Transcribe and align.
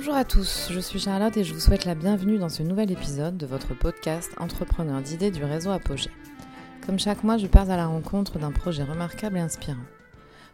Bonjour 0.00 0.16
à 0.16 0.24
tous, 0.24 0.68
je 0.70 0.80
suis 0.80 0.98
Charlotte 0.98 1.36
et 1.36 1.44
je 1.44 1.52
vous 1.52 1.60
souhaite 1.60 1.84
la 1.84 1.94
bienvenue 1.94 2.38
dans 2.38 2.48
ce 2.48 2.62
nouvel 2.62 2.90
épisode 2.90 3.36
de 3.36 3.44
votre 3.44 3.74
podcast 3.74 4.32
Entrepreneur 4.38 5.02
d'idées 5.02 5.30
du 5.30 5.44
réseau 5.44 5.68
Apogée. 5.72 6.10
Comme 6.86 6.98
chaque 6.98 7.22
mois, 7.22 7.36
je 7.36 7.46
pars 7.46 7.68
à 7.68 7.76
la 7.76 7.86
rencontre 7.86 8.38
d'un 8.38 8.50
projet 8.50 8.82
remarquable 8.82 9.36
et 9.36 9.40
inspirant. 9.40 9.84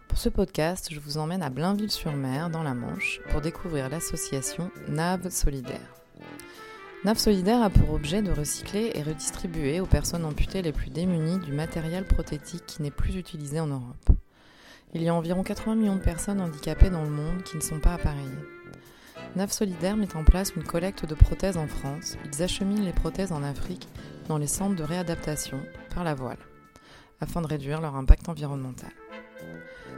Pour 0.09 0.19
ce 0.19 0.29
podcast, 0.29 0.89
je 0.91 0.99
vous 0.99 1.17
emmène 1.17 1.45
à 1.45 1.49
Blainville-sur-Mer, 1.49 2.51
dans 2.51 2.65
la 2.65 2.75
Manche, 2.75 3.21
pour 3.31 3.41
découvrir 3.41 3.89
l'association 3.89 4.69
NAV 4.89 5.31
Solidaire. 5.31 5.95
NAV 7.05 7.17
Solidaire 7.17 7.63
a 7.63 7.71
pour 7.71 7.93
objet 7.93 8.23
de 8.23 8.33
recycler 8.33 8.91
et 8.97 9.05
redistribuer 9.05 9.79
aux 9.79 9.87
personnes 9.87 10.25
amputées 10.25 10.63
les 10.63 10.73
plus 10.73 10.91
démunies 10.91 11.39
du 11.39 11.53
matériel 11.53 12.05
prothétique 12.05 12.67
qui 12.67 12.83
n'est 12.83 12.91
plus 12.91 13.15
utilisé 13.15 13.61
en 13.61 13.69
Europe. 13.69 14.11
Il 14.93 15.05
y 15.05 15.09
a 15.09 15.15
environ 15.15 15.45
80 15.45 15.77
millions 15.77 15.95
de 15.95 16.01
personnes 16.01 16.41
handicapées 16.41 16.91
dans 16.91 17.05
le 17.05 17.11
monde 17.11 17.45
qui 17.45 17.57
ne 17.57 17.63
sont 17.63 17.79
pas 17.79 17.95
appareillées. 17.95 18.56
NAV 19.37 19.53
Solidaire 19.53 19.99
met 19.99 20.17
en 20.17 20.25
place 20.25 20.55
une 20.57 20.65
collecte 20.65 21.05
de 21.05 21.15
prothèses 21.15 21.59
en 21.59 21.67
France. 21.67 22.17
Ils 22.25 22.43
acheminent 22.43 22.83
les 22.83 22.95
prothèses 22.95 23.33
en 23.33 23.43
Afrique 23.43 23.87
dans 24.29 24.39
les 24.39 24.47
centres 24.47 24.75
de 24.75 24.83
réadaptation 24.83 25.61
par 25.95 26.05
la 26.05 26.15
voile, 26.15 26.39
afin 27.21 27.43
de 27.43 27.47
réduire 27.47 27.83
leur 27.83 27.97
impact 27.97 28.31
environnemental. 28.31 28.93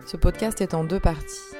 Ce 0.06 0.16
podcast 0.16 0.60
est 0.60 0.74
en 0.74 0.82
deux 0.82 0.98
parties. 0.98 1.54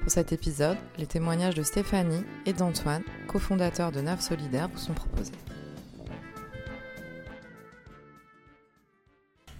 Pour 0.00 0.12
cet 0.12 0.32
épisode, 0.32 0.78
les 0.96 1.06
témoignages 1.06 1.56
de 1.56 1.64
Stéphanie 1.64 2.24
et 2.46 2.52
d'Antoine, 2.52 3.02
cofondateurs 3.26 3.90
de 3.90 4.00
NAV 4.00 4.20
Solidaire, 4.20 4.68
vous 4.72 4.78
sont 4.78 4.94
proposés. 4.94 5.32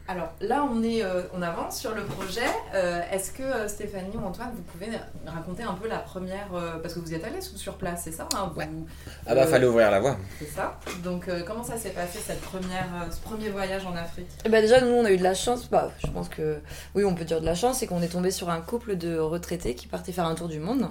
Alors 0.06 0.34
là, 0.42 0.68
on, 0.70 0.82
est, 0.82 1.02
euh, 1.02 1.22
on 1.34 1.40
avance 1.40 1.78
sur 1.80 1.94
le 1.94 2.02
projet. 2.04 2.42
Euh, 2.74 3.00
Est-ce 3.10 3.32
que 3.32 3.42
euh, 3.42 3.68
Stéphanie 3.68 4.14
ou 4.14 4.18
Antoine, 4.26 4.50
vous 4.54 4.60
pouvez 4.62 4.88
raconter 5.26 5.62
un 5.62 5.72
peu 5.72 5.88
la 5.88 5.96
première. 5.98 6.46
euh, 6.54 6.76
parce 6.82 6.92
que 6.92 7.00
vous 7.00 7.10
y 7.10 7.14
êtes 7.14 7.24
allés 7.24 7.40
sous- 7.40 7.56
sur 7.56 7.74
place, 7.76 8.02
c'est 8.04 8.12
ça 8.12 8.28
hein, 8.36 8.50
vous- 8.52 8.60
Ouais. 8.60 8.68
Ah 9.26 9.34
bah 9.34 9.46
fallait 9.46 9.66
ouvrir 9.66 9.90
la 9.90 10.00
voie. 10.00 10.18
C'est 10.38 10.50
ça. 10.50 10.78
Donc 11.02 11.28
euh, 11.28 11.42
comment 11.46 11.64
ça 11.64 11.78
s'est 11.78 11.90
passé 11.90 12.18
cette 12.22 12.42
première, 12.42 12.84
euh, 13.02 13.10
ce 13.10 13.18
premier 13.20 13.48
voyage 13.48 13.86
en 13.86 13.96
Afrique? 13.96 14.28
Eh 14.44 14.50
ben 14.50 14.60
déjà, 14.60 14.82
nous, 14.82 14.92
on 14.92 15.06
a 15.06 15.10
eu 15.10 15.16
de 15.16 15.22
la 15.22 15.32
chance. 15.34 15.70
Bah, 15.70 15.90
je 16.04 16.06
pense 16.10 16.28
que 16.28 16.58
oui, 16.94 17.04
on 17.06 17.14
peut 17.14 17.24
dire 17.24 17.40
de 17.40 17.46
la 17.46 17.54
chance, 17.54 17.78
c'est 17.78 17.86
qu'on 17.86 18.02
est 18.02 18.08
tombé 18.08 18.30
sur 18.30 18.50
un 18.50 18.60
couple 18.60 18.96
de 18.96 19.16
retraités 19.18 19.74
qui 19.74 19.86
partaient 19.86 20.12
faire 20.12 20.26
un 20.26 20.34
tour 20.34 20.48
du 20.48 20.58
monde. 20.60 20.86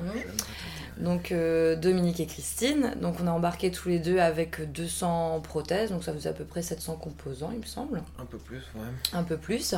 Donc 0.97 1.31
euh, 1.31 1.75
Dominique 1.75 2.19
et 2.19 2.25
Christine. 2.25 2.93
Donc 3.01 3.15
on 3.21 3.27
a 3.27 3.31
embarqué 3.31 3.71
tous 3.71 3.89
les 3.89 3.99
deux 3.99 4.19
avec 4.19 4.71
200 4.71 5.41
prothèses, 5.41 5.89
donc 5.91 6.03
ça 6.03 6.13
faisait 6.13 6.29
à 6.29 6.33
peu 6.33 6.45
près 6.45 6.61
700 6.61 6.95
composants, 6.95 7.49
il 7.53 7.59
me 7.59 7.65
semble, 7.65 8.01
Un 8.19 8.25
peu 8.25 8.37
plus, 8.37 8.61
ouais. 8.75 8.81
un 9.13 9.23
peu 9.23 9.37
plus. 9.37 9.75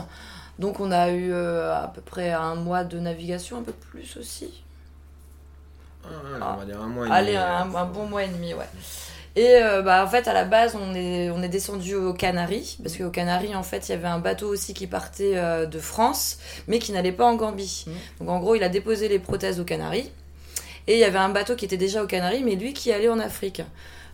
Donc 0.59 0.79
on 0.79 0.91
a 0.91 1.09
eu 1.11 1.31
euh, 1.31 1.73
à 1.73 1.87
peu 1.87 2.01
près 2.01 2.31
un 2.31 2.55
mois 2.55 2.83
de 2.83 2.99
navigation, 2.99 3.57
un 3.57 3.63
peu 3.63 3.73
plus 3.73 4.17
aussi. 4.17 4.63
Ah, 6.03 6.53
on 6.55 6.59
va 6.59 6.65
dire 6.65 6.81
un 6.81 6.87
mois 6.87 7.07
et 7.07 7.11
Allez, 7.11 7.31
demi. 7.33 7.37
un, 7.43 7.75
un 7.75 7.85
bon 7.85 8.05
mois 8.05 8.23
et 8.23 8.27
demi, 8.27 8.53
ouais. 8.53 8.67
Et 9.37 9.57
euh, 9.61 9.81
bah, 9.81 10.01
en 10.05 10.07
fait, 10.07 10.27
à 10.29 10.33
la 10.33 10.45
base, 10.45 10.77
on 10.79 10.93
est, 10.95 11.29
on 11.29 11.41
est 11.41 11.49
descendu 11.49 11.95
aux 11.95 12.13
Canaries, 12.13 12.77
parce 12.81 12.95
qu'aux 12.95 13.09
Canaries, 13.09 13.53
en 13.55 13.63
fait, 13.63 13.89
il 13.89 13.91
y 13.91 13.95
avait 13.95 14.07
un 14.07 14.19
bateau 14.19 14.47
aussi 14.47 14.73
qui 14.73 14.87
partait 14.87 15.35
euh, 15.35 15.65
de 15.65 15.79
France, 15.79 16.37
mais 16.67 16.79
qui 16.79 16.93
n'allait 16.93 17.11
pas 17.11 17.25
en 17.25 17.35
Gambie. 17.35 17.83
Mhm. 17.87 17.93
Donc, 18.19 18.29
en 18.29 18.39
gros, 18.39 18.55
il 18.55 18.63
a 18.63 18.69
déposé 18.69 19.09
les 19.09 19.19
prothèses 19.19 19.59
aux 19.59 19.65
Canaries. 19.65 20.09
Et 20.87 20.93
il 20.93 20.99
y 20.99 21.03
avait 21.03 21.17
un 21.17 21.29
bateau 21.29 21.55
qui 21.55 21.65
était 21.65 21.77
déjà 21.77 22.03
aux 22.03 22.07
Canaries, 22.07 22.43
mais 22.43 22.55
lui 22.55 22.73
qui 22.73 22.91
allait 22.91 23.09
en 23.09 23.19
Afrique. 23.19 23.61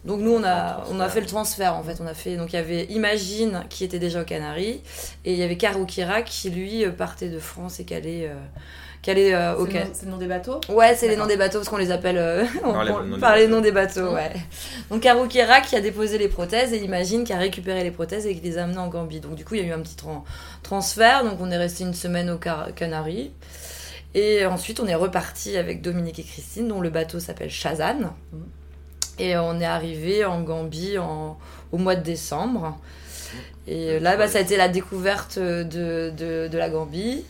Donc, 0.05 0.19
nous, 0.19 0.31
on 0.33 0.43
a, 0.43 0.83
on 0.89 0.99
a 0.99 1.09
fait 1.09 1.19
le 1.21 1.27
transfert, 1.27 1.75
en 1.75 1.83
fait. 1.83 1.97
On 2.01 2.07
a 2.07 2.13
fait, 2.15 2.35
donc, 2.35 2.53
il 2.53 2.55
y 2.55 2.59
avait 2.59 2.85
Imagine 2.85 3.63
qui 3.69 3.83
était 3.83 3.99
déjà 3.99 4.21
aux 4.21 4.25
Canaries, 4.25 4.81
et 5.25 5.33
il 5.33 5.37
y 5.37 5.43
avait 5.43 5.57
Karukira 5.57 6.23
qui, 6.23 6.49
lui, 6.49 6.83
euh, 6.85 6.89
partait 6.91 7.29
de 7.29 7.37
France 7.37 7.79
et 7.79 7.85
qui 7.85 7.93
allait, 7.93 8.25
euh, 8.27 8.33
qui 9.03 9.11
allait 9.11 9.35
euh, 9.35 9.55
au 9.57 9.65
Canaries. 9.65 9.91
C'est 9.93 10.05
le 10.05 10.11
nom 10.11 10.17
des 10.17 10.25
bateaux? 10.25 10.59
Ouais, 10.69 10.95
c'est 10.95 11.07
les 11.07 11.17
noms 11.17 11.27
des 11.27 11.37
bateaux 11.37 11.59
parce 11.59 11.69
qu'on 11.69 11.77
les 11.77 11.91
appelle 11.91 12.17
euh, 12.17 12.45
on- 12.63 12.71
Par 12.73 12.83
les 12.83 12.91
on- 12.91 13.03
noms 13.03 13.15
des 13.15 13.19
par 13.21 13.35
les 13.35 13.41
bateaux. 13.43 13.55
noms 13.55 13.61
des 13.61 13.71
bateaux, 13.71 14.13
ouais. 14.13 14.31
Donc 14.89 15.01
Karukera 15.01 15.61
qui 15.61 15.75
a 15.75 15.81
déposé 15.81 16.17
les 16.17 16.29
prothèses 16.29 16.73
et 16.73 16.77
Imagine 16.77 17.23
qui 17.23 17.33
a 17.33 17.37
récupéré 17.37 17.83
les 17.83 17.91
prothèses 17.91 18.25
et 18.25 18.33
qui 18.33 18.41
les 18.41 18.57
a 18.57 18.63
amenées 18.63 18.79
en 18.79 18.87
Gambie. 18.87 19.19
Donc 19.19 19.35
du 19.35 19.45
coup, 19.45 19.53
il 19.55 19.61
y 19.61 19.63
a 19.63 19.67
eu 19.67 19.73
un 19.73 19.81
petit 19.81 19.95
tran- 19.97 20.23
transfert. 20.63 21.23
Donc 21.23 21.37
on 21.41 21.51
est 21.51 21.57
resté 21.57 21.83
une 21.83 21.93
semaine 21.93 22.29
aux 22.31 22.37
Car- 22.39 22.73
Canaries. 22.73 23.31
Et 24.13 24.45
ensuite, 24.45 24.79
on 24.79 24.87
est 24.87 24.95
reparti 24.95 25.55
avec 25.57 25.81
Dominique 25.81 26.19
et 26.19 26.23
Christine, 26.23 26.67
dont 26.67 26.81
le 26.81 26.89
bateau 26.89 27.19
s'appelle 27.19 27.49
Shazan. 27.49 27.99
Mhm. 28.33 28.43
Et 29.19 29.37
on 29.37 29.59
est 29.59 29.65
arrivé 29.65 30.25
en 30.25 30.41
Gambie 30.41 30.97
en- 30.97 31.37
au 31.71 31.77
mois 31.77 31.95
de 31.95 32.03
décembre. 32.03 32.77
Et 33.67 33.99
là, 33.99 34.17
bah, 34.17 34.27
ça 34.27 34.39
a 34.39 34.41
été 34.41 34.57
la 34.57 34.67
découverte 34.67 35.37
de, 35.39 35.63
de, 36.09 36.47
de 36.49 36.57
la 36.57 36.69
Gambie 36.69 37.23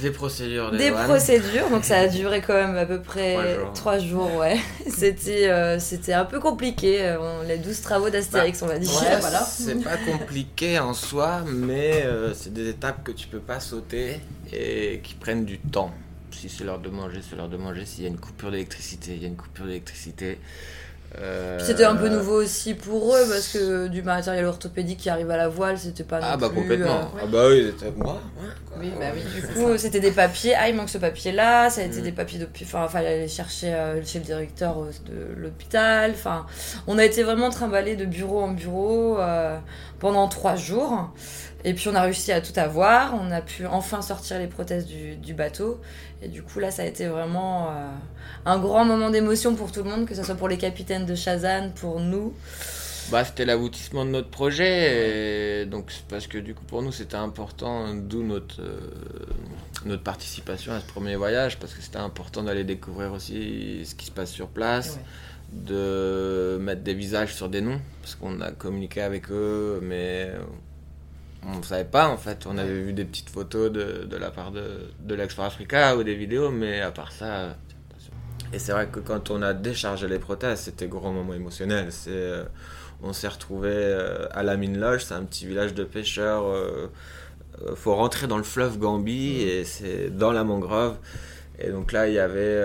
Des 0.00 0.10
procédures. 0.10 0.70
Des, 0.70 0.78
des 0.78 0.90
procédures, 0.92 1.70
donc 1.70 1.84
ça 1.84 1.96
a 1.96 2.06
duré 2.20 2.42
quand 2.46 2.52
même 2.54 2.76
à 2.76 2.84
peu 2.86 3.00
près 3.00 3.32
Trois 3.34 3.54
jours. 3.54 3.72
trois 3.72 3.98
jours, 3.98 4.34
ouais. 4.36 4.56
C'était 4.88 5.48
euh, 5.48 5.78
c'était 5.80 6.12
un 6.12 6.26
peu 6.26 6.38
compliqué, 6.38 6.98
euh, 7.00 7.16
les 7.48 7.56
12 7.56 7.80
travaux 7.80 8.10
d'Astérix, 8.10 8.60
on 8.62 8.66
va 8.66 8.78
dire. 8.78 8.90
Ouais, 9.02 9.16
voilà. 9.20 9.40
C'est 9.40 9.82
pas 9.82 9.96
compliqué 9.96 10.78
en 10.78 10.92
soi, 10.92 11.40
mais 11.46 12.02
euh, 12.04 12.34
c'est 12.34 12.52
des 12.52 12.68
étapes 12.68 13.02
que 13.02 13.12
tu 13.12 13.26
peux 13.26 13.40
pas 13.40 13.58
sauter 13.58 14.20
et 14.52 15.00
qui 15.02 15.14
prennent 15.14 15.44
du 15.44 15.58
temps. 15.58 15.92
Si 16.30 16.48
c'est 16.48 16.64
l'heure 16.64 16.80
de 16.80 16.90
manger, 16.90 17.20
c'est 17.22 17.36
l'heure 17.36 17.48
de 17.48 17.56
manger. 17.56 17.86
S'il 17.86 18.04
y 18.04 18.06
a 18.06 18.10
une 18.10 18.18
coupure 18.18 18.50
d'électricité, 18.50 19.14
il 19.14 19.22
y 19.22 19.24
a 19.24 19.28
une 19.28 19.36
coupure 19.36 19.66
d'électricité. 19.66 20.38
Euh, 21.18 21.58
C'était 21.60 21.84
un 21.84 21.96
peu 21.96 22.08
nouveau 22.10 22.42
aussi 22.42 22.74
pour 22.74 23.14
eux 23.16 23.24
parce 23.30 23.48
que 23.48 23.86
du 23.88 24.02
matériel 24.02 24.44
orthopédique 24.44 24.98
qui 24.98 25.08
arrive 25.08 25.30
à 25.30 25.38
la 25.38 25.48
voile, 25.48 25.78
c'était 25.78 26.04
pas 26.04 26.20
Ah 26.22 26.32
non 26.32 26.38
bah 26.38 26.48
plus, 26.50 26.60
complètement. 26.60 27.00
euh, 27.14 27.20
Ah 27.22 27.26
bah 27.26 27.44
oui, 27.48 27.72
c'était 27.78 27.90
moi. 27.96 28.20
Oui, 28.78 28.92
bah 29.00 29.06
oui. 29.14 29.22
Du 29.40 29.46
coup, 29.54 29.78
c'était 29.78 30.00
des 30.00 30.10
papiers. 30.10 30.54
Ah, 30.54 30.68
il 30.68 30.74
manque 30.76 30.90
ce 30.90 30.98
papier-là. 30.98 31.70
Ça 31.70 31.80
a 31.80 31.84
été 31.84 32.00
Mm. 32.00 32.02
des 32.04 32.12
papiers 32.12 32.38
de. 32.38 32.48
Enfin, 32.62 32.86
fallait 32.88 33.14
aller 33.14 33.28
chercher 33.28 33.72
euh, 33.72 34.04
chez 34.04 34.18
le 34.18 34.26
directeur 34.26 34.76
euh, 34.82 34.90
de 35.06 35.40
l'hôpital. 35.40 36.10
Enfin, 36.10 36.44
on 36.86 36.98
a 36.98 37.04
été 37.04 37.22
vraiment 37.22 37.48
trimballés 37.48 37.96
de 37.96 38.04
bureau 38.04 38.42
en 38.42 38.48
bureau 38.48 39.18
euh, 39.18 39.56
pendant 39.98 40.28
trois 40.28 40.56
jours. 40.56 41.14
Et 41.64 41.72
puis, 41.72 41.88
on 41.88 41.94
a 41.94 42.02
réussi 42.02 42.30
à 42.30 42.42
tout 42.42 42.52
avoir. 42.60 43.14
On 43.14 43.30
a 43.32 43.40
pu 43.40 43.64
enfin 43.66 44.02
sortir 44.02 44.38
les 44.38 44.46
prothèses 44.48 44.84
du, 44.84 45.16
du 45.16 45.32
bateau. 45.32 45.80
Et 46.22 46.28
du 46.28 46.42
coup, 46.42 46.60
là, 46.60 46.70
ça 46.70 46.82
a 46.82 46.84
été 46.84 47.06
vraiment 47.06 47.68
euh, 47.70 47.72
un 48.44 48.58
grand 48.58 48.84
moment 48.84 49.10
d'émotion 49.10 49.54
pour 49.54 49.72
tout 49.72 49.82
le 49.82 49.90
monde, 49.90 50.06
que 50.06 50.14
ce 50.14 50.22
soit 50.22 50.34
pour 50.34 50.48
les 50.48 50.58
capitaines 50.58 51.05
de 51.06 51.14
Shazan, 51.14 51.70
pour 51.70 52.00
nous. 52.00 52.34
Bah, 53.12 53.24
c'était 53.24 53.44
l'aboutissement 53.44 54.04
de 54.04 54.10
notre 54.10 54.30
projet, 54.30 55.60
et 55.62 55.66
donc 55.66 55.92
parce 56.08 56.26
que 56.26 56.38
du 56.38 56.54
coup 56.54 56.64
pour 56.64 56.82
nous 56.82 56.90
c'était 56.90 57.14
important, 57.14 57.94
d'où 57.94 58.24
notre, 58.24 58.60
euh, 58.60 58.80
notre 59.84 60.02
participation 60.02 60.72
à 60.72 60.80
ce 60.80 60.86
premier 60.86 61.14
voyage, 61.14 61.56
parce 61.60 61.72
que 61.72 61.80
c'était 61.82 61.98
important 61.98 62.42
d'aller 62.42 62.64
découvrir 62.64 63.12
aussi 63.12 63.86
ce 63.86 63.94
qui 63.94 64.06
se 64.06 64.10
passe 64.10 64.32
sur 64.32 64.48
place, 64.48 64.96
Ouais. 64.96 65.02
de 65.52 66.58
mettre 66.60 66.82
des 66.82 66.94
visages 66.94 67.32
sur 67.32 67.48
des 67.48 67.60
noms, 67.60 67.80
parce 68.02 68.16
qu'on 68.16 68.40
a 68.40 68.50
communiqué 68.50 69.02
avec 69.02 69.30
eux, 69.30 69.78
mais 69.84 70.32
on 71.46 71.58
ne 71.58 71.62
savait 71.62 71.84
pas 71.84 72.08
en 72.08 72.16
fait, 72.16 72.44
on 72.46 72.58
avait 72.58 72.82
vu 72.82 72.92
des 72.92 73.04
petites 73.04 73.30
photos 73.30 73.70
de, 73.70 74.02
de 74.10 74.16
la 74.16 74.32
part 74.32 74.50
de, 74.50 74.64
de 74.98 75.16
Africa 75.38 75.96
ou 75.96 76.02
des 76.02 76.16
vidéos, 76.16 76.50
mais 76.50 76.80
à 76.80 76.90
part 76.90 77.12
ça... 77.12 77.56
Et 78.52 78.58
c'est 78.58 78.72
vrai 78.72 78.88
que 78.88 79.00
quand 79.00 79.30
on 79.30 79.42
a 79.42 79.52
déchargé 79.54 80.08
les 80.08 80.18
prothèses, 80.18 80.60
c'était 80.60 80.86
gros 80.88 81.10
moment 81.12 81.34
émotionnel. 81.34 81.88
C'est, 81.90 82.10
euh, 82.10 82.44
on 83.02 83.12
s'est 83.12 83.28
retrouvé 83.28 83.70
euh, 83.72 84.26
à 84.30 84.42
la 84.42 84.56
mine 84.56 84.78
loge, 84.78 85.04
c'est 85.04 85.14
un 85.14 85.24
petit 85.24 85.46
village 85.46 85.74
de 85.74 85.84
pêcheurs. 85.84 86.44
euh, 86.46 86.90
euh, 87.62 87.74
faut 87.74 87.94
rentrer 87.94 88.26
dans 88.26 88.36
le 88.36 88.42
fleuve 88.44 88.78
Gambie 88.78 89.40
et 89.42 89.64
c'est 89.64 90.10
dans 90.10 90.32
la 90.32 90.44
mangrove. 90.44 90.98
Et 91.58 91.70
donc 91.70 91.92
là, 91.92 92.08
il 92.08 92.14
y 92.14 92.18
avait 92.18 92.62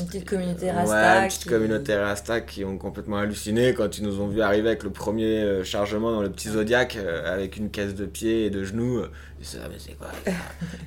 Une 0.00 0.06
petite 0.06 0.28
communauté 0.28 0.66
ouais, 0.66 0.72
Rasta. 0.72 1.20
une 1.22 1.28
petite 1.28 1.42
qui- 1.42 1.48
communauté 1.48 1.94
Rasta 1.96 2.40
qui 2.40 2.64
ont 2.64 2.76
complètement 2.78 3.16
halluciné 3.18 3.72
quand 3.74 3.98
ils 3.98 4.04
nous 4.04 4.20
ont 4.20 4.28
vu 4.28 4.42
arriver 4.42 4.68
avec 4.68 4.82
le 4.82 4.90
premier 4.90 5.40
euh, 5.42 5.64
chargement 5.64 6.12
dans 6.12 6.22
le 6.22 6.30
petit 6.30 6.48
Zodiac 6.50 6.96
euh, 6.96 7.32
avec 7.32 7.56
une 7.56 7.70
caisse 7.70 7.94
de 7.94 8.04
pieds 8.06 8.46
et 8.46 8.50
de 8.50 8.62
genoux. 8.64 9.02
Ils 9.40 9.46
se 9.46 9.56
Ah, 9.62 9.68
mais 9.70 9.76
c'est 9.78 9.96
quoi 9.96 10.08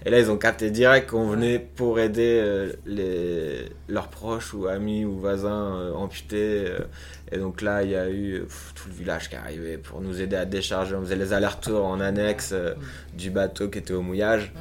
Et 0.05 0.09
là, 0.09 0.19
ils 0.19 0.29
ont 0.29 0.37
capté 0.37 0.69
direct 0.71 1.09
qu'on 1.09 1.27
venait 1.27 1.59
pour 1.59 1.99
aider 1.99 2.39
euh, 2.43 2.71
les, 2.85 3.69
leurs 3.87 4.07
proches 4.09 4.53
ou 4.53 4.67
amis 4.67 5.05
ou 5.05 5.17
voisins 5.17 5.91
amputés. 5.95 6.65
et 7.31 7.37
donc 7.37 7.61
là, 7.61 7.83
il 7.83 7.91
y 7.91 7.95
a 7.95 8.09
eu 8.09 8.41
pff, 8.41 8.73
tout 8.75 8.89
le 8.89 8.93
village 8.95 9.29
qui 9.29 9.35
est 9.35 9.39
arrivé 9.39 9.77
pour 9.77 10.01
nous 10.01 10.21
aider 10.21 10.35
à 10.35 10.45
décharger. 10.45 10.95
On 10.95 11.01
faisait 11.01 11.15
les 11.15 11.33
allers-retours 11.33 11.85
en 11.85 11.99
annexe 11.99 12.51
euh, 12.53 12.73
du 13.17 13.29
bateau 13.31 13.69
qui 13.69 13.79
était 13.79 13.93
au 13.93 14.01
mouillage. 14.01 14.51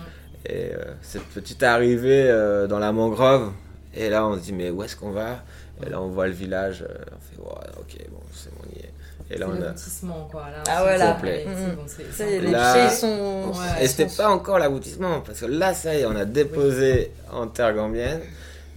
Et 0.47 0.73
euh, 0.73 0.85
cette 1.03 1.25
petite 1.25 1.63
arrivée 1.63 2.25
euh, 2.31 2.67
dans 2.67 2.79
la 2.79 2.93
mangrove, 2.93 3.53
et 3.95 4.09
là 4.11 4.27
on 4.27 4.35
se 4.37 4.41
dit 4.41 4.53
mais 4.53 4.71
où 4.71 4.83
est-ce 4.83 4.97
qu'on 4.97 5.11
va? 5.13 5.43
Et 5.85 5.91
là 5.91 6.01
on 6.01 6.09
voit 6.09 6.27
le 6.27 6.33
village, 6.33 6.83
euh, 6.83 6.95
on 7.13 7.21
fait 7.21 7.41
ouais, 7.43 7.71
ok 7.79 8.11
bon 8.11 8.21
c'est 8.33 8.51
bon 8.55 8.61
on 8.67 8.77
y 8.77 8.81
est. 8.81 8.93
Et 9.31 9.37
là 9.37 9.47
C'est 9.47 9.53
on 9.53 9.57
a... 9.63 9.65
l'aboutissement, 9.67 10.29
quoi. 10.31 10.41
Là, 10.51 10.63
Ah, 10.69 10.77
c'est 10.79 10.83
voilà. 10.85 11.13
Complet. 11.13 11.45
Mhm. 11.47 11.75
bon, 11.77 11.83
c'est- 11.87 12.13
Ça 12.13 12.25
y 12.25 12.29
est, 12.29 12.37
c'est 12.39 12.41
les 12.47 12.51
Là- 12.51 12.73
pieds, 12.89 12.97
sont. 12.97 13.53
Ouais. 13.53 13.85
Et 13.85 13.87
c'était 13.87 14.07
pas 14.17 14.31
encore 14.31 14.59
l'aboutissement, 14.59 15.21
parce 15.21 15.41
que 15.41 15.45
là, 15.47 15.75
ça 15.75 15.95
y 15.95 15.99
est, 16.01 16.07
on 16.07 16.17
a 16.17 16.25
déposé 16.25 17.11
en 17.31 17.47
terre 17.47 17.75
gambienne. 17.75 18.21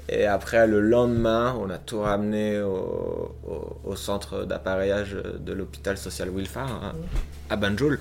Et 0.09 0.25
après, 0.25 0.67
le 0.67 0.81
lendemain, 0.81 1.55
on 1.57 1.69
a 1.69 1.77
tout 1.77 2.01
ramené 2.01 2.59
au, 2.61 3.33
au- 3.47 3.77
au 3.91 3.95
centre 3.95 4.43
d'appareillage 4.43 5.15
de 5.39 5.53
l'hôpital 5.53 5.97
social 5.97 6.29
Wilfar, 6.29 6.67
hein, 6.69 6.95
à 7.49 7.55
Banjul. 7.55 7.97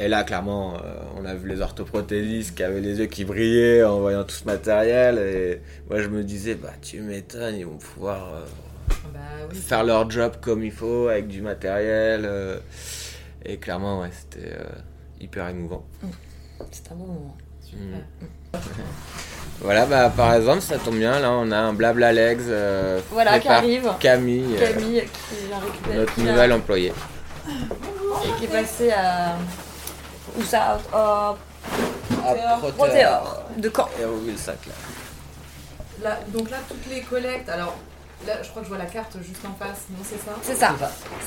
Et 0.00 0.06
là, 0.06 0.22
clairement, 0.22 0.74
euh, 0.74 0.78
on 1.20 1.24
a 1.24 1.34
vu 1.34 1.48
les 1.48 1.60
orthoprothésistes 1.60 2.54
qui 2.54 2.62
avaient 2.62 2.80
les 2.80 2.98
yeux 3.00 3.06
qui 3.06 3.24
brillaient 3.24 3.82
en 3.82 3.98
voyant 3.98 4.22
tout 4.22 4.34
ce 4.36 4.44
matériel. 4.44 5.18
Et 5.18 5.60
moi, 5.90 6.00
je 6.00 6.08
me 6.08 6.22
disais, 6.22 6.54
bah, 6.54 6.70
tu 6.80 7.00
m'étonnes, 7.00 7.56
ils 7.56 7.66
vont 7.66 7.78
pouvoir 7.78 8.32
euh, 8.32 8.44
Bah 9.12 9.18
oui. 9.50 9.56
faire 9.58 9.82
leur 9.82 10.08
job 10.08 10.34
comme 10.40 10.62
il 10.62 10.70
faut, 10.70 11.08
avec 11.08 11.26
du 11.26 11.42
matériel. 11.42 12.22
euh, 12.24 12.58
et 13.44 13.56
clairement, 13.56 14.00
ouais, 14.02 14.10
c'était 14.12 14.52
hyper 15.20 15.48
émouvant. 15.48 15.84
C'est 16.70 16.92
un 16.92 16.94
bon 16.94 17.06
moment. 17.06 17.36
Super. 17.60 17.98
Voilà, 19.60 19.84
bah, 19.86 20.12
par 20.16 20.34
exemple, 20.34 20.60
ça 20.60 20.78
tombe 20.78 20.96
bien, 20.96 21.18
là, 21.18 21.32
on 21.32 21.50
a 21.50 21.56
un 21.58 21.72
Blabla 21.72 22.12
Legs. 22.12 22.42
euh, 22.48 23.00
Voilà, 23.10 23.40
qui 23.40 23.48
arrive. 23.48 23.90
Camille, 23.98 24.56
euh, 24.60 24.72
Camille 24.72 25.02
qui 25.02 25.46
vient 25.48 25.58
récupérer. 25.58 25.96
notre 25.96 26.20
nouvelle 26.20 26.52
employée. 26.52 26.92
Et 27.48 28.38
qui 28.38 28.44
est 28.44 28.48
passée 28.48 28.90
à. 28.92 29.36
Où 30.36 30.42
ça 30.42 30.78
à... 30.92 31.36
À 32.24 32.34
de 33.56 33.70
Caen. 33.74 33.88
Et 34.00 34.04
au 34.04 34.36
sac 34.36 34.58
là. 34.66 34.72
Là, 36.02 36.18
donc 36.28 36.50
là, 36.50 36.58
toutes 36.68 36.86
les 36.90 37.00
collectes. 37.02 37.48
Alors, 37.48 37.76
là, 38.26 38.40
je 38.42 38.48
crois 38.50 38.62
que 38.62 38.66
je 38.68 38.72
vois 38.74 38.78
la 38.78 38.86
carte 38.90 39.16
juste 39.22 39.44
en 39.44 39.54
face. 39.54 39.86
Non, 39.90 39.98
c'est 40.04 40.18
ça 40.18 40.32
C'est 40.42 40.54
ça. 40.54 40.74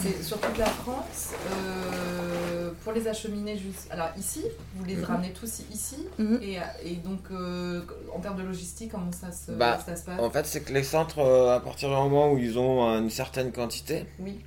C'est 0.01 0.24
sur 0.24 0.39
toute 0.39 0.57
la 0.57 0.65
France. 0.65 1.31
euh, 1.51 2.71
pour 2.83 2.94
les 2.94 3.07
acheminer 3.07 3.57
juste. 3.57 3.88
Alors 3.92 4.09
ici, 4.18 4.45
vous 4.75 4.86
les 4.86 5.01
ramenez 5.03 5.33
tous 5.33 5.62
ici. 5.71 6.07
Mhm. 6.18 6.39
Et, 6.42 6.57
et 6.86 6.95
donc, 6.95 7.19
euh, 7.31 7.81
en 8.15 8.19
termes 8.19 8.38
de 8.38 8.44
logistique, 8.44 8.92
comment 8.92 9.12
ça 9.12 9.31
se, 9.31 9.51
Bah, 9.51 9.77
ça 9.86 9.95
se 9.95 10.03
passe 10.03 10.19
En 10.19 10.30
fait, 10.30 10.45
c'est 10.45 10.62
que 10.62 10.71
les 10.74 10.83
centres, 10.83 11.19
euh, 11.19 11.56
à 11.56 11.59
partir 11.59 11.89
du 11.89 11.95
moment 11.95 12.31
où 12.31 12.38
ils 12.38 12.57
ont 12.57 12.81
une 12.98 13.09
certaine 13.09 13.51
quantité, 13.51 14.06
Oui. 14.19 14.39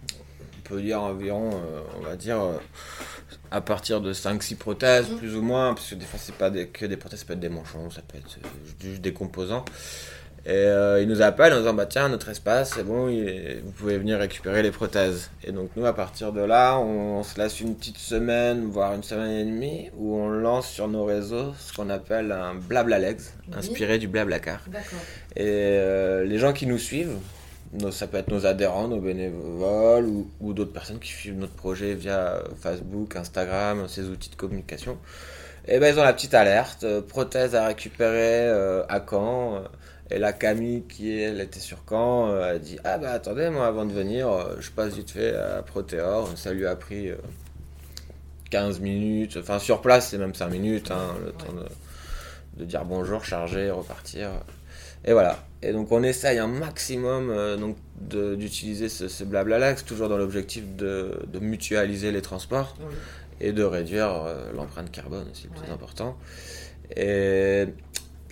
On 0.64 0.68
peut 0.74 0.80
dire 0.80 1.00
environ, 1.02 1.50
euh, 1.52 1.80
on 1.98 2.00
va 2.00 2.16
dire, 2.16 2.40
euh, 2.40 2.52
à 3.50 3.60
partir 3.60 4.00
de 4.00 4.12
5-6 4.12 4.54
prothèses, 4.56 5.08
Mhm. 5.10 5.18
plus 5.18 5.36
ou 5.36 5.42
moins, 5.42 5.74
parce 5.74 5.90
que 5.90 5.94
des 5.94 6.04
fois, 6.06 6.18
c'est 6.22 6.34
pas 6.34 6.50
des- 6.50 6.68
que 6.68 6.86
des 6.86 6.96
prothèses, 6.96 7.20
ça 7.20 7.26
peut 7.26 7.34
être 7.34 7.40
des 7.40 7.48
manchons, 7.48 7.90
ça 7.90 8.00
peut 8.06 8.18
être 8.18 8.38
euh, 8.44 8.48
juste 8.80 9.00
des 9.02 9.12
composants. 9.12 9.64
Et 10.46 10.50
euh, 10.52 11.00
ils 11.00 11.08
nous 11.08 11.22
appellent 11.22 11.54
en 11.54 11.58
disant, 11.58 11.72
bah 11.72 11.86
tiens, 11.86 12.08
notre 12.10 12.28
espace, 12.28 12.72
c'est 12.76 12.82
bon, 12.84 13.08
il 13.08 13.26
est- 13.28 13.60
vous 13.64 13.70
pouvez 13.72 13.96
venir 13.96 14.18
récupérer 14.18 14.62
les 14.62 14.70
prothèses. 14.70 15.30
Et 15.42 15.52
donc, 15.52 15.70
nous, 15.74 15.86
à 15.86 15.94
partir 15.94 16.32
de 16.32 16.42
là, 16.42 16.78
on, 16.78 17.22
se 17.22 17.38
laisse 17.40 17.60
une 17.60 17.74
petite 17.74 17.96
semaine, 17.96 18.66
voire 18.66 18.92
une 18.94 19.02
semaine 19.02 19.30
et 19.30 19.44
demie, 19.44 19.90
où 19.96 20.16
on 20.16 20.28
lance 20.28 20.68
sur 20.68 20.86
nos 20.88 21.04
réseaux 21.06 21.54
ce 21.58 21.72
qu'on 21.72 21.88
appelle 21.88 22.30
un 22.32 22.54
blabla 22.54 22.98
legs, 22.98 23.20
Oui. 23.48 23.54
inspiré 23.56 23.98
du 23.98 24.06
blabla 24.08 24.38
car. 24.38 24.60
Et 25.36 25.44
euh, 25.46 26.24
les 26.24 26.38
gens 26.38 26.52
qui 26.52 26.66
nous 26.66 26.78
suivent, 26.78 27.16
nos- 27.74 27.90
ça 27.90 28.06
peut 28.06 28.16
être 28.18 28.28
nos 28.28 28.46
adhérents, 28.46 28.88
nos 28.88 29.00
bénévoles 29.00 30.06
ou, 30.06 30.30
ou 30.40 30.52
d'autres 30.52 30.72
personnes 30.72 30.98
qui 30.98 31.10
suivent 31.12 31.36
notre 31.38 31.54
projet 31.54 31.94
via 31.94 32.18
euh, 32.36 32.42
Facebook, 32.60 33.16
Instagram, 33.16 33.86
ces 33.88 34.08
outils 34.08 34.30
de 34.30 34.36
communication, 34.36 34.98
et 35.66 35.78
ben 35.78 35.94
ils 35.94 35.98
ont 35.98 36.04
la 36.04 36.12
petite 36.12 36.34
alerte, 36.34 36.84
euh, 36.84 37.00
prothèse 37.02 37.54
à 37.54 37.66
récupérer 37.66 38.48
euh, 38.48 38.84
à 38.88 39.00
Caen. 39.08 39.62
et 40.10 40.18
la 40.18 40.32
Camille 40.32 40.82
qui 40.88 41.18
elle 41.18 41.40
était 41.40 41.60
sur 41.60 41.78
Caen 41.88 42.30
a 42.34 42.58
dit 42.58 42.78
ah 42.84 42.98
bah 42.98 43.12
attendez 43.12 43.48
moi 43.50 43.66
avant 43.66 43.86
de 43.86 43.92
venir 43.92 44.28
je 44.60 44.70
passe 44.70 44.94
vite 44.94 45.10
fait 45.10 45.34
à 45.34 45.62
Protéor 45.62 46.28
ça 46.36 46.52
lui 46.52 46.66
a 46.66 46.76
pris 46.76 47.08
euh, 47.10 47.16
15 48.50 48.80
minutes. 48.80 49.36
Enfin 49.40 49.58
sur 49.58 49.80
place 49.80 50.10
c'est 50.10 50.18
même 50.18 50.34
5 50.34 50.48
minutes 50.48 50.90
hein, 50.90 51.14
le 51.24 51.32
temps 51.32 51.52
de, 51.54 52.60
de 52.60 52.64
dire 52.66 52.84
bonjour 52.84 53.24
charger 53.24 53.70
repartir 53.70 54.28
et 55.04 55.12
voilà. 55.12 55.38
Et 55.62 55.72
donc 55.72 55.90
on 55.92 56.02
essaye 56.02 56.38
un 56.38 56.46
maximum 56.46 57.30
euh, 57.30 57.56
donc 57.56 57.76
d'utiliser 58.00 58.88
ce, 58.88 59.08
ce 59.08 59.24
blabla-lax, 59.24 59.84
toujours 59.84 60.08
dans 60.08 60.18
l'objectif 60.18 60.64
de, 60.76 61.18
de 61.26 61.38
mutualiser 61.38 62.12
les 62.12 62.20
transports 62.22 62.76
Oui. 62.80 62.94
et 63.40 63.52
de 63.52 63.62
réduire 63.64 64.12
euh, 64.26 64.52
l'empreinte 64.54 64.90
carbone 64.90 65.26
aussi, 65.32 65.48
Ouais. 65.48 65.72
important. 65.72 66.16
Et 66.96 67.66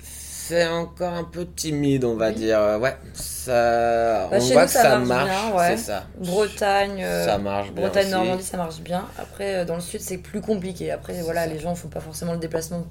c'est 0.02 0.66
encore 0.68 1.14
un 1.14 1.24
peu 1.24 1.46
timide, 1.46 2.04
on 2.04 2.16
va 2.16 2.28
Oui. 2.28 2.34
dire. 2.34 2.78
Ouais, 2.80 2.96
ça, 3.14 4.28
Bah, 4.28 4.36
on 4.36 4.38
voit 4.38 4.60
nous, 4.62 4.66
que 4.66 4.72
ça 4.72 4.82
ça 4.82 4.98
marche 4.98 5.08
marche, 5.08 5.30
bien, 5.46 5.56
ouais. 5.56 5.76
c'est 5.76 5.82
ça. 5.84 6.04
Bretagne. 6.18 7.02
euh, 7.02 7.24
ça 7.24 7.38
marche 7.38 7.72
bien. 7.72 7.82
Bretagne, 7.82 8.02
aussi. 8.06 8.12
Normandie, 8.12 8.42
ça 8.42 8.56
marche 8.58 8.80
bien. 8.80 9.06
Après, 9.18 9.64
dans 9.64 9.76
le 9.76 9.80
sud, 9.80 10.00
c'est 10.00 10.18
plus 10.18 10.40
compliqué. 10.42 10.90
Après, 10.90 11.14
voilà, 11.22 11.44
ça. 11.44 11.46
les 11.52 11.58
gens 11.60 11.74
font 11.74 11.88
pas 11.88 12.00
forcément 12.00 12.32
le 12.34 12.38
déplacement 12.40 12.86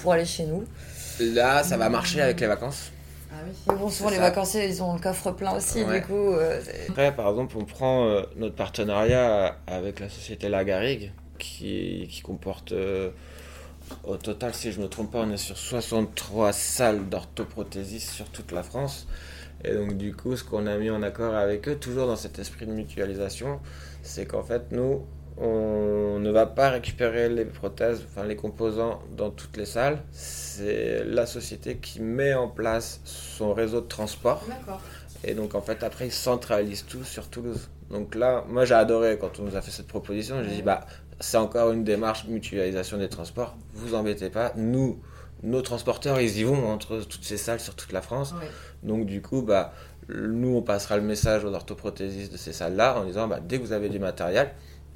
pour 0.00 0.12
aller 0.12 0.26
chez 0.26 0.44
nous. 0.44 0.64
Là, 1.20 1.62
ça 1.62 1.78
va 1.78 1.88
marcher 1.88 2.20
avec 2.20 2.40
les 2.40 2.46
vacances. 2.46 2.90
Ah 3.36 3.44
oui. 3.46 3.54
Mais 3.68 3.74
bon, 3.74 3.90
souvent, 3.90 4.10
les 4.10 4.16
ça. 4.16 4.22
vacanciers, 4.22 4.66
ils 4.66 4.82
ont 4.82 4.94
le 4.94 5.00
coffre 5.00 5.32
plein 5.32 5.56
aussi. 5.56 5.82
Ouais. 5.82 6.00
Du 6.00 6.06
coup, 6.06 6.32
euh, 6.32 6.60
Après, 6.88 7.14
par 7.14 7.28
exemple, 7.28 7.56
on 7.58 7.64
prend 7.64 8.06
euh, 8.06 8.22
notre 8.36 8.54
partenariat 8.54 9.56
avec 9.66 10.00
la 10.00 10.08
société 10.08 10.48
Lagarigue, 10.48 11.12
qui, 11.38 12.08
qui 12.10 12.22
comporte, 12.22 12.72
euh, 12.72 13.10
au 14.04 14.16
total, 14.16 14.54
si 14.54 14.72
je 14.72 14.78
ne 14.78 14.84
me 14.84 14.88
trompe 14.88 15.12
pas, 15.12 15.20
on 15.20 15.30
est 15.30 15.36
sur 15.36 15.56
63 15.58 16.52
salles 16.52 17.08
d'orthoprothésistes 17.08 18.10
sur 18.10 18.28
toute 18.30 18.52
la 18.52 18.62
France. 18.62 19.06
Et 19.64 19.72
donc, 19.72 19.96
du 19.96 20.14
coup, 20.14 20.36
ce 20.36 20.44
qu'on 20.44 20.66
a 20.66 20.76
mis 20.76 20.90
en 20.90 21.02
accord 21.02 21.34
avec 21.34 21.68
eux, 21.68 21.76
toujours 21.76 22.06
dans 22.06 22.16
cet 22.16 22.38
esprit 22.38 22.66
de 22.66 22.72
mutualisation, 22.72 23.60
c'est 24.02 24.26
qu'en 24.26 24.42
fait, 24.42 24.70
nous, 24.70 25.04
on 25.38 26.18
ne 26.18 26.30
va 26.30 26.46
pas 26.46 26.70
récupérer 26.70 27.28
les 27.28 27.44
prothèses, 27.44 28.02
enfin 28.08 28.26
les 28.26 28.36
composants 28.36 29.02
dans 29.16 29.30
toutes 29.30 29.56
les 29.56 29.66
salles. 29.66 29.98
C'est 30.12 31.04
la 31.04 31.26
société 31.26 31.76
qui 31.76 32.00
met 32.00 32.34
en 32.34 32.48
place 32.48 33.00
son 33.04 33.52
réseau 33.52 33.80
de 33.82 33.86
transport. 33.86 34.42
Et 35.24 35.34
donc 35.34 35.54
en 35.54 35.60
fait 35.60 35.82
après 35.82 36.06
ils 36.06 36.12
centralisent 36.12 36.86
tout 36.86 37.04
sur 37.04 37.28
Toulouse. 37.28 37.68
Donc 37.90 38.14
là, 38.14 38.44
moi 38.48 38.64
j'ai 38.64 38.74
adoré 38.74 39.18
quand 39.18 39.38
on 39.38 39.44
nous 39.44 39.56
a 39.56 39.62
fait 39.62 39.70
cette 39.70 39.86
proposition. 39.86 40.42
J'ai 40.42 40.56
dit 40.56 40.62
bah 40.62 40.86
c'est 41.20 41.38
encore 41.38 41.70
une 41.72 41.84
démarche 41.84 42.26
mutualisation 42.26 42.96
des 42.96 43.08
transports. 43.08 43.56
Vous 43.74 43.94
embêtez 43.94 44.30
pas. 44.30 44.52
Nous, 44.56 45.00
nos 45.42 45.60
transporteurs 45.60 46.18
ils 46.20 46.38
y 46.38 46.44
vont 46.44 46.68
entre 46.70 47.00
toutes 47.00 47.24
ces 47.24 47.36
salles 47.36 47.60
sur 47.60 47.74
toute 47.74 47.92
la 47.92 48.00
France. 48.00 48.34
Donc 48.82 49.04
du 49.04 49.20
coup 49.20 49.42
bah 49.42 49.74
nous 50.08 50.56
on 50.56 50.62
passera 50.62 50.96
le 50.96 51.02
message 51.02 51.44
aux 51.44 51.52
orthoprothésistes 51.52 52.32
de 52.32 52.38
ces 52.38 52.52
salles 52.52 52.76
là 52.76 52.98
en 52.98 53.04
disant 53.04 53.28
bah 53.28 53.40
dès 53.42 53.58
que 53.58 53.64
vous 53.64 53.72
avez 53.72 53.90
du 53.90 53.98
matériel, 53.98 54.50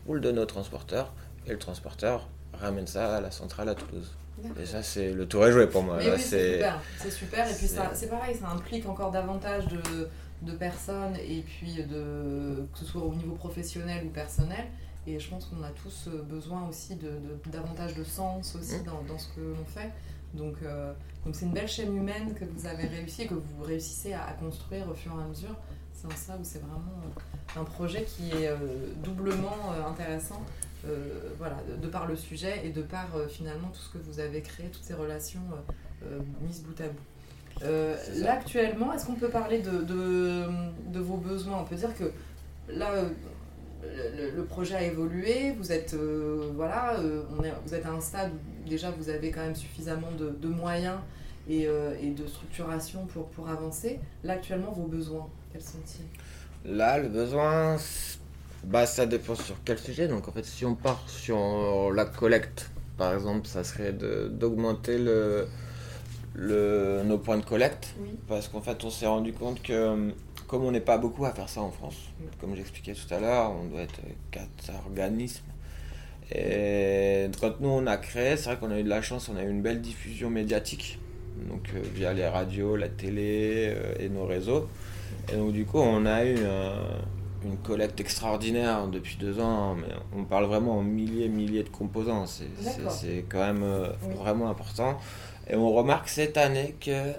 vous 0.07 0.15
le 0.15 0.21
donnez 0.21 0.41
au 0.41 0.47
transporteur 0.47 1.13
et 1.47 1.51
le 1.53 1.59
transporteur 1.59 2.29
ramène 2.55 2.87
ça 2.87 3.17
à 3.17 3.21
la 3.21 3.31
centrale 3.31 3.69
à 3.69 3.75
Toulouse. 3.75 4.11
Et 4.59 4.65
ça 4.65 4.83
c'est 4.83 5.13
le 5.13 5.27
tour 5.27 5.47
est 5.47 5.53
joué 5.53 5.67
pour 5.67 5.83
moi. 5.83 5.99
Oui, 5.99 6.05
c'est 6.19 6.55
super, 6.55 6.81
super. 7.11 7.51
Et 7.51 7.55
puis 7.55 7.67
c'est- 7.67 8.07
pareil, 8.09 8.35
ça 8.35 8.49
implique 8.49 8.87
encore 8.89 9.11
davantage 9.11 9.67
de, 9.69 10.09
de 10.43 10.53
personnes 10.53 11.17
et 11.17 11.43
puis 11.47 11.83
de 11.85 12.65
que 12.73 12.79
ce 12.79 12.85
soit 12.87 13.03
au 13.03 13.15
niveau 13.15 13.35
professionnel 13.35 14.05
ou 14.07 14.09
personnel. 14.11 14.65
Et 15.07 15.19
je 15.19 15.29
pense 15.31 15.47
qu'on 15.47 15.63
a 15.63 15.71
tous 15.71 16.09
euh, 16.09 16.23
besoin 16.23 16.67
aussi 16.69 16.95
de, 16.97 17.09
de- 17.09 17.51
davantage 17.51 17.95
de 17.95 18.05
sens 18.05 18.55
aussi 18.55 18.77
Mm. 18.81 18.85
dans, 18.85 19.03
dans 19.13 19.19
ce 19.19 19.29
que 19.29 19.41
l'on 19.41 19.65
fait. 19.67 19.91
Donc 20.35 20.55
euh, 20.63 20.93
donc 21.25 21.35
c'est 21.35 21.45
une 21.45 21.53
belle 21.53 21.69
chaîne 21.69 21.95
humaine 21.95 22.33
que 22.35 22.45
vous 22.45 22.67
avez 22.67 22.87
réussi 22.87 23.27
que 23.27 23.35
vous 23.35 23.63
réussissez 23.65 24.13
à, 24.15 24.25
à 24.27 24.33
construire 24.33 24.89
au 24.89 24.95
fur 24.95 25.13
et 25.19 25.23
à 25.23 25.27
mesure. 25.27 25.57
C'est 26.01 26.07
en 26.07 26.17
ça 26.17 26.39
où 26.41 26.45
c'est 26.45 26.61
vraiment 26.61 26.99
euh, 27.05 27.61
un 27.61 27.65
projet 27.65 28.05
qui 28.05 28.31
est 28.31 28.49
euh, 28.49 28.57
doublement 29.05 29.59
euh, 29.75 29.87
intéressant 29.87 30.41
euh, 30.87 31.29
voilà, 31.37 31.59
de, 31.83 31.89
par 31.89 32.07
le 32.07 32.17
sujet 32.17 32.63
et 32.65 32.71
de 32.71 32.81
par 32.81 33.15
euh, 33.15 33.29
finalement 33.29 33.69
tout 33.69 33.81
ce 33.81 33.91
que 33.91 33.99
vous 33.99 34.19
avez 34.19 34.41
créé, 34.41 34.69
toutes 34.69 34.85
ces 34.85 34.95
relations 34.95 35.43
euh, 36.03 36.21
mises 36.41 36.63
bout 36.63 36.81
à 36.81 36.89
bout. 36.89 38.25
Là 38.25 38.33
actuellement, 38.33 38.95
est-ce 38.95 39.05
qu'on 39.05 39.17
peut 39.17 39.29
parler 39.29 39.61
de, 39.61 39.83
de, 39.83 40.47
de 40.91 41.01
vos 41.01 41.19
besoins? 41.19 41.59
On 41.59 41.65
peut 41.65 41.77
dire 41.77 41.95
que 41.95 42.11
là, 42.73 43.03
le, 43.03 44.31
le 44.35 44.45
projet 44.45 44.77
a 44.77 44.83
évolué, 44.83 45.53
vous 45.59 45.71
êtes, 45.71 45.95
voilà, 46.55 46.97
on 47.39 47.45
est, 47.45 47.53
vous 47.67 47.75
êtes 47.75 47.85
à 47.85 47.91
un 47.91 48.01
stade 48.01 48.33
où 48.33 48.69
déjà 48.69 48.91
vous 48.91 49.11
avez 49.11 49.31
quand 49.31 49.43
même 49.43 49.55
suffisamment 49.55 50.11
de, 50.19 50.31
de 50.31 50.49
moyens 50.49 51.01
et, 51.51 51.65
et 52.01 52.11
de 52.13 52.27
structuration 52.27 53.05
pour, 53.05 53.27
pour 53.27 53.51
avancer. 53.51 54.01
Là 54.25 54.35
actuellement, 54.35 54.73
vos 54.73 54.87
besoins, 54.87 55.29
quels 55.53 55.63
sont-ils 55.63 56.71
Là, 56.77 56.99
le 56.99 57.09
besoin, 57.09 57.77
bah, 58.65 58.87
ça 58.87 59.07
dépend 59.07 59.35
sur 59.35 59.57
quel 59.65 59.79
sujet. 59.79 60.09
Donc, 60.09 60.29
en 60.29 60.33
fait, 60.33 60.45
si 60.45 60.65
on 60.65 60.75
part 60.75 61.03
sur 61.09 61.91
la 61.93 62.05
collecte, 62.05 62.71
par 62.99 63.15
exemple, 63.15 63.47
ça 63.47 63.65
serait 63.65 63.93
d'augmenter 63.95 64.99
le, 64.99 65.47
le, 66.35 67.03
nos 67.05 67.19
points 67.19 67.39
de 67.39 67.45
collecte. 67.45 67.95
Oui. 68.01 68.11
Parce 68.29 68.49
qu'en 68.49 68.61
fait, 68.61 68.85
on 68.85 68.91
s'est 68.91 69.07
rendu 69.07 69.33
compte 69.33 69.63
que, 69.63 69.73
euh, 69.73 70.11
comme 70.47 70.65
on 70.65 70.71
n'est 70.71 70.81
pas 70.81 70.99
beaucoup 70.99 71.25
à 71.25 71.33
faire 71.33 71.49
ça 71.49 71.63
en 71.63 71.71
France, 71.71 71.97
Oui. 72.21 72.27
comme 72.41 72.55
j'expliquais 72.55 72.93
tout 72.95 73.13
à 73.15 73.21
l'heure, 73.21 73.53
on 73.53 73.65
doit 73.65 73.81
être 73.81 74.01
quatre 74.31 74.71
organismes. 74.87 75.45
Et 76.33 77.29
quand 77.41 77.61
nous 77.61 77.69
on 77.71 77.87
a 77.89 77.97
créé, 77.97 78.37
c'est 78.37 78.45
vrai 78.51 78.57
qu'on 78.59 78.71
a 78.71 78.79
eu 78.79 78.85
de 78.85 78.89
la 78.89 79.03
chance, 79.03 79.29
on 79.29 79.37
a 79.37 79.43
eu 79.43 79.51
une 79.51 79.63
belle 79.63 79.81
diffusion 79.81 80.31
médiatique, 80.31 81.01
donc 81.49 81.71
euh, 81.75 81.81
via 81.93 82.13
les 82.13 82.27
radios, 82.29 82.77
la 82.77 82.89
télé 82.89 83.73
euh, 83.75 83.95
et 83.99 84.09
nos 84.09 84.27
réseaux. 84.27 84.69
Et 85.33 85.37
donc 85.37 85.53
du 85.53 85.65
coup, 85.65 85.79
on 85.79 86.07
a 86.07 86.25
eu 86.25 86.37
un- 86.45 87.01
une 87.45 87.57
collecte 87.59 88.01
extraordinaire 88.01 88.87
depuis 88.89 89.17
deux 89.17 89.41
ans, 89.41 89.75
mais 89.75 89.89
on 90.17 90.25
parle 90.25 90.45
vraiment 90.45 90.79
en 90.79 90.83
milliers, 90.83 91.29
milliers 91.29 91.63
de 91.63 91.69
composants. 91.71 92.27
C'est 92.27 93.25
quand 93.29 93.39
même 93.39 93.63
euh, 93.63 93.89
Oui. 94.03 94.15
vraiment 94.17 94.51
important. 94.51 94.99
Et 95.49 95.57
on 95.57 95.71
remarque 95.73 96.09
cette 96.09 96.37
année 96.37 96.77
que 96.81 97.13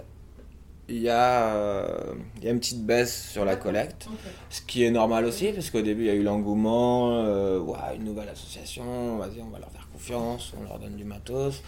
il 0.88 0.98
y, 1.00 1.08
a, 1.08 1.54
euh, 1.54 2.14
il 2.38 2.44
y 2.44 2.48
a 2.48 2.50
une 2.50 2.58
petite 2.58 2.84
baisse 2.84 3.28
sur 3.30 3.44
la 3.46 3.56
collecte, 3.56 4.08
ce 4.50 4.60
qui 4.60 4.84
est 4.84 4.90
normal 4.90 5.24
aussi, 5.24 5.50
parce 5.52 5.70
qu'au 5.70 5.80
début, 5.80 6.02
il 6.02 6.06
y 6.08 6.10
a 6.10 6.14
eu 6.14 6.22
l'engouement, 6.22 7.12
euh, 7.24 7.58
ouais, 7.60 7.78
une 7.96 8.04
nouvelle 8.04 8.28
association, 8.28 9.16
vas-y, 9.16 9.40
on 9.40 9.48
va 9.48 9.58
leur 9.58 9.70
faire 9.70 9.88
confiance, 9.90 10.52
on 10.60 10.64
leur 10.64 10.78
donne 10.78 10.96
du 10.96 11.04
matos. 11.04 11.62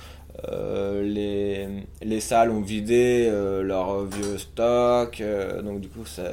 Euh, 0.49 1.03
les, 1.03 1.69
les 2.03 2.21
salles 2.21 2.51
ont 2.51 2.61
vidé 2.61 3.31
leur 3.63 4.05
vieux 4.05 4.39
stock, 4.39 5.23
donc 5.63 5.81
du 5.81 5.89
coup, 5.89 6.05
ça, 6.05 6.25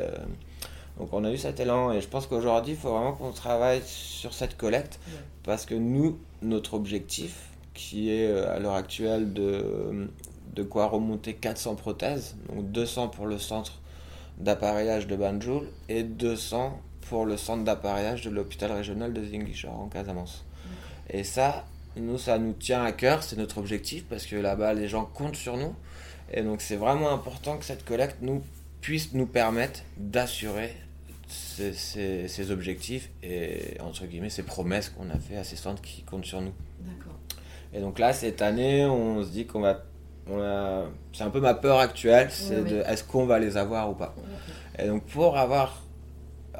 donc 0.97 1.13
on 1.13 1.23
a 1.23 1.31
eu 1.31 1.37
cet 1.37 1.59
élan, 1.59 1.91
et 1.91 2.01
je 2.01 2.07
pense 2.07 2.27
qu'aujourd'hui, 2.27 2.73
il 2.73 2.79
faut 2.79 2.89
vraiment 2.89 3.13
qu'on 3.13 3.31
travaille 3.31 3.81
sur 3.85 4.33
cette 4.33 4.57
collecte, 4.57 4.99
parce 5.43 5.65
que 5.65 5.75
nous, 5.75 6.17
notre 6.41 6.73
objectif, 6.73 7.49
qui 7.73 8.11
est 8.11 8.31
à 8.31 8.59
l'heure 8.59 8.75
actuelle 8.75 9.33
de 9.33 10.07
de 10.53 10.63
quoi 10.63 10.87
remonter 10.87 11.33
400 11.33 11.75
prothèses, 11.75 12.35
donc 12.49 12.71
200 12.71 13.09
pour 13.09 13.25
le 13.25 13.37
centre 13.37 13.79
d'appareillage 14.37 15.07
de 15.07 15.15
Banjul 15.15 15.63
et 15.87 16.03
200 16.03 16.79
pour 17.01 17.25
le 17.25 17.37
centre 17.37 17.63
d'appareillage 17.63 18.23
de 18.23 18.29
l'hôpital 18.29 18.71
régional 18.71 19.13
de 19.13 19.23
Zingishore 19.23 19.79
en 19.79 19.87
Casamance. 19.87 20.45
Et 21.09 21.23
ça, 21.23 21.65
nous, 21.97 22.17
ça 22.17 22.37
nous 22.37 22.53
tient 22.53 22.83
à 22.83 22.91
cœur, 22.91 23.23
c'est 23.23 23.37
notre 23.37 23.57
objectif 23.57 24.05
parce 24.05 24.25
que 24.25 24.35
là-bas, 24.35 24.73
les 24.73 24.87
gens 24.87 25.05
comptent 25.05 25.35
sur 25.35 25.57
nous. 25.57 25.75
Et 26.33 26.41
donc, 26.41 26.61
c'est 26.61 26.77
vraiment 26.77 27.11
important 27.11 27.57
que 27.57 27.65
cette 27.65 27.83
collecte 27.83 28.17
nous 28.21 28.43
puisse 28.79 29.13
nous 29.13 29.25
permettre 29.25 29.81
d'assurer 29.97 30.75
ces, 31.27 31.73
ces, 32.27 32.51
objectifs 32.51 33.09
et, 33.23 33.77
entre 33.79 34.05
guillemets, 34.05 34.29
ces 34.29 34.43
promesses 34.43 34.89
qu'on 34.89 35.09
a 35.09 35.17
fait 35.17 35.37
à 35.37 35.43
ces 35.43 35.55
centres 35.55 35.81
qui 35.81 36.03
comptent 36.03 36.25
sur 36.25 36.41
nous. 36.41 36.53
Et 37.73 37.79
donc 37.79 37.99
là, 37.99 38.11
cette 38.11 38.41
année, 38.41 38.85
on 38.85 39.23
se 39.23 39.29
dit 39.29 39.45
qu'on 39.45 39.61
va 39.61 39.85
c'est 41.13 41.23
un 41.23 41.29
peu 41.29 41.39
ma 41.39 41.53
peur 41.53 41.79
actuelle, 41.79 42.29
c'est 42.31 42.63
de 42.63 42.81
est-ce 42.87 43.03
qu'on 43.03 43.25
va 43.25 43.39
les 43.39 43.57
avoir 43.57 43.89
ou 43.89 43.95
pas. 43.95 44.15
Et 44.77 44.87
donc 44.87 45.03
pour 45.05 45.37
avoir 45.37 45.83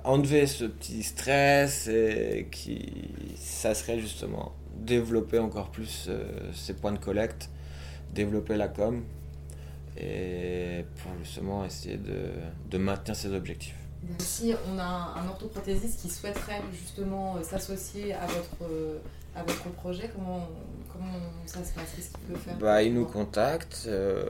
enlevé 0.03 0.47
ce 0.47 0.65
petit 0.65 1.03
stress, 1.03 1.87
et 1.87 2.47
qui, 2.51 3.09
ça 3.35 3.75
serait 3.75 3.99
justement 3.99 4.53
développer 4.85 5.39
encore 5.39 5.71
plus 5.71 6.07
euh, 6.09 6.23
ces 6.53 6.73
points 6.73 6.91
de 6.91 6.99
collecte, 6.99 7.49
développer 8.13 8.57
la 8.57 8.67
com, 8.67 9.03
et 9.97 10.85
pour 10.97 11.11
justement 11.23 11.65
essayer 11.65 11.97
de, 11.97 12.29
de 12.69 12.77
maintenir 12.77 13.15
ces 13.15 13.33
objectifs. 13.33 13.75
Si 14.19 14.53
on 14.67 14.79
a 14.79 15.13
un, 15.15 15.27
orthoprothésiste 15.27 16.01
qui 16.01 16.09
souhaiterait 16.09 16.61
justement 16.73 17.35
euh, 17.35 17.43
s'associer 17.43 18.13
à 18.13 18.25
votre, 18.25 18.63
euh, 18.63 18.97
à 19.35 19.43
votre 19.43 19.69
projet, 19.73 20.09
comment, 20.15 20.47
comment 20.91 21.13
ça 21.45 21.63
se 21.63 21.71
passe? 21.73 21.93
Qu'est-ce 21.95 22.09
qu'il 22.09 22.19
peut 22.21 22.39
faire? 22.39 22.57
Bah, 22.57 22.81
Il 22.81 22.95
nous 22.95 23.05
contacte, 23.05 23.83
euh, 23.87 24.25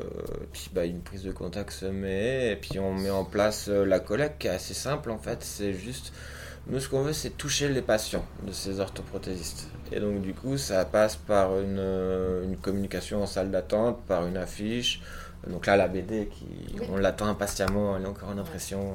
puis 0.52 0.70
bah, 0.74 0.86
une 0.86 1.00
prise 1.00 1.24
de 1.24 1.32
contact 1.32 1.72
se 1.72 1.86
met, 1.86 2.52
et 2.52 2.56
puis 2.58 2.80
on 2.80 2.94
met 2.94 3.10
en 3.10 3.24
place 3.24 3.70
la 3.70 4.02
collecte 4.02 4.42
qui 4.42 4.48
est 4.48 4.52
assez 4.52 4.74
simple 4.74 5.10
en 5.10 5.18
fait. 5.18 5.42
C'est 5.42 5.74
juste, 5.74 6.12
nous 6.72 6.80
ce 6.80 6.90
qu'on 6.90 7.04
veut 7.04 7.14
c'est 7.14 7.32
toucher 7.32 7.70
les 7.70 7.82
patients 7.82 8.26
de 8.48 8.52
ces 8.52 8.80
orthoprothésistes. 8.80 9.68
Et 9.92 10.00
donc 10.00 10.22
du 10.22 10.34
coup 10.34 10.58
ça 10.58 10.84
passe 10.86 11.18
par 11.18 11.60
une, 11.60 11.80
une 12.46 12.58
communication 12.58 13.22
en 13.22 13.28
salle 13.28 13.52
d'attente, 13.52 14.02
par 14.08 14.26
une 14.26 14.38
affiche. 14.38 15.02
Donc 15.48 15.66
là 15.66 15.76
la 15.76 15.88
BD, 15.88 16.28
qui, 16.28 16.48
on 16.92 16.98
l'attend 16.98 17.28
impatiemment, 17.28 17.98
elle 17.98 18.04
est 18.04 18.08
encore 18.08 18.30
en 18.30 18.38
impression. 18.38 18.94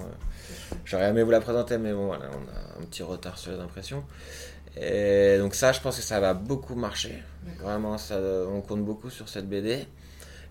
J'aurais 0.85 1.09
aimé 1.09 1.23
vous 1.23 1.31
la 1.31 1.41
présenter, 1.41 1.77
mais 1.77 1.93
bon, 1.93 2.07
voilà, 2.07 2.27
on 2.33 2.49
a 2.49 2.83
un 2.83 2.87
petit 2.87 3.03
retard 3.03 3.37
sur 3.37 3.53
les 3.53 3.59
impressions. 3.59 4.05
Et 4.81 5.39
donc 5.39 5.55
ça, 5.55 5.73
je 5.73 5.81
pense 5.81 5.97
que 5.97 6.03
ça 6.03 6.21
va 6.21 6.35
beaucoup 6.35 6.75
marcher. 6.75 7.23
Vraiment, 7.61 7.99
ça, 7.99 8.19
on 8.49 8.61
compte 8.61 8.85
beaucoup 8.85 9.11
sur 9.11 9.29
cette 9.29 9.49
BD. 9.49 9.87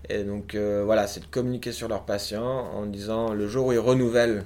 Et 0.08 0.22
donc 0.22 0.54
euh, 0.54 0.82
voilà, 0.84 1.06
c'est 1.06 1.20
de 1.20 1.26
communiquer 1.26 1.72
sur 1.72 1.88
leurs 1.88 2.04
patients 2.04 2.70
en 2.72 2.86
disant 2.86 3.32
le 3.32 3.48
jour 3.48 3.66
où 3.66 3.72
ils 3.72 3.78
renouvellent 3.78 4.44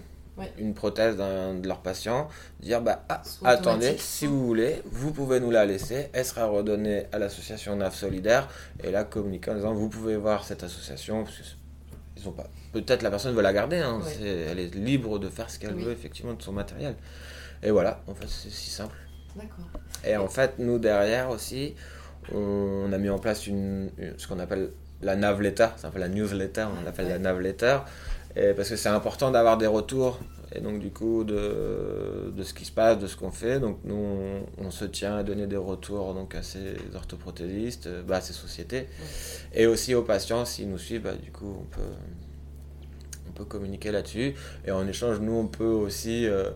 une 0.59 0.75
prothèse 0.75 1.17
d'un 1.17 1.55
de 1.55 1.67
leurs 1.67 1.81
patients, 1.81 2.29
dire 2.61 2.81
bah 2.81 3.05
ah, 3.09 3.23
attendez, 3.45 3.97
si 3.99 4.27
vous 4.27 4.47
voulez, 4.47 4.83
vous 4.87 5.13
pouvez 5.13 5.41
nous 5.41 5.51
la 5.51 5.65
laisser, 5.65 6.09
elle 6.13 6.25
sera 6.25 6.47
redonnée 6.47 7.07
à 7.13 7.19
l'association 7.19 7.77
NAF 7.77 7.95
Solidaire. 7.95 8.49
Et 8.83 8.91
là, 8.91 9.05
communiquer 9.05 9.51
en 9.51 9.55
disant 9.55 9.75
vous 9.75 9.89
pouvez 9.89 10.17
voir 10.17 10.45
cette 10.45 10.63
association, 10.63 11.25
ils 12.17 12.29
ont 12.29 12.33
pas 12.33 12.47
peut-être 12.73 13.03
la 13.03 13.11
personne 13.11 13.35
veut 13.35 13.43
la 13.43 13.53
garder, 13.53 13.79
hein. 13.79 14.01
elle 14.21 14.59
est 14.59 14.75
libre 14.75 15.19
de 15.19 15.29
faire 15.29 15.51
ce 15.51 15.59
qu'elle 15.59 15.75
veut 15.75 15.93
effectivement 15.93 16.35
de 16.35 16.43
son 16.43 16.53
matériel. 16.53 16.95
Et 17.63 17.71
voilà, 17.71 18.03
en 18.07 18.15
fait 18.15 18.29
c'est 18.29 18.51
si 18.51 18.71
simple. 18.71 18.97
D'accord. 19.37 19.67
Et 20.05 20.17
en 20.17 20.29
fait 20.29 20.59
nous 20.59 20.79
derrière 20.79 21.31
aussi, 21.31 21.75
on 22.33 22.93
a 22.93 22.99
mis 22.99 23.11
en 23.11 23.19
place 23.19 23.47
une, 23.47 23.91
ce 24.17 24.27
qu'on 24.27 24.39
appelle 24.39 24.71
la 25.03 25.17
navletter, 25.17 25.69
ça 25.77 25.83
s'appelle 25.83 26.03
la 26.03 26.09
newsletter, 26.09 26.67
on 26.79 26.85
l'appelle 26.85 27.09
la 27.09 27.19
navletter, 27.19 27.79
et 28.37 28.53
parce 28.55 28.69
que 28.69 28.77
c'est 28.77 28.89
important 28.89 29.31
d'avoir 29.31 29.59
des 29.59 29.67
retours 29.67 30.19
et 30.53 30.61
donc 30.61 30.81
du 30.81 30.91
coup 30.91 31.25
de, 31.25 32.33
de 32.37 32.43
ce 32.43 32.55
qui 32.55 32.65
se 32.65 32.73
passe, 32.73 32.99
de 32.99 33.07
ce 33.07 33.17
qu'on 33.17 33.31
fait. 33.31 33.61
Donc 33.61 33.79
nous 33.85 34.43
on, 34.59 34.71
se 34.71 34.85
tient 34.85 35.17
à 35.17 35.23
donner 35.23 35.47
des 35.47 35.57
retours 35.57 36.15
donc 36.15 36.35
à 36.35 36.43
ces 36.43 36.77
orthoprothésistes, 36.95 37.89
bah, 38.07 38.17
à 38.17 38.21
ces 38.21 38.33
sociétés, 38.33 38.89
et 39.53 39.67
aussi 39.67 39.95
aux 39.95 40.03
patients 40.03 40.45
s'ils 40.45 40.69
nous 40.69 40.79
suivent, 40.79 41.03
bah, 41.03 41.15
du 41.15 41.31
coup 41.31 41.57
on 41.61 41.65
peut 41.65 41.95
on 43.31 43.33
peut 43.33 43.45
communiquer 43.45 43.91
là-dessus. 43.93 44.35
Et 44.67 44.71
en 44.71 44.87
échange, 44.87 45.21
nous, 45.21 45.33
on 45.33 45.47
peut 45.47 45.65
aussi, 45.65 46.27
euh, 46.27 46.51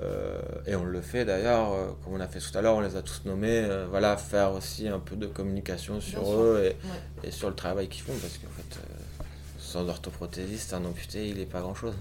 euh, 0.00 0.40
et 0.66 0.74
on 0.74 0.84
le 0.84 1.00
fait 1.00 1.24
d'ailleurs, 1.24 1.72
euh, 1.72 1.86
comme 2.02 2.14
on 2.14 2.20
a 2.20 2.28
fait 2.28 2.38
tout 2.38 2.56
à 2.56 2.62
l'heure, 2.62 2.76
on 2.76 2.80
les 2.80 2.96
a 2.96 3.02
tous 3.02 3.22
nommés, 3.24 3.66
voilà, 3.90 4.16
faire 4.16 4.52
aussi 4.52 4.88
un 4.88 4.98
peu 4.98 5.16
de 5.16 5.26
communication 5.26 6.00
sur 6.00 6.32
eux 6.32 6.72
et, 7.24 7.26
et, 7.26 7.30
sur 7.30 7.48
le 7.48 7.54
travail 7.54 7.88
qu'ils 7.88 8.02
font, 8.02 8.14
parce 8.20 8.38
qu'en 8.38 8.50
fait, 8.50 8.80
sans 9.72 9.88
orthoprothésiste, 9.88 10.74
un 10.74 10.84
amputé, 10.84 11.28
il 11.28 11.38
n'est 11.38 11.46
pas 11.46 11.60
grand-chose. 11.60 11.94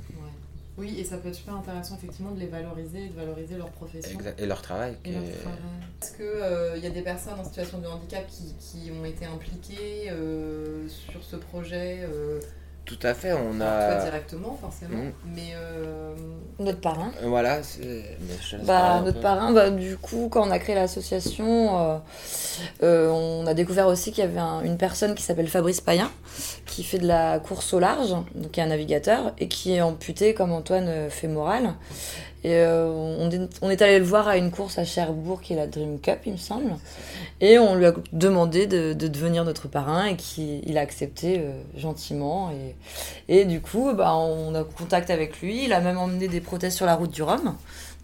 Oui, 0.77 0.99
et 0.99 1.03
ça 1.03 1.17
peut 1.17 1.29
être 1.29 1.35
super 1.35 1.55
intéressant 1.55 1.95
effectivement 1.95 2.31
de 2.31 2.39
les 2.39 2.47
valoriser, 2.47 3.07
de 3.07 3.13
valoriser 3.13 3.57
leur 3.57 3.69
profession. 3.69 4.19
Et 4.37 4.45
leur 4.45 4.61
travail. 4.61 4.97
Est-ce 5.05 6.17
qu'il 6.17 6.83
y 6.83 6.87
a 6.87 6.89
des 6.89 7.01
personnes 7.01 7.39
en 7.39 7.43
situation 7.43 7.79
de 7.79 7.87
handicap 7.87 8.25
qui, 8.27 8.53
qui 8.59 8.91
ont 8.91 9.05
été 9.05 9.25
impliquées 9.25 10.11
sur 10.87 11.23
ce 11.23 11.35
projet 11.35 12.07
tout 12.85 12.99
à 13.03 13.13
fait, 13.13 13.33
on 13.33 13.61
a. 13.61 13.95
Pas 13.95 14.03
directement, 14.03 14.57
forcément, 14.59 15.03
mm. 15.03 15.11
mais. 15.35 15.53
Euh, 15.55 16.13
notre 16.59 16.81
parrain. 16.81 17.11
Euh, 17.21 17.27
voilà, 17.27 17.59
bah, 18.65 19.01
notre 19.01 19.21
parrain, 19.21 19.51
bah, 19.51 19.69
du 19.69 19.97
coup, 19.97 20.29
quand 20.29 20.47
on 20.47 20.51
a 20.51 20.59
créé 20.59 20.75
l'association, 20.75 22.01
euh, 22.83 23.09
on 23.09 23.45
a 23.47 23.53
découvert 23.53 23.87
aussi 23.87 24.11
qu'il 24.11 24.23
y 24.23 24.27
avait 24.27 24.67
une 24.67 24.77
personne 24.77 25.15
qui 25.15 25.23
s'appelle 25.23 25.47
Fabrice 25.47 25.81
Payen, 25.81 26.11
qui 26.65 26.83
fait 26.83 26.99
de 26.99 27.07
la 27.07 27.39
course 27.39 27.73
au 27.73 27.79
large, 27.79 28.09
donc 28.35 28.51
qui 28.51 28.59
est 28.59 28.63
un 28.63 28.67
navigateur, 28.67 29.33
et 29.37 29.47
qui 29.47 29.73
est 29.73 29.81
amputé 29.81 30.33
comme 30.33 30.51
Antoine 30.51 31.09
Fémoral. 31.09 31.75
Et 32.43 32.55
euh, 32.55 32.87
on, 32.87 33.29
est, 33.29 33.39
on, 33.61 33.69
est 33.69 33.81
allé 33.83 33.99
le 33.99 34.05
voir 34.05 34.27
à 34.27 34.35
une 34.35 34.49
course 34.49 34.79
à 34.79 34.83
Cherbourg 34.83 35.41
qui 35.41 35.53
est 35.53 35.55
la 35.55 35.67
Dream 35.67 35.99
Cup, 35.99 36.21
il 36.25 36.33
me 36.33 36.37
semble. 36.37 36.75
Et 37.39 37.59
on 37.59 37.75
lui 37.75 37.85
a 37.85 37.93
demandé 38.13 38.65
de, 38.65 38.93
de 38.93 39.07
devenir 39.07 39.45
notre 39.45 39.67
parrain 39.67 40.05
et 40.05 40.15
qu'il 40.15 40.67
il 40.67 40.77
a 40.79 40.81
accepté 40.81 41.39
euh, 41.39 41.51
gentiment. 41.77 42.51
Et, 43.29 43.41
et, 43.41 43.45
du 43.45 43.61
coup, 43.61 43.91
bah, 43.93 44.15
on 44.15 44.55
a 44.55 44.63
contact 44.63 45.11
avec 45.11 45.39
lui. 45.39 45.65
Il 45.65 45.73
a 45.73 45.81
même 45.81 45.99
emmené 45.99 46.27
des 46.27 46.41
prothèses 46.41 46.73
sur 46.73 46.87
la 46.87 46.95
route 46.95 47.11
du 47.11 47.21
Rhum. 47.21 47.55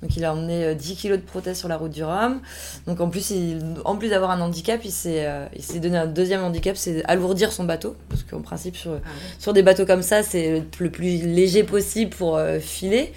Donc 0.03 0.15
il 0.15 0.23
a 0.25 0.31
emmené 0.31 0.75
10 0.75 0.91
euh, 0.91 0.95
kilos 0.95 1.17
de 1.17 1.23
prothèses 1.23 1.57
sur 1.57 1.67
la 1.67 1.77
route 1.77 1.91
du 1.91 2.03
Rhum. 2.03 2.39
Donc 2.85 3.01
en 3.01 3.09
plus, 3.09 3.31
il, 3.31 3.59
en 3.85 3.95
plus 3.95 4.09
d'avoir 4.09 4.29
un 4.29 4.41
handicap, 4.41 4.81
il 4.85 4.91
s'est, 4.91 5.27
il 5.55 5.63
s'est 5.63 5.79
donné 5.79 5.97
un 5.97 6.05
deuxième 6.05 6.43
handicap, 6.43 6.77
c'est 6.77 7.03
alourdir 7.05 7.51
son 7.51 7.63
bateau. 7.63 7.95
Parce 8.07 8.21
qu'en 8.21 8.41
principe, 8.41 8.75
sur, 8.75 8.91
ah 8.93 9.09
sur 9.39 9.53
des 9.53 9.63
bateaux 9.63 9.87
comme 9.87 10.03
ça, 10.03 10.21
c'est 10.21 10.63
le 10.79 10.91
plus 10.91 11.25
léger 11.25 11.63
possible 11.63 12.11
pour 12.11 12.39
filer. 12.61 13.11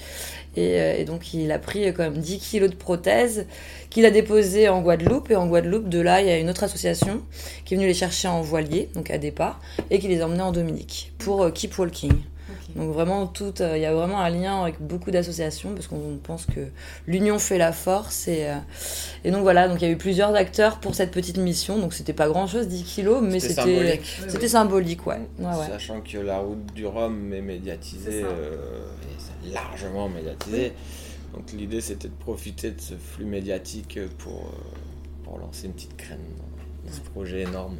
Euh, 0.58 0.96
et, 0.96 1.04
donc, 1.04 1.32
il 1.34 1.52
a 1.52 1.58
pris 1.58 1.86
quand 1.92 2.02
même 2.02 2.18
10 2.18 2.38
kilos 2.38 2.70
de 2.70 2.74
prothèses 2.74 3.46
qu'il 3.88 4.04
a 4.04 4.10
déposées 4.10 4.68
en 4.68 4.82
Guadeloupe. 4.82 5.30
Et 5.30 5.36
en 5.36 5.46
Guadeloupe, 5.46 5.88
de 5.88 6.00
là, 6.00 6.20
il 6.20 6.28
y 6.28 6.30
a 6.30 6.38
une 6.38 6.50
autre 6.50 6.64
association 6.64 7.22
qui 7.64 7.74
est 7.74 7.76
venue 7.76 7.86
les 7.86 7.94
chercher 7.94 8.28
en 8.28 8.40
voilier, 8.42 8.88
donc 8.94 9.10
à 9.10 9.18
départ, 9.18 9.60
et 9.90 9.98
qui 9.98 10.08
les 10.08 10.20
a 10.20 10.26
emmenés 10.26 10.42
en 10.42 10.52
Dominique 10.52 11.12
pour 11.18 11.42
euh, 11.42 11.50
Keep 11.50 11.78
Walking. 11.78 12.12
Donc 12.76 12.92
vraiment, 12.92 13.26
tout, 13.26 13.54
euh, 13.60 13.76
il 13.76 13.82
y 13.82 13.86
a 13.86 13.94
vraiment 13.94 14.20
un 14.20 14.30
lien 14.30 14.62
avec 14.62 14.80
beaucoup 14.80 15.10
d'associations 15.10 15.74
parce 15.74 15.86
qu'on 15.86 16.18
pense 16.22 16.46
que 16.46 16.60
l'union 17.06 17.38
fait 17.38 17.58
la 17.58 17.72
force. 17.72 18.28
Et, 18.28 18.46
et 19.24 19.30
donc 19.30 19.42
voilà, 19.42 19.68
donc 19.68 19.80
il 19.80 19.84
y 19.86 19.88
a 19.88 19.92
eu 19.92 19.96
plusieurs 19.98 20.34
acteurs 20.34 20.80
pour 20.80 20.94
cette 20.94 21.10
petite 21.10 21.38
mission. 21.38 21.78
Donc 21.78 21.94
c'était 21.94 22.12
pas 22.12 22.28
grand 22.28 22.46
chose, 22.46 22.68
10 22.68 22.84
kilos, 22.84 23.22
mais 23.22 23.40
c'était 23.40 23.54
symbolique. 23.54 24.20
C'était 24.28 24.48
symbolique, 24.48 25.06
ouais. 25.06 25.20
Sachant 25.68 26.00
que 26.00 26.18
la 26.18 26.38
route 26.38 26.72
du 26.74 26.86
Rhum 26.86 27.32
est 27.32 27.42
médiatisée 27.42 28.24
largement 29.52 30.08
médiatisé. 30.08 30.72
Donc 31.32 31.52
l'idée 31.52 31.80
c'était 31.80 32.08
de 32.08 32.14
profiter 32.14 32.72
de 32.72 32.80
ce 32.80 32.94
flux 32.94 33.24
médiatique 33.24 33.98
pour, 34.18 34.40
euh, 34.40 35.24
pour 35.24 35.38
lancer 35.38 35.66
une 35.66 35.72
petite 35.72 35.96
crème 35.96 36.18
dans 36.84 36.92
ce 36.92 37.00
projet 37.00 37.42
énorme. 37.42 37.76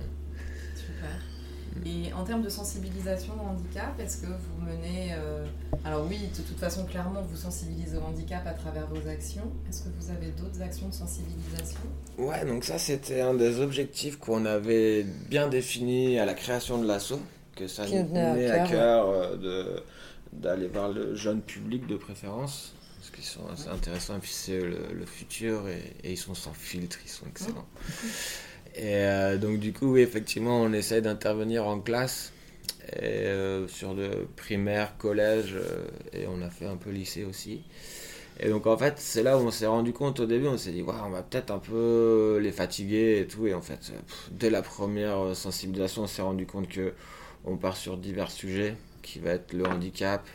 Et 1.87 2.13
en 2.13 2.25
termes 2.25 2.43
de 2.43 2.49
sensibilisation 2.49 3.33
au 3.35 3.49
handicap, 3.49 3.99
est-ce 3.99 4.19
que 4.19 4.27
vous 4.27 4.65
menez... 4.65 5.13
Euh, 5.13 5.47
alors 5.85 6.07
oui, 6.09 6.19
de 6.19 6.43
toute 6.43 6.59
façon, 6.59 6.85
clairement, 6.85 7.23
vous 7.23 7.37
sensibilisez 7.37 7.97
au 7.97 8.03
handicap 8.03 8.47
à 8.47 8.53
travers 8.53 8.87
vos 8.89 9.09
actions. 9.09 9.51
Est-ce 9.69 9.83
que 9.85 9.89
vous 9.99 10.11
avez 10.11 10.31
d'autres 10.33 10.61
actions 10.63 10.89
de 10.89 10.95
sensibilisation? 10.95 11.81
Ouais, 12.19 12.45
donc 12.45 12.65
ça 12.65 12.79
c'était 12.79 13.21
un 13.23 13.35
des 13.35 13.61
objectifs 13.61 14.19
qu'on 14.19 14.45
avait 14.45 15.05
bien 15.05 15.49
défini 15.49 16.19
à 16.19 16.27
la 16.27 16.35
création 16.35 16.79
de 16.79 16.87
l'assaut 16.87 17.21
que 17.57 17.67
ça 17.67 17.85
nous 17.87 17.91
tenait 18.09 18.51
à 18.51 18.67
cœur, 18.67 19.09
euh, 19.09 19.37
de 19.37 19.83
d'aller 20.33 20.69
voir 20.69 20.89
le 20.91 21.15
jeune 21.17 21.41
public 21.41 21.87
de 21.89 21.97
préférence 21.97 22.75
parce 22.99 23.11
qu'ils 23.11 23.25
sont 23.25 23.49
assez 23.53 23.69
intéressants 23.69 24.17
et 24.17 24.21
puis 24.21 24.31
c'est 24.33 24.61
le, 24.61 24.79
le 24.93 25.05
futur 25.05 25.67
et, 25.69 25.83
et 26.05 26.13
ils 26.13 26.17
sont 26.17 26.35
sans 26.35 26.53
filtre 26.53 26.99
ils 27.05 27.11
sont 27.11 27.27
excellents 27.27 27.67
et 28.75 28.95
euh, 28.95 29.37
donc 29.37 29.59
du 29.59 29.73
coup 29.73 29.93
oui 29.93 30.03
effectivement 30.03 30.61
on 30.61 30.73
essaye 30.73 31.03
d'intervenir 31.03 31.67
en 31.67 31.81
classe 31.81 32.33
et, 32.93 33.27
euh, 33.27 33.69
sur 33.69 33.95
le 33.95 34.29
primaire 34.37 34.97
collège 34.97 35.55
euh, 35.55 35.87
et 36.13 36.27
on 36.27 36.41
a 36.43 36.51
fait 36.51 36.67
un 36.67 36.77
peu 36.77 36.91
lycée 36.91 37.25
aussi. 37.25 37.63
Et 38.39 38.49
donc 38.49 38.67
en 38.67 38.77
fait 38.79 38.95
c'est 38.99 39.23
là 39.23 39.37
où 39.39 39.43
on 39.43 39.51
s'est 39.51 39.67
rendu 39.67 39.93
compte 39.93 40.21
au 40.21 40.27
début 40.27 40.47
on 40.47 40.57
s'est 40.57 40.73
dit 40.73 40.83
ouais, 40.83 40.95
on 41.05 41.11
va 41.11 41.23
peut-être 41.23 41.51
un 41.51 41.59
peu 41.59 42.39
les 42.43 42.53
fatiguer 42.53 43.21
et 43.21 43.27
tout. 43.27 43.47
Et 43.47 43.55
en 43.55 43.61
fait 43.61 43.93
pff, 44.07 44.31
dès 44.33 44.51
la 44.51 44.63
première 44.63 45.37
sensibilisation 45.37 46.03
on 46.03 46.07
s'est 46.07 46.23
rendu 46.23 46.47
compte 46.47 46.69
que 46.69 46.93
on 47.45 47.57
part 47.57 47.77
sur 47.77 47.97
divers 47.97 48.31
sujets 48.31 48.77
qui 49.03 49.19
va 49.19 49.31
être 49.33 49.53
le 49.53 49.67
handicap 49.67 50.27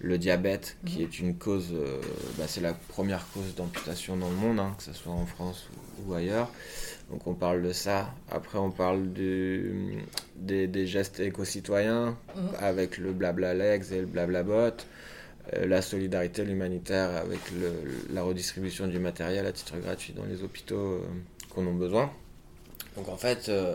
le 0.00 0.18
diabète 0.18 0.76
qui 0.84 1.02
est 1.02 1.18
une 1.18 1.36
cause 1.36 1.68
euh, 1.72 2.00
bah, 2.36 2.44
c'est 2.46 2.60
la 2.60 2.74
première 2.74 3.26
cause 3.32 3.54
d'amputation 3.56 4.16
dans 4.16 4.28
le 4.28 4.36
monde 4.36 4.58
hein, 4.58 4.74
que 4.76 4.84
ce 4.84 4.92
soit 4.92 5.12
en 5.12 5.26
France 5.26 5.68
ou, 5.72 6.10
ou 6.10 6.14
ailleurs 6.14 6.50
donc 7.10 7.26
on 7.26 7.34
parle 7.34 7.62
de 7.62 7.72
ça 7.72 8.12
après 8.30 8.58
on 8.58 8.70
parle 8.70 9.12
du, 9.12 9.98
des, 10.36 10.66
des 10.66 10.86
gestes 10.86 11.20
éco-citoyens 11.20 12.16
Mhm. 12.36 12.42
avec 12.58 12.98
le 12.98 13.12
blabla 13.12 13.54
legs 13.54 13.84
et 13.92 14.00
le 14.00 14.06
blabla 14.06 14.42
bot 14.42 14.52
euh, 15.52 15.66
la 15.66 15.82
solidarité, 15.82 16.42
l'humanitaire 16.44 17.10
avec 17.16 17.38
le- 17.52 18.14
la 18.14 18.22
redistribution 18.22 18.86
du 18.86 18.98
matériel 18.98 19.44
à 19.46 19.52
titre 19.52 19.76
gratuit 19.78 20.14
dans 20.14 20.24
les 20.24 20.42
hôpitaux 20.42 20.76
euh, 20.76 21.00
qu'on 21.50 21.66
a 21.66 21.70
besoin. 21.70 22.10
Donc 22.96 23.08
en 23.10 23.16
fait, 23.18 23.48
euh, 23.50 23.74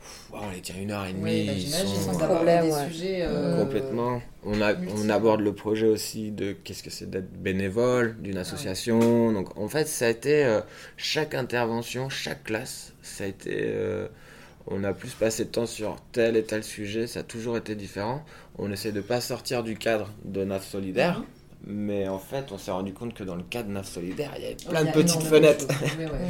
pff, 0.00 0.30
on 0.32 0.50
les 0.50 0.60
tient 0.60 0.74
une 0.80 0.90
heure 0.90 1.06
et 1.06 1.12
demie. 1.12 1.22
Oui, 1.24 1.46
bah, 1.46 1.52
ils 1.54 1.60
j'imagine, 1.60 1.86
sont- 1.88 1.94
sans 1.94 2.12
Sans 2.14 2.22
aborder 2.24 2.34
problème, 2.34 2.64
des 2.66 2.72
ouais. 2.72 2.86
sujets 2.90 3.18
euh, 3.22 3.62
Complètement. 3.64 4.22
On, 4.44 4.60
a, 4.62 4.74
on 4.74 4.78
multiples. 4.78 5.10
aborde 5.10 5.40
le 5.40 5.52
projet 5.54 5.86
aussi 5.86 6.30
de 6.30 6.52
qu'est-ce 6.52 6.82
que 6.82 6.90
c'est 6.90 7.08
d'être 7.10 7.30
bénévole 7.32 8.16
d'une 8.20 8.38
association. 8.38 9.32
Donc 9.32 9.56
en 9.58 9.68
fait, 9.68 9.86
ça 9.86 10.06
a 10.06 10.08
été 10.08 10.44
euh, 10.44 10.60
chaque 10.96 11.34
intervention, 11.34 12.08
chaque 12.08 12.44
classe, 12.44 12.92
ça 13.02 13.24
a 13.24 13.26
été. 13.26 13.50
euh, 13.56 14.08
on 14.66 14.84
a 14.84 14.92
plus 14.92 15.10
passé 15.12 15.44
de 15.46 15.50
temps 15.50 15.66
sur 15.66 15.96
tel 16.12 16.36
et 16.36 16.42
tel 16.44 16.62
sujet, 16.62 17.06
ça 17.06 17.20
a 17.20 17.22
toujours 17.22 17.56
été 17.56 17.74
différent. 17.74 18.24
On 18.58 18.70
essaie 18.70 18.92
de 18.92 19.00
pas 19.00 19.20
sortir 19.20 19.62
du 19.62 19.76
cadre 19.76 20.10
de 20.24 20.44
NAF 20.44 20.66
solidaire. 20.66 21.18
Mhm. 21.20 21.24
Mais 21.66 22.08
en 22.08 22.18
fait, 22.18 22.52
on 22.52 22.58
s'est 22.58 22.70
rendu 22.70 22.94
compte 22.94 23.12
que 23.12 23.22
dans 23.24 23.34
le 23.36 23.42
cadre 23.42 23.68
NAF 23.68 23.86
solidaire, 23.86 24.32
il 24.36 24.42
y 24.42 24.46
avait 24.46 24.56
Il 24.58 24.64
y 24.64 24.68
plein 24.68 24.80
a 24.80 24.84
de 24.84 24.92
petites 24.92 25.22
fenêtres. 25.22 25.66
de. 25.66 25.74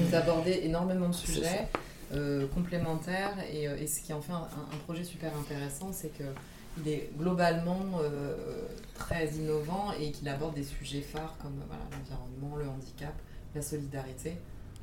Vous 0.08 0.14
abordez 0.16 0.60
énormément 0.64 1.08
de 1.08 1.14
sujets. 1.14 1.68
Euh, 2.12 2.46
complémentaires 2.48 3.34
et, 3.52 3.68
euh, 3.68 3.76
et 3.78 3.86
ce 3.86 4.00
qui 4.00 4.12
en 4.12 4.20
fait 4.20 4.32
un, 4.32 4.36
un 4.36 4.76
projet 4.84 5.04
super 5.04 5.30
intéressant, 5.36 5.90
c'est 5.92 6.16
que 6.16 6.24
il 6.78 6.88
est 6.88 7.10
globalement 7.18 8.00
euh, 8.00 8.34
très 8.94 9.28
innovant 9.28 9.92
et 9.98 10.12
qu'il 10.12 10.28
aborde 10.28 10.54
des 10.54 10.62
sujets 10.62 11.00
phares 11.00 11.34
comme 11.42 11.60
voilà, 11.66 11.82
l'environnement, 11.90 12.56
le 12.56 12.68
handicap, 12.68 13.14
la 13.54 13.62
solidarité. 13.62 14.36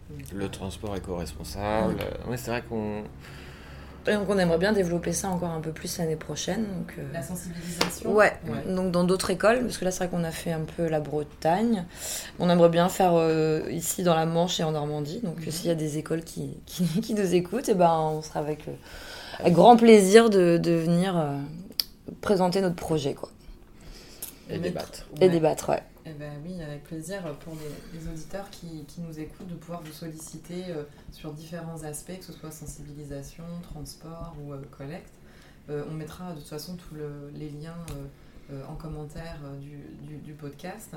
Donc, 0.09 0.31
Le 0.33 0.49
transport 0.49 0.95
éco-responsable. 0.95 1.95
Mm. 1.95 2.29
Ouais, 2.29 2.37
c'est 2.37 2.51
vrai 2.51 2.63
qu'on. 2.67 3.03
Et 4.07 4.13
donc 4.13 4.29
on 4.29 4.37
aimerait 4.37 4.57
bien 4.57 4.71
développer 4.73 5.11
ça 5.11 5.29
encore 5.29 5.49
un 5.51 5.59
peu 5.59 5.71
plus 5.71 5.97
l'année 5.97 6.15
prochaine. 6.15 6.63
Donc, 6.63 6.93
euh, 6.97 7.03
La 7.13 7.21
sensibilisation 7.21 8.13
Ouais, 8.13 8.33
Ouais. 8.47 8.73
donc 8.73 8.91
dans 8.91 9.03
d'autres 9.03 9.29
écoles, 9.31 9.61
parce 9.61 9.77
que 9.77 9.85
là 9.85 9.91
c'est 9.91 10.05
vrai 10.05 10.09
qu'on 10.09 10.23
a 10.23 10.31
fait 10.31 10.51
un 10.51 10.61
peu 10.77 10.87
la 10.87 10.99
Bretagne. 10.99 11.85
On 12.39 12.49
aimerait 12.49 12.69
bien 12.69 12.87
faire 12.89 13.11
euh, 13.15 13.61
ici 13.69 14.03
dans 14.03 14.15
la 14.15 14.25
Manche 14.25 14.59
et 14.59 14.63
en 14.63 14.71
Normandie. 14.71 15.19
Donc 15.23 15.37
Mhm. 15.45 15.51
s'il 15.51 15.67
y 15.67 15.71
a 15.71 15.75
des 15.75 15.97
écoles 15.97 16.23
qui, 16.23 16.57
qui, 16.65 16.85
qui 17.01 17.13
nous 17.13 17.35
écoutent, 17.35 17.67
et 17.69 17.73
ben, 17.75 17.91
on 17.91 18.21
sera 18.21 18.39
avec, 18.39 18.67
euh, 18.67 18.71
avec 19.39 19.53
grand 19.53 19.75
plaisir 19.77 20.29
de, 20.29 20.57
de 20.57 20.71
venir 20.71 21.17
euh, 21.17 21.37
présenter 22.21 22.61
notre 22.61 22.75
projet 22.75 23.13
quoi. 23.13 23.29
Et 24.49 24.59
débattre. 24.59 25.05
et 25.19 25.25
ouais. 25.25 25.29
débattre. 25.29 25.69
Ouais. 25.69 25.83
Eh 26.09 26.13
ben 26.13 26.31
oui, 26.45 26.61
avec 26.61 26.83
plaisir 26.85 27.21
pour 27.39 27.53
les, 27.93 28.07
auditeurs 28.07 28.49
qui, 28.49 28.85
qui 28.85 29.01
nous 29.01 29.19
écoutent 29.19 29.47
de 29.47 29.55
pouvoir 29.55 29.81
vous 29.81 29.91
solliciter 29.91 30.65
euh, 30.69 30.83
sur 31.11 31.33
différents 31.33 31.83
aspects, 31.83 32.17
que 32.17 32.23
ce 32.23 32.31
soit 32.31 32.51
sensibilisation, 32.51 33.43
transport 33.61 34.33
ou 34.41 34.53
euh, 34.53 34.61
collecte. 34.71 35.11
Euh, 35.69 35.83
on 35.89 35.93
mettra 35.95 36.31
de 36.31 36.39
toute 36.39 36.47
façon 36.47 36.77
tous 36.77 36.95
le- 36.95 37.29
les 37.35 37.49
liens 37.49 37.75
en 38.69 38.75
commentaire 38.75 39.39
du- 39.59 40.15
du 40.19 40.31
podcast. 40.33 40.95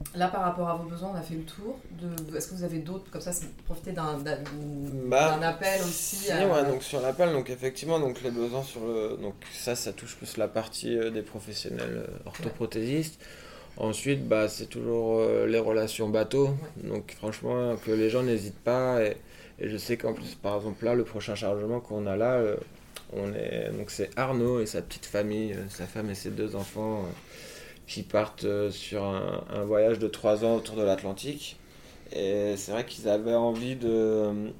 Euh, 0.00 0.18
là, 0.18 0.28
par 0.28 0.42
rapport 0.42 0.68
à 0.68 0.74
vos 0.76 0.88
besoins, 0.88 1.12
on 1.14 1.18
a 1.18 1.22
fait 1.22 1.34
le 1.34 1.42
tour. 1.44 1.78
De, 2.00 2.36
Est-ce 2.36 2.48
que 2.48 2.54
vous 2.54 2.64
avez 2.64 2.78
d'autres, 2.78 3.10
comme 3.10 3.20
ça, 3.20 3.30
profiter 3.64 3.92
d'un, 3.92 4.18
Bah, 4.18 5.36
d'un 5.36 5.42
appel 5.42 5.80
aussi 5.82 6.16
Si, 6.16 6.30
à- 6.32 6.46
ouais, 6.46 6.64
donc 6.64 6.82
sur 6.82 7.00
l'appel, 7.00 7.32
donc 7.32 7.50
effectivement, 7.50 7.98
donc 7.98 8.22
les 8.22 8.30
besoins 8.30 8.62
sur 8.62 8.80
le, 8.86 9.16
donc 9.20 9.34
ça, 9.52 9.74
ça 9.74 9.92
touche 9.92 10.16
plus 10.16 10.36
la 10.36 10.48
partie 10.48 10.96
euh, 10.98 11.10
des 11.10 11.22
professionnels 11.22 12.04
euh, 12.08 12.26
orthoprothésistes. 12.26 13.18
Ensuite, 13.78 14.26
bah, 14.26 14.48
c'est 14.48 14.66
toujours 14.66 15.18
euh, 15.20 15.46
les 15.46 15.58
relations 15.58 16.08
bateau. 16.08 16.50
Donc 16.82 17.14
franchement, 17.18 17.76
que 17.76 17.90
les 17.90 18.08
gens 18.10 18.22
n'hésitent 18.22 18.58
pas. 18.62 19.02
Et, 19.02 19.16
et 19.58 19.68
je 19.68 19.76
sais 19.76 19.96
qu'en 19.96 20.12
plus, 20.14 20.34
par 20.34 20.56
exemple 20.56 20.84
là, 20.84 20.94
le 20.94 21.04
prochain 21.04 21.34
chargement 21.34 21.80
qu'on 21.80 22.06
a 22.06 22.16
là, 22.16 22.34
euh, 22.34 22.56
on 23.12 23.32
est, 23.34 23.70
donc 23.76 23.90
c'est 23.90 24.10
Arnaud 24.18 24.60
et 24.60 24.66
sa 24.66 24.82
petite 24.82 25.06
famille, 25.06 25.52
euh, 25.52 25.64
sa 25.68 25.86
femme 25.86 26.10
et 26.10 26.14
ses 26.14 26.30
deux 26.30 26.56
enfants, 26.56 27.04
euh, 27.04 27.10
qui 27.86 28.02
partent 28.02 28.44
euh, 28.44 28.70
sur 28.70 29.04
un, 29.04 29.64
voyage 29.64 29.98
de 29.98 30.08
trois 30.08 30.44
ans 30.44 30.56
autour 30.56 30.76
de 30.76 30.82
l'Atlantique. 30.82 31.56
Et 32.12 32.54
c'est 32.56 32.72
vrai 32.72 32.84
qu'ils 32.84 33.08
avaient 33.08 33.34
envie 33.34 33.76
de 33.76 34.52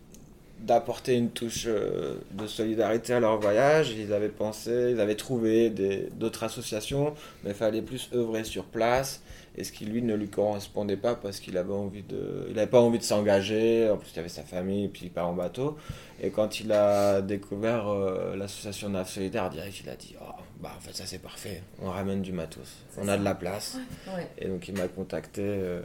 d'apporter 0.61 1.15
une 1.15 1.31
touche 1.31 1.65
euh, 1.67 2.15
de 2.33 2.47
solidarité 2.47 3.13
à 3.13 3.21
leur 3.21 3.39
voyage. 3.39 3.91
Ils 3.91 4.13
avaient 4.15 4.31
pensé, 4.31 4.93
ils 4.93 5.01
avaient 5.01 5.17
trouvé 5.17 5.71
d'autres 6.15 6.45
associations, 6.45 7.15
mais 7.45 7.51
il 7.51 7.57
fallait 7.57 7.83
plus 7.83 8.09
œuvrer 8.15 8.43
sur 8.43 8.65
place. 8.65 9.23
Et 9.59 9.65
ce 9.65 9.73
qui 9.73 9.87
lui 9.87 10.03
ne 10.03 10.15
lui 10.15 10.29
correspondait 10.29 10.97
pas 10.99 11.15
parce 11.15 11.41
qu'il 11.41 11.57
avait 11.57 11.73
envie 11.73 12.03
de, 12.03 12.47
il 12.49 12.55
n'avait 12.55 12.71
pas 12.71 12.81
envie 12.81 12.99
de 12.99 13.05
s'engager. 13.05 13.89
En 13.89 13.97
plus, 13.97 14.11
il 14.15 14.19
avait 14.19 14.29
sa 14.29 14.43
famille 14.43 14.85
et 14.85 14.89
puis 14.89 15.03
il 15.05 15.11
part 15.11 15.29
en 15.29 15.33
bateau. 15.33 15.77
Et 16.23 16.31
quand 16.31 16.61
il 16.61 16.73
a 16.73 17.23
découvert 17.23 17.89
euh, 17.89 18.37
l'association 18.37 18.91
NAF 18.91 19.11
Solidaire, 19.11 19.49
direct, 19.49 19.81
il 19.83 19.89
a 19.89 19.97
dit, 19.97 20.15
oh, 20.21 20.43
bah 20.61 20.73
en 20.77 20.81
fait 20.81 20.95
ça 20.97 21.05
c'est 21.07 21.19
parfait. 21.21 21.63
On 21.83 21.91
ramène 21.91 22.23
du 22.23 22.33
matos, 22.33 22.69
on 22.99 23.05
ça. 23.07 23.13
a 23.13 23.17
de 23.19 23.25
la 23.25 23.35
place. 23.35 23.77
Ouais. 24.09 24.27
Et 24.39 24.49
donc 24.49 24.67
il 24.69 24.75
m'a 24.77 24.89
contacté. 24.89 25.43
euh, 25.45 25.83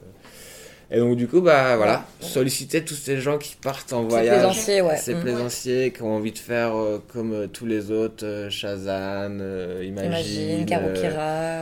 Et 0.91 0.97
donc 0.99 1.15
du 1.17 1.27
coup, 1.27 1.41
bah 1.41 1.77
voilà, 1.77 2.05
solliciter 2.19 2.83
tous 2.83 2.95
ces 2.95 3.17
gens 3.21 3.37
qui 3.37 3.55
partent 3.55 3.93
en 3.93 4.01
Ces 4.03 4.07
voyage. 4.09 4.33
plaisanciers, 4.39 4.81
ouais. 4.81 4.97
Ces 4.97 5.15
Mm. 5.15 5.21
plaisanciers 5.21 5.91
qui 5.93 6.01
ont 6.01 6.15
envie 6.15 6.31
de 6.33 6.37
faire 6.37 6.75
euh, 6.75 7.01
comme 7.13 7.33
euh, 7.33 7.47
tous 7.47 7.65
les 7.65 7.91
autres, 7.91 8.47
Shazan, 8.49 9.39
Imagine, 9.81 10.05
Imagine, 10.11 10.65
Karokira, 10.65 11.61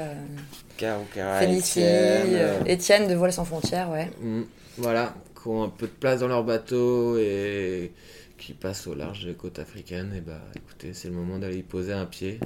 Caro 0.78 1.04
Cara, 1.14 1.40
Félicie, 1.40 1.80
Étienne, 1.82 2.28
euh, 2.36 2.64
Étienne 2.66 3.08
de 3.08 3.14
Voile 3.16 3.34
sans 3.34 3.46
frontières, 3.46 3.90
ouais. 3.92 4.10
mm, 4.22 4.44
voilà, 4.78 5.14
qui 5.40 5.48
ont 5.48 5.64
un 5.64 5.70
peu 5.70 5.86
de 5.88 5.92
place 5.92 6.22
dans 6.22 6.28
leur 6.28 6.44
bateau 6.44 7.18
et 7.20 7.92
qui 8.40 8.54
passent 8.54 8.88
au 8.88 8.96
large 8.96 9.26
des 9.26 9.34
côtes 9.34 9.60
africaines. 9.60 10.14
Et 10.18 10.22
bah 10.22 10.40
écoutez, 10.56 10.94
c'est 10.94 11.08
le 11.10 11.14
moment 11.14 11.38
d'aller 11.38 11.58
y 11.58 11.64
poser 11.64 11.94
un 11.94 12.06
pied. 12.06 12.40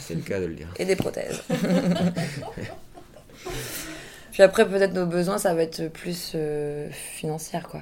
c'est 0.00 0.14
le 0.14 0.20
cas 0.22 0.40
de 0.40 0.46
le 0.46 0.54
dire. 0.54 0.68
Et 0.78 0.84
des 0.84 0.96
prothèses. 0.96 1.42
Puis 4.32 4.42
après, 4.42 4.66
peut-être 4.66 4.94
nos 4.94 5.06
besoins, 5.06 5.38
ça 5.38 5.54
va 5.54 5.62
être 5.62 5.88
plus 5.88 6.32
euh, 6.34 6.88
financière, 6.92 7.66
quoi. 7.68 7.80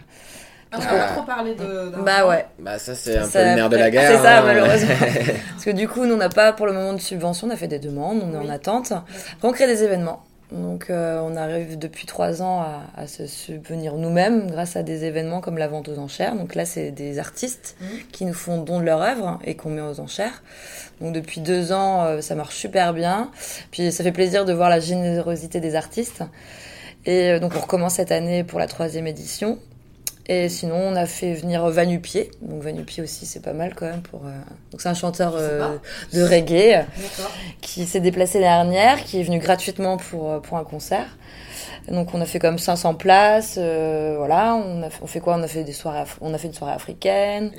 Ah, 0.70 0.76
on 0.78 0.81
que- 0.81 0.85
peut 0.90 0.96
pas 0.96 1.09
trop 1.09 1.22
parler 1.22 1.54
de. 1.54 1.92
Bah 2.04 2.26
ouais. 2.28 2.44
Bah 2.59 2.78
ça 2.78 2.94
c'est 2.94 3.16
un 3.16 3.24
Ça, 3.24 3.40
peu 3.42 3.48
le 3.50 3.54
nerf 3.54 3.68
de 3.70 3.76
la 3.76 3.85
c'est 3.87 3.90
guerre. 3.90 4.22
ça, 4.22 4.38
hein. 4.40 4.42
malheureusement. 4.44 4.94
Parce 5.52 5.64
que 5.64 5.70
du 5.70 5.88
coup, 5.88 6.04
nous, 6.04 6.14
on 6.14 6.18
n'a 6.18 6.28
pas 6.28 6.52
pour 6.52 6.66
le 6.66 6.72
moment 6.72 6.92
de 6.92 7.00
subvention, 7.00 7.46
on 7.48 7.50
a 7.50 7.57
fait 7.57 7.68
des 7.68 7.78
demandes, 7.78 8.22
on 8.22 8.35
est 8.35 8.37
en 8.37 8.48
attente. 8.50 8.92
Après, 8.92 9.48
on 9.48 9.52
crée 9.52 9.66
des 9.66 9.83
événements. 9.83 10.24
Donc, 10.51 10.89
euh, 10.89 11.21
on 11.23 11.37
arrive 11.37 11.79
depuis 11.79 12.07
trois 12.07 12.41
ans 12.41 12.61
à, 12.63 12.83
à 12.97 13.07
se 13.07 13.27
subvenir 13.27 13.95
nous-mêmes 13.97 14.51
grâce 14.51 14.77
à 14.77 14.83
des 14.83 15.05
événements 15.05 15.43
comme 15.43 15.59
la 15.59 15.69
vente 15.69 15.89
aux 15.89 15.99
enchères. 15.99 16.35
Donc 16.37 16.55
là, 16.55 16.65
c'est 16.65 16.91
des 16.91 17.19
artistes 17.19 17.77
Mhm. 17.81 17.89
qui 18.13 18.25
nous 18.25 18.33
font 18.33 18.63
don 18.63 18.81
de 18.81 18.85
leur 18.85 19.03
œuvre 19.03 19.39
et 19.45 19.57
qu'on 19.57 19.69
met 19.69 19.83
aux 19.83 20.01
enchères. 20.01 20.43
Donc 21.03 21.13
depuis 21.15 21.43
deux 21.43 21.73
ans, 21.73 22.05
euh, 22.05 22.21
ça 22.23 22.35
marche 22.35 22.57
super 22.57 22.95
bien. 22.95 23.31
Puis 23.71 23.93
ça 23.93 24.03
fait 24.03 24.13
plaisir 24.13 24.47
de 24.47 24.53
voir 24.55 24.71
la 24.71 24.81
générosité 24.81 25.61
des 25.61 25.75
artistes. 25.75 26.23
Et 27.05 27.31
euh, 27.33 27.39
donc 27.41 27.53
on 27.55 27.61
recommence 27.61 27.95
cette 27.95 28.11
année 28.13 28.43
pour 28.43 28.59
la 28.59 28.67
troisième 28.67 29.07
édition. 29.07 29.59
Et 30.31 30.49
sinon, 30.51 30.77
on 30.77 30.95
a 30.97 31.07
fait 31.07 31.33
venir 31.35 31.67
Vanupier. 31.71 32.31
Donc 32.43 32.62
Vanupier 32.62 33.03
aussi, 33.03 33.25
c'est 33.25 33.41
pas 33.43 33.55
mal 33.55 33.75
quand 33.75 33.87
même 33.87 34.03
pour. 34.03 34.27
euh, 34.27 34.31
Donc 34.71 34.83
c'est 34.83 34.88
un 34.91 34.95
chanteur 34.95 35.33
euh, 35.37 35.79
de 36.12 36.23
reggae 36.23 36.85
D'accord. 36.97 37.31
qui 37.62 37.87
s'est 37.87 38.01
déplacé 38.01 38.38
l'année 38.38 38.73
dernière, 38.73 39.05
qui 39.05 39.21
est 39.21 39.23
venu 39.23 39.38
gratuitement 39.38 39.97
pour 39.97 40.31
euh, 40.31 40.41
pour 40.41 40.59
un 40.59 40.64
concert. 40.64 41.07
Donc 41.91 42.12
on 42.12 42.21
a 42.21 42.27
fait 42.27 42.38
comme 42.38 42.59
500 42.59 42.95
places. 42.95 43.55
euh, 43.57 44.17
voilà, 44.19 44.55
on 44.55 44.83
a 44.83 44.91
fait, 44.91 44.99
on 45.03 45.07
fait 45.07 45.21
quoi? 45.21 45.37
On 45.37 45.43
a 45.43 45.49
fait 45.49 45.64
des 45.64 45.73
soirées. 45.73 46.01
af- 46.03 46.19
On 46.21 46.35
a 46.35 46.38
fait 46.38 46.49
une 46.49 46.53
soirée 46.55 46.75
africaine. 46.75 47.51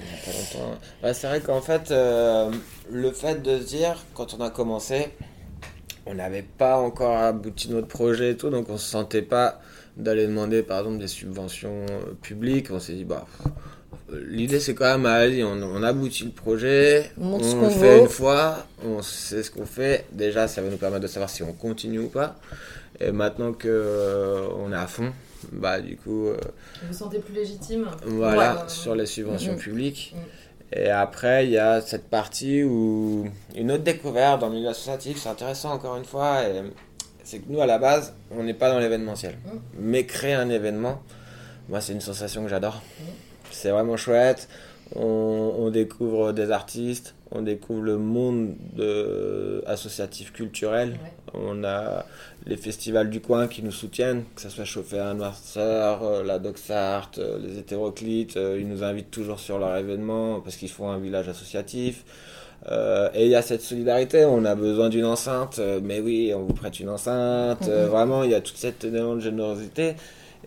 Bah, 1.02 1.14
c'est 1.16 1.26
vrai 1.28 1.40
qu'en 1.42 1.62
fait, 1.62 1.90
euh, 1.90 2.52
le 2.92 3.12
fait 3.12 3.42
de 3.42 3.58
se 3.60 3.64
dire, 3.66 4.06
quand 4.14 4.36
on 4.38 4.44
a 4.44 4.52
commencé, 4.52 5.08
on 6.06 6.14
n'avait 6.14 6.44
pas 6.44 6.78
encore 6.78 7.18
abouti 7.18 7.72
notre 7.72 7.88
projet 7.88 8.32
et 8.32 8.38
tout, 8.38 8.50
donc 8.52 8.68
on 8.70 8.78
se 8.78 8.90
sentait 8.92 9.24
pas 9.24 9.60
d'aller 10.00 10.26
demander 10.28 10.64
par 10.64 10.80
exemple 10.80 10.98
des 10.98 11.08
subventions 11.08 11.86
euh, 11.90 12.14
publiques. 12.22 12.68
On 12.72 12.80
s'est 12.80 12.94
dit, 12.94 13.06
bah, 13.06 13.26
pff, 13.44 13.52
L'idée 14.28 14.60
c'est 14.60 14.74
quand 14.74 14.86
même, 14.86 15.06
allez, 15.06 15.44
on, 15.44 15.52
on 15.62 15.84
aboutit 15.84 16.26
le 16.26 16.32
projet, 16.32 17.12
On 17.20 17.26
on, 17.26 17.30
montre 17.30 17.46
ce 17.46 17.56
le 17.56 17.62
qu'on 17.62 17.70
fait 17.70 18.00
une 18.00 18.08
fois, 18.10 18.66
on 18.84 19.04
sait 19.04 19.44
ce 19.44 19.52
qu'on 19.52 19.66
fait. 19.68 20.06
Déjà, 20.12 20.48
ça 20.48 20.64
va 20.64 20.70
nous 20.70 20.78
permettre 20.78 21.04
de 21.04 21.08
savoir 21.08 21.30
si 21.30 21.44
on 21.44 21.54
continue 21.54 22.00
ou 22.00 22.08
pas. 22.08 22.36
Et 23.00 23.12
maintenant 23.12 23.54
que 23.54 23.68
euh, 23.68 24.48
on 24.58 24.72
est 24.72 24.76
à 24.76 24.88
fond, 24.88 25.12
bah 25.52 25.80
du 25.80 25.96
coup, 25.96 26.26
euh, 26.28 26.38
Vous 26.82 26.88
vous 26.88 26.94
sentez 26.98 27.20
plus 27.20 27.36
légitime 27.36 27.86
voilà, 28.06 28.54
Ouais. 28.54 28.60
sur 28.68 28.96
les 28.96 29.06
subventions 29.06 29.54
Mhm. 29.54 29.60
publiques. 29.60 30.16
Mhm. 30.16 30.22
Et 30.82 30.90
après, 30.90 31.46
il 31.46 31.52
y 31.52 31.58
a 31.60 31.80
cette 31.82 32.10
partie 32.10 32.64
où 32.64 33.28
une 33.56 33.72
autre 33.72 33.84
découverte 33.84 34.42
dans 34.42 34.50
le 34.50 34.56
milieu 34.56 34.70
associatif, 34.70 35.18
c'est 35.22 35.30
intéressant 35.30 35.72
encore 35.72 35.98
une 35.98 36.06
fois, 36.06 36.44
et 36.48 36.62
c'est 37.30 37.40
que 37.40 37.52
nous 37.52 37.62
à 37.62 37.68
la 37.68 37.78
base, 37.78 38.14
on 38.32 38.42
n'est 38.44 38.56
pas 38.56 38.72
dans 38.72 38.80
l'événementiel. 38.80 39.36
Mhm. 39.46 39.60
Mais 39.80 40.06
créer 40.06 40.34
un 40.34 40.50
événement, 40.50 41.02
moi 41.70 41.80
c'est 41.80 41.94
une 41.94 42.02
sensation 42.02 42.44
que 42.44 42.50
j'adore. 42.50 42.82
Mhm. 43.00 43.06
C'est 43.52 43.70
vraiment 43.70 43.98
chouette. 43.98 44.48
On, 44.96 45.54
on 45.60 45.70
découvre 45.70 46.32
des 46.34 46.50
artistes, 46.50 47.14
on 47.30 47.44
découvre 47.44 47.84
le 47.84 47.98
monde 47.98 48.56
de- 48.74 49.64
associatif 49.68 50.34
culturel. 50.34 50.94
Ouais. 50.94 51.12
On 51.36 51.64
a 51.64 52.06
les 52.48 52.58
festivals 52.58 53.12
du 53.12 53.22
coin 53.22 53.48
qui 53.48 53.62
nous 53.62 53.72
soutiennent, 53.72 54.24
que 54.36 54.42
ce 54.42 54.50
soit 54.50 54.66
Chauffé 54.66 54.98
à 54.98 55.14
Noirceur, 55.14 56.02
euh, 56.02 56.24
la 56.24 56.40
Doxart, 56.40 57.12
euh, 57.20 57.38
les 57.38 57.60
hétéroclites, 57.60 58.36
euh, 58.38 58.58
ils 58.60 58.68
nous 58.68 58.82
invitent 58.84 59.12
toujours 59.12 59.40
sur 59.40 59.60
leur 59.60 59.78
événement 59.78 60.42
parce 60.42 60.56
qu'ils 60.56 60.72
font 60.72 60.90
un 60.90 60.98
village 60.98 61.30
associatif. 61.30 62.04
Euh, 62.70 63.10
et 63.14 63.26
il 63.26 63.32
y 63.32 63.36
a 63.36 63.42
cette 63.42 63.62
solidarité, 63.62 64.26
on 64.26 64.44
a 64.46 64.54
besoin 64.56 64.90
d'une 64.90 65.06
enceinte, 65.06 65.60
euh, 65.60 65.80
mais 65.82 66.00
oui, 66.02 66.34
on 66.36 66.42
vous 66.44 66.54
prête 66.54 66.80
une 66.80 66.90
enceinte. 66.90 67.68
euh, 67.70 67.86
Mhm. 67.86 67.90
vraiment, 67.92 68.24
il 68.24 68.32
y 68.32 68.36
a 68.36 68.42
toute 68.42 68.58
cette 68.58 68.84
élément 68.84 69.16
de 69.16 69.22
générosité. 69.22 69.96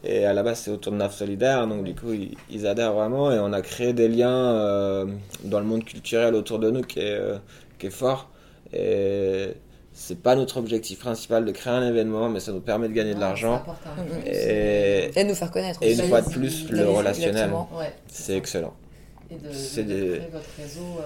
Et 0.04 0.24
à 0.26 0.32
la 0.32 0.42
base, 0.42 0.58
c'est 0.58 0.70
autour 0.70 0.92
de 0.92 0.98
NAF 0.98 1.14
Solidaire, 1.14 1.66
donc 1.66 1.84
du 1.84 1.94
coup, 1.94 2.12
ils, 2.12 2.36
ils 2.50 2.66
adhèrent 2.66 2.92
vraiment. 2.92 3.30
Et 3.32 3.38
on 3.38 3.52
a 3.52 3.62
créé 3.62 3.92
des 3.92 4.08
liens 4.08 4.30
euh, 4.56 5.06
dans 5.44 5.60
le 5.60 5.64
monde 5.66 5.84
culturel 5.84 6.34
autour 6.34 6.58
de 6.58 6.70
nous 6.70 6.82
qui 6.82 6.98
est, 7.00 7.12
euh, 7.14 7.36
qui 7.78 7.86
est 7.86 7.90
fort. 7.90 8.28
Et 8.72 9.48
c'est 9.92 10.18
pas 10.20 10.34
notre 10.34 10.56
objectif 10.56 10.98
principal 11.00 11.44
de 11.44 11.52
créer 11.52 11.72
un 11.72 11.86
événement, 11.86 12.28
mais 12.28 12.40
ça 12.40 12.50
nous 12.52 12.60
permet 12.60 12.88
de 12.88 12.94
gagner 12.94 13.14
de 13.14 13.20
l'argent. 13.20 13.62
Mhm. 13.96 14.26
Et, 14.26 15.10
Et 15.14 15.24
de 15.24 15.28
nous 15.28 15.34
faire 15.34 15.50
connaître 15.50 15.78
et 15.82 15.92
une 15.92 16.02
fois 16.02 16.20
de 16.20 16.30
plus, 16.30 16.68
le 16.70 16.88
relationnel. 16.88 17.50
Ouais. 17.78 17.92
c'est 18.08 18.36
excellent. 18.36 18.74
Et 19.30 19.34
de, 19.36 19.48
de 19.48 19.82
des- 19.88 20.18
créer 20.18 20.28
votre 20.32 20.48
réseau 20.58 20.98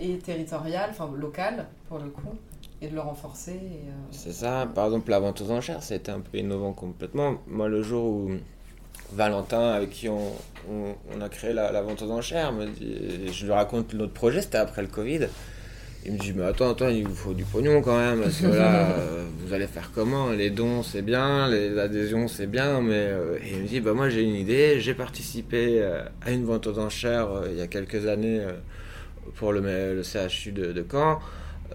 et 0.00 0.18
territorial, 0.18 0.90
enfin 0.90 1.10
local 1.16 1.66
pour 1.88 1.98
le 1.98 2.08
coup, 2.10 2.34
et 2.82 2.88
de 2.88 2.94
le 2.94 3.00
renforcer. 3.00 3.52
euh, 3.52 3.90
C'est 4.10 4.32
ça. 4.32 4.68
Par 4.74 4.86
exemple, 4.86 5.10
la 5.10 5.20
vente 5.20 5.40
aux 5.40 5.50
enchères, 5.50 5.80
été 5.90 6.10
un 6.10 6.20
peu 6.20 6.38
innovant 6.38 6.72
complètement. 6.72 7.36
Moi, 7.46 7.68
le 7.68 7.82
jour 7.82 8.04
où 8.04 8.30
Valentin, 9.12 9.70
avec 9.72 9.90
qui 9.90 10.08
on, 10.08 10.32
on, 10.70 10.94
on 11.14 11.20
a 11.20 11.28
créé 11.28 11.52
la, 11.52 11.72
la 11.72 11.82
vente 11.82 12.00
aux 12.02 12.10
enchères, 12.10 12.52
me 12.52 12.66
dit, 12.66 13.32
je 13.32 13.44
lui 13.46 13.52
raconte 13.52 13.92
notre 13.94 14.12
projet, 14.12 14.40
c'était 14.40 14.58
après 14.58 14.82
le 14.82 14.88
Covid. 14.88 15.26
Il 16.06 16.12
me 16.14 16.18
dit, 16.18 16.32
mais 16.34 16.44
attends, 16.44 16.70
Antoine, 16.70 16.94
il 16.94 17.06
vous 17.06 17.14
faut 17.14 17.34
du 17.34 17.44
pognon 17.44 17.82
quand 17.82 17.98
même, 17.98 18.22
parce 18.22 18.40
que 18.40 18.46
là, 18.46 18.88
euh, 18.98 19.26
vous 19.40 19.52
allez 19.52 19.66
faire 19.66 19.90
comment? 19.94 20.30
Les 20.30 20.48
dons, 20.48 20.82
c'est 20.82 21.02
bien, 21.02 21.46
les 21.48 21.78
adhésions, 21.78 22.26
c'est 22.28 22.46
bien, 22.46 22.80
mais... 22.80 22.94
euh, 22.94 23.36
Et 23.44 23.50
il 23.56 23.62
me 23.64 23.66
dit, 23.68 23.80
bah 23.80 23.92
moi 23.92 24.08
j'ai 24.08 24.22
une 24.22 24.36
idée, 24.36 24.80
j'ai 24.80 24.94
participé 24.94 25.82
euh, 25.82 26.02
à 26.22 26.30
une 26.30 26.44
vente 26.46 26.66
aux 26.68 26.78
enchères 26.78 27.30
euh, 27.30 27.48
il 27.50 27.58
y 27.58 27.60
a 27.60 27.66
quelques 27.66 28.06
années 28.06 28.40
euh, 28.40 28.52
pour 29.36 29.52
le, 29.52 29.60
le 29.60 30.02
CHU 30.02 30.52
de, 30.52 30.72
de 30.72 30.84
Caen. 30.90 31.18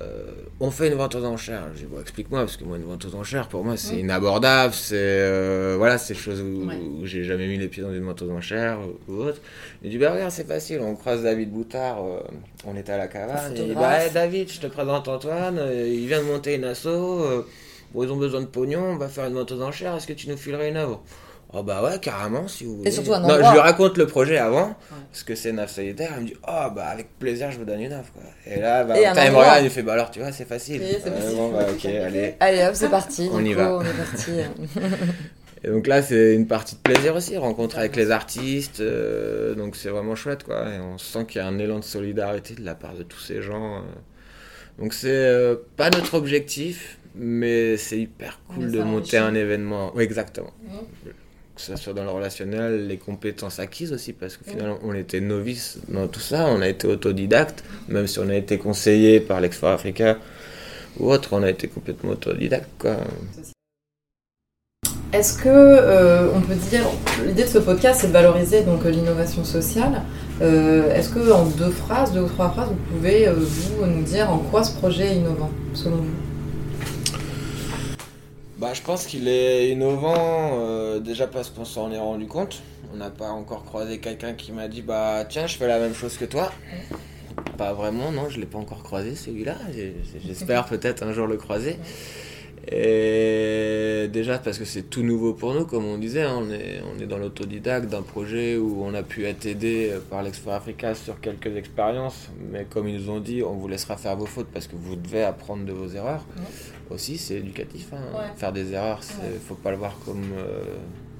Euh, 0.01 0.25
on 0.59 0.71
fait 0.71 0.89
une 0.89 0.95
vente 0.95 1.15
aux 1.15 1.23
enchères. 1.23 1.67
Bon, 1.89 2.01
explique-moi, 2.01 2.41
parce 2.41 2.57
que 2.57 2.65
moi, 2.65 2.75
une 2.75 2.83
vente 2.83 3.05
aux 3.05 3.15
enchères, 3.15 3.47
pour 3.47 3.63
moi, 3.63 3.77
c'est 3.77 3.95
Mm. 3.95 3.99
inabordable. 3.99 4.73
C'est 4.73 4.95
euh, 4.99 5.75
voilà, 5.77 5.97
c'est 5.97 6.13
choses 6.13 6.41
où, 6.41 6.67
Ouais. 6.67 6.75
où 6.75 7.05
j'ai 7.05 7.23
jamais 7.23 7.47
mis 7.47 7.57
les 7.57 7.69
pieds 7.69 7.81
dans 7.81 7.93
une 7.93 8.03
vente 8.03 8.21
aux 8.21 8.29
enchères 8.29 8.77
ou, 9.07 9.13
ou 9.13 9.21
autre. 9.23 9.39
Il 9.83 9.89
dit, 9.91 9.97
bah 9.97 10.11
regarde, 10.11 10.31
c'est 10.31 10.45
facile. 10.47 10.81
On 10.81 10.95
croise 10.95 11.23
David 11.23 11.49
Boutard, 11.49 12.03
euh, 12.03 12.19
on 12.65 12.75
était 12.75 12.91
à 12.91 12.97
la. 12.97 13.05
Un 13.05 13.53
Il 13.55 13.67
dit, 13.69 13.73
bah, 13.73 14.03
hey, 14.03 14.11
David, 14.11 14.51
je 14.51 14.59
te 14.59 14.67
présente 14.67 15.07
Antoine. 15.07 15.57
euh, 15.59 15.87
il 15.87 16.07
vient 16.07 16.19
de 16.19 16.25
monter 16.27 16.55
une 16.55 16.65
asso. 16.65 16.87
bon, 17.93 18.03
ils 18.03 18.11
ont 18.11 18.17
besoin 18.17 18.41
de 18.41 18.47
pognon. 18.47 18.83
On 18.83 18.97
va 18.97 19.07
faire 19.07 19.27
une 19.27 19.33
vente 19.35 19.53
aux 19.53 19.61
enchères. 19.61 19.95
Est-ce 19.95 20.07
que 20.07 20.13
tu 20.13 20.27
nous 20.27 20.35
filerais 20.35 20.67
une 20.71 20.77
œuvre? 20.77 21.01
Oh 21.53 21.63
bah 21.63 21.81
ouais, 21.83 21.99
carrément, 21.99 22.47
si 22.49 22.65
vous 22.65 22.77
voulez. 22.77 22.91
surtout 22.91 23.13
un 23.13 23.19
non, 23.19 23.29
endroit. 23.29 23.47
je 23.49 23.51
lui 23.53 23.59
raconte 23.59 23.97
le 23.97 24.07
projet 24.07 24.37
avant, 24.37 24.75
parce 25.11 25.23
que 25.23 25.35
c'est 25.35 25.53
NAF 25.53 25.71
solitaire. 25.71 26.11
Il 26.17 26.23
me 26.23 26.27
dit, 26.27 26.35
oh 26.47 26.67
bah 26.75 26.87
avec 26.87 27.17
plaisir, 27.17 27.49
je 27.51 27.57
vous 27.57 27.63
donne 27.65 27.79
une 27.79 27.93
œuvre. 27.93 28.11
Quoi. 28.13 28.23
Et 28.45 28.59
là, 28.59 28.83
bah, 28.83 28.99
Et 28.99 29.05
un 29.05 29.13
il 29.13 29.31
me 29.31 29.37
regarde, 29.37 29.63
il 29.63 29.69
fait, 29.69 29.81
bah 29.83 29.93
alors 29.93 30.11
tu 30.11 30.19
vois, 30.19 30.31
c'est 30.33 30.43
facile. 30.47 30.81
Oui, 30.83 30.93
facile. 30.99 31.35
bon, 31.37 31.51
bah, 31.53 31.65
ok, 31.71 31.85
allez. 31.85 32.35
Allez 32.41 32.63
hop, 32.63 32.71
c'est 32.73 32.89
parti. 32.89 33.29
On 33.31 33.39
du 33.39 33.51
y 33.51 33.53
coup, 33.53 33.59
va. 33.59 33.75
On 33.77 33.81
est 33.81 33.93
parti. 33.93 34.31
Et 35.63 35.69
donc 35.69 35.87
là, 35.87 36.01
c'est 36.03 36.35
une 36.35 36.45
partie 36.45 36.75
de 36.75 36.81
plaisir 36.81 37.15
aussi, 37.15 37.37
rencontre 37.37 37.79
avec 37.79 37.95
les 37.95 38.11
artistes. 38.11 38.81
euh, 38.81 39.55
donc 39.55 39.75
c'est 39.75 39.89
vraiment 39.89 40.13
chouette, 40.15 40.43
quoi. 40.43 40.69
Et 40.69 40.79
on 40.79 40.97
sent 40.97 41.25
qu'il 41.27 41.41
y 41.41 41.43
a 41.43 41.47
un 41.47 41.57
élan 41.57 41.79
de 41.79 41.83
solidarité 41.83 42.53
de 42.53 42.63
la 42.63 42.75
part 42.75 42.93
de 42.93 43.03
tous 43.03 43.19
ces 43.19 43.41
gens. 43.41 43.77
euh. 43.77 43.79
Donc 44.77 44.93
c'est 44.93 45.07
euh, 45.09 45.55
pas 45.77 45.89
notre 45.89 46.15
objectif, 46.15 46.99
mais 47.15 47.77
c'est 47.77 47.97
hyper 47.97 48.39
cool 48.53 48.71
de 48.71 48.81
monter 48.83 49.17
un 49.17 49.33
événement. 49.33 49.91
Oui, 49.95 50.03
exactement. 50.03 50.51
Que 51.55 51.61
ce 51.61 51.75
soit 51.77 51.93
dans 51.93 52.03
le 52.03 52.09
relationnel, 52.09 52.87
les 52.87 52.97
compétences 52.97 53.59
acquises 53.59 53.93
aussi, 53.93 54.11
parce 54.11 54.35
qu'au 54.35 54.49
final, 54.51 54.75
on 54.83 54.93
était 54.93 55.21
novices 55.21 55.79
dans 55.87 56.07
tout 56.07 56.19
ça. 56.19 56.47
On 56.47 56.61
a 56.61 56.67
été 56.67 56.85
autodidacte, 56.85 57.63
même 57.87 58.07
si 58.07 58.19
on 58.19 58.27
a 58.27 58.35
été 58.35 58.57
conseillé 58.57 59.21
par 59.21 59.39
l'Expo 59.39 59.67
Africa 59.67 60.17
ou 60.99 61.09
autre, 61.11 61.29
on 61.31 61.43
a 61.43 61.49
été 61.49 61.67
complètement 61.67 62.11
autodidacte, 62.11 62.69
quoi. 62.77 62.97
Est-ce 65.13 65.37
que 65.37 65.47
euh, 65.47 66.27
on 66.35 66.41
peut 66.41 66.55
dire 66.55 66.83
l'idée 67.25 67.43
de 67.43 67.47
ce 67.47 67.59
podcast 67.59 68.01
c'est 68.01 68.07
de 68.07 68.11
valoriser 68.11 68.63
donc 68.63 68.83
l'innovation 68.83 69.45
sociale. 69.45 70.01
Euh, 70.41 70.93
Est-ce 70.93 71.07
que 71.07 71.31
en 71.31 71.45
deux 71.45 71.69
phrases, 71.69 72.11
deux 72.11 72.19
ou 72.19 72.27
trois 72.27 72.49
phrases, 72.49 72.67
vous 72.67 72.97
pouvez 72.97 73.25
euh, 73.25 73.33
vous 73.33 73.85
nous 73.85 74.03
dire 74.03 74.29
en 74.29 74.39
quoi 74.39 74.65
ce 74.65 74.75
projet 74.75 75.13
est 75.13 75.15
innovant 75.15 75.51
selon 75.73 75.97
vous? 75.97 76.34
Bah, 78.57 78.73
je 78.73 78.81
pense 78.81 79.05
qu'il 79.05 79.27
est 79.27 79.69
innovant, 79.69 80.59
euh, 80.59 80.99
déjà 80.99 81.27
parce 81.27 81.49
qu'on 81.49 81.65
s'en 81.65 81.91
est 81.91 81.99
rendu 81.99 82.25
compte. 82.25 82.61
On 82.93 82.97
n'a 82.97 83.09
pas 83.09 83.27
encore 83.27 83.65
croisé 83.65 83.99
quelqu'un 83.99 84.33
qui 84.33 84.53
m'a 84.53 84.69
dit 84.69 84.81
Bah, 84.81 85.25
tiens, 85.27 85.45
je 85.45 85.57
fais 85.57 85.67
la 85.67 85.77
même 85.77 85.93
chose 85.93 86.17
que 86.17 86.23
toi. 86.25 86.51
Pas 87.57 87.73
vraiment, 87.73 88.11
non, 88.11 88.29
je 88.29 88.39
l'ai 88.39 88.45
pas 88.45 88.57
encore 88.57 88.83
croisé 88.83 89.15
celui-là. 89.15 89.55
J'espère 90.25 90.65
peut-être 90.65 91.03
un 91.03 91.11
jour 91.11 91.27
le 91.27 91.35
croiser. 91.35 91.77
Et 92.71 94.07
déjà 94.11 94.39
parce 94.39 94.57
que 94.57 94.65
c'est 94.65 94.83
tout 94.89 95.03
nouveau 95.03 95.33
pour 95.33 95.53
nous, 95.53 95.65
comme 95.65 95.85
on 95.85 95.97
disait, 95.99 96.23
hein, 96.23 96.39
on, 96.41 96.49
est, 96.49 96.81
on 96.95 96.99
est 96.99 97.05
dans 97.05 97.17
l'autodidacte 97.19 97.87
d'un 97.89 98.01
projet 98.01 98.57
où 98.57 98.83
on 98.83 98.93
a 98.95 99.03
pu 99.03 99.25
être 99.25 99.45
aidé 99.45 99.93
par 100.09 100.23
l'Expo 100.23 100.49
Africa 100.49 100.95
sur 100.95 101.19
quelques 101.19 101.55
expériences, 101.55 102.29
mais 102.51 102.65
comme 102.67 102.87
ils 102.87 102.97
nous 102.99 103.09
ont 103.11 103.19
dit, 103.19 103.43
on 103.43 103.53
vous 103.53 103.67
laissera 103.67 103.97
faire 103.97 104.15
vos 104.15 104.25
fautes 104.25 104.47
parce 104.51 104.65
que 104.67 104.75
vous 104.75 104.95
devez 104.95 105.23
apprendre 105.23 105.65
de 105.65 105.71
vos 105.73 105.87
erreurs. 105.89 106.25
Aussi, 106.89 107.17
c'est 107.17 107.35
éducatif. 107.35 107.87
hein. 107.93 107.97
Ouais. 108.17 108.25
Faire 108.35 108.51
des 108.51 108.73
erreurs, 108.73 108.99
il 109.19 109.25
Ouais. 109.33 109.39
faut 109.47 109.55
pas 109.55 109.71
le 109.71 109.77
voir 109.77 109.97
comme, 110.05 110.23
euh, 110.37 110.63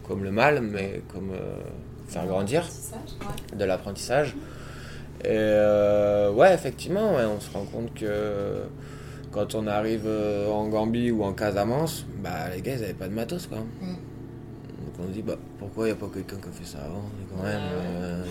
comme 0.08 0.24
le 0.24 0.32
mal, 0.32 0.62
mais 0.62 1.02
comme 1.14 1.30
euh, 1.32 1.62
faire 2.08 2.26
grandir 2.26 2.68
de 3.56 3.66
l'apprentissage. 3.66 4.36
Et 5.24 5.28
euh, 5.30 6.32
ouais, 6.32 6.54
effectivement, 6.54 7.14
on 7.16 7.40
se 7.40 7.52
rend 7.52 7.66
compte 7.66 7.94
que 7.96 8.62
quand 9.32 9.56
on 9.56 9.68
arrive 9.68 10.04
euh, 10.06 10.50
en 10.50 10.68
Gambie 10.68 11.12
ou 11.12 11.24
en 11.24 11.34
Casamance, 11.34 12.06
bah 12.24 12.50
les 12.54 12.62
gars 12.62 12.74
ils 12.76 12.84
avaient 12.84 12.94
pas 12.94 13.08
de 13.08 13.14
matos 13.14 13.48
quoi. 13.48 13.60
Mm. 13.60 13.88
Donc 13.88 14.94
on 15.00 15.08
se 15.08 15.12
dit 15.14 15.22
bah 15.22 15.36
pourquoi 15.60 15.86
il 15.88 15.94
n'y 15.94 15.98
a 15.98 16.00
pas 16.00 16.10
quelqu'un 16.14 16.38
qui 16.38 16.50
a 16.50 16.52
fait 16.52 16.66
ça 16.66 16.80
avant 16.80 17.04
Et 17.22 17.36
quand 17.36 17.44
même, 17.44 17.62
euh, 17.74 18.24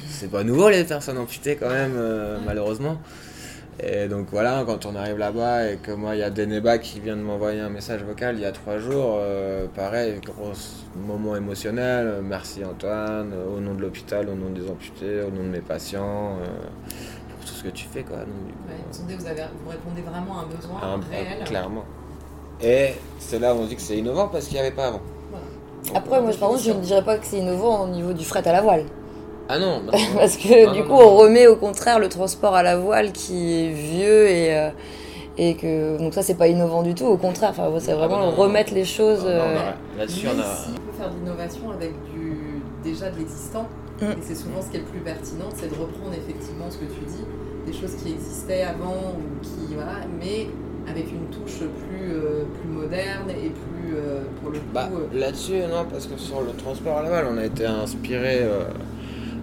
c'est 0.08 0.30
pas 0.30 0.44
nouveau 0.44 0.68
les 0.68 0.84
personnes 0.84 1.18
amputées 1.18 1.56
quand 1.56 1.70
même 1.70 1.94
euh, 1.96 2.38
malheureusement. 2.44 2.98
Et 3.82 4.08
donc 4.08 4.26
voilà, 4.30 4.62
quand 4.66 4.84
on 4.84 4.94
arrive 4.94 5.16
là-bas 5.16 5.70
et 5.70 5.76
que 5.76 5.92
moi 5.92 6.14
il 6.14 6.18
y 6.18 6.22
a 6.22 6.28
Deneba 6.28 6.76
qui 6.78 7.00
vient 7.00 7.16
de 7.16 7.22
m'envoyer 7.22 7.60
un 7.60 7.70
message 7.70 8.02
vocal 8.02 8.36
il 8.36 8.42
y 8.42 8.44
a 8.44 8.52
trois 8.52 8.76
jours, 8.78 9.16
euh, 9.18 9.66
pareil, 9.74 10.20
gros 10.22 10.52
moment 10.96 11.34
émotionnel, 11.34 12.20
merci 12.22 12.62
Antoine, 12.62 13.32
au 13.32 13.58
nom 13.58 13.74
de 13.74 13.80
l'hôpital, 13.80 14.28
au 14.28 14.34
nom 14.34 14.50
des 14.50 14.68
amputés, 14.68 15.22
au 15.22 15.30
nom 15.30 15.44
de 15.44 15.48
mes 15.48 15.60
patients, 15.60 16.36
pour 17.40 17.48
tout 17.48 17.54
ce 17.56 17.62
que 17.64 17.68
tu 17.68 17.86
fais 17.92 18.02
quoi. 18.02 18.18
Donc, 18.18 18.26
Ouais, 18.28 18.74
euh, 18.74 19.16
vous, 19.18 19.26
avez, 19.26 19.42
vous 19.64 19.70
répondez 19.70 20.02
vraiment 20.02 20.38
à 20.38 20.42
un 20.42 20.46
besoin 20.46 20.80
un- 20.82 21.00
réel. 21.10 21.44
clairement. 21.44 21.84
Et 22.62 22.90
c'est 23.18 23.38
là 23.38 23.54
où 23.54 23.58
on 23.58 23.64
se 23.64 23.68
dit 23.70 23.76
que 23.76 23.82
c'est 23.82 23.96
innovant 23.96 24.28
parce 24.28 24.44
qu'il 24.46 24.54
n'y 24.54 24.60
avait 24.60 24.70
pas 24.74 24.88
avant. 24.88 25.00
Voilà. 25.30 25.44
Donc, 25.86 25.96
Après, 25.96 26.20
moi, 26.20 26.30
par 26.38 26.50
contre, 26.50 26.62
je 26.62 26.72
ne 26.72 26.80
dirais 26.80 27.02
pas 27.04 27.16
que 27.16 27.24
c'est 27.26 27.38
innovant 27.38 27.84
au 27.84 27.88
niveau 27.88 28.12
du 28.12 28.24
fret 28.24 28.46
à 28.46 28.52
la 28.52 28.60
voile. 28.60 28.84
Ah 29.48 29.58
non, 29.58 29.80
non, 29.84 29.92
Parce 30.16 30.36
que 30.36 30.66
Non, 30.66 30.72
du 30.72 30.80
non, 30.80 30.84
coup, 30.84 30.92
non. 30.92 31.08
on 31.08 31.16
remet 31.16 31.46
au 31.46 31.56
contraire 31.56 31.98
le 31.98 32.08
transport 32.08 32.54
à 32.54 32.62
la 32.62 32.76
voile 32.76 33.12
qui 33.12 33.64
est 33.64 33.72
vieux 33.72 34.28
et, 34.28 34.56
euh, 34.56 34.70
et 35.38 35.54
que. 35.56 35.96
Donc, 35.98 36.12
ça, 36.14 36.22
c'est 36.22 36.34
pas 36.34 36.48
innovant 36.48 36.82
du 36.82 36.94
tout. 36.94 37.06
Au 37.06 37.16
contraire, 37.16 37.50
enfin, 37.50 37.68
c'est 37.78 37.92
Ah 37.92 37.96
vraiment 37.96 38.18
bah 38.18 38.24
non, 38.26 38.30
non, 38.32 38.36
remettre 38.36 38.74
les 38.74 38.84
choses. 38.84 39.22
euh, 39.24 39.70
Là-dessus, 39.98 40.26
Mais 40.26 40.32
on 40.36 40.40
a. 40.40 40.54
si 40.56 40.68
on 40.70 40.74
peut 40.74 40.96
faire 40.98 41.10
de 41.10 41.16
l'innovation 41.18 41.70
avec 41.70 41.92
du, 42.12 42.60
déjà 42.84 43.10
de 43.10 43.16
l'existant, 43.18 43.66
Mm. 44.00 44.04
et 44.12 44.22
c'est 44.22 44.34
souvent 44.34 44.62
ce 44.62 44.70
qui 44.70 44.76
est 44.76 44.80
le 44.80 44.86
plus 44.86 45.00
pertinent, 45.00 45.48
c'est 45.54 45.68
de 45.68 45.74
reprendre 45.74 46.14
effectivement 46.14 46.70
ce 46.70 46.78
que 46.78 46.86
tu 46.86 47.04
dis, 47.06 47.24
des 47.66 47.72
choses 47.72 47.94
qui 47.96 48.12
existaient 48.12 48.62
avant 48.62 49.14
ou 49.16 49.42
qui 49.42 49.74
voilà, 49.74 50.00
mais 50.18 50.46
avec 50.88 51.06
une 51.12 51.26
touche 51.26 51.58
plus, 51.58 52.12
euh, 52.12 52.44
plus 52.60 52.70
moderne 52.70 53.30
et 53.30 53.50
plus, 53.50 53.94
euh, 53.94 54.22
pour 54.40 54.50
le 54.50 54.58
coup... 54.58 54.64
Bah, 54.72 54.88
euh, 54.92 55.18
là-dessus, 55.18 55.58
non, 55.70 55.84
parce 55.90 56.06
que 56.06 56.18
sur 56.18 56.40
le 56.40 56.52
transport 56.52 56.98
à 56.98 57.02
Laval, 57.02 57.26
on 57.30 57.38
a 57.38 57.44
été 57.44 57.66
inspiré 57.66 58.38
euh, 58.40 58.64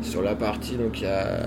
sur 0.02 0.22
la 0.22 0.36
partie. 0.36 0.76
Donc, 0.76 1.00
il 1.00 1.04
y 1.04 1.08
a, 1.08 1.40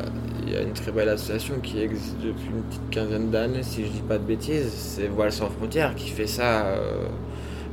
il 0.47 0.53
y 0.53 0.57
a 0.57 0.63
une 0.63 0.73
très 0.73 0.93
belle 0.93 1.09
association 1.09 1.57
qui 1.63 1.81
existe 1.81 2.19
depuis 2.19 2.49
une 2.49 2.63
petite 2.63 2.91
quinzaine 2.91 3.31
d'années, 3.31 3.63
si 3.63 3.85
je 3.85 3.91
dis 3.91 4.03
pas 4.03 4.19
de 4.19 4.25
bêtises. 4.25 4.73
C'est 4.73 5.09
Voile 5.09 5.33
sans 5.33 5.51
frontières 5.51 5.95
qui 5.95 6.09
fait 6.09 6.27
ça, 6.27 6.67
euh, 6.67 7.07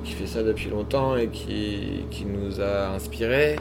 qui 0.03 0.13
fait 0.13 0.27
ça 0.27 0.43
depuis 0.43 0.69
longtemps 0.69 1.15
et 1.15 1.27
qui, 1.27 2.05
qui 2.09 2.25
nous 2.25 2.59
a 2.59 2.89
inspirés. 2.89 3.57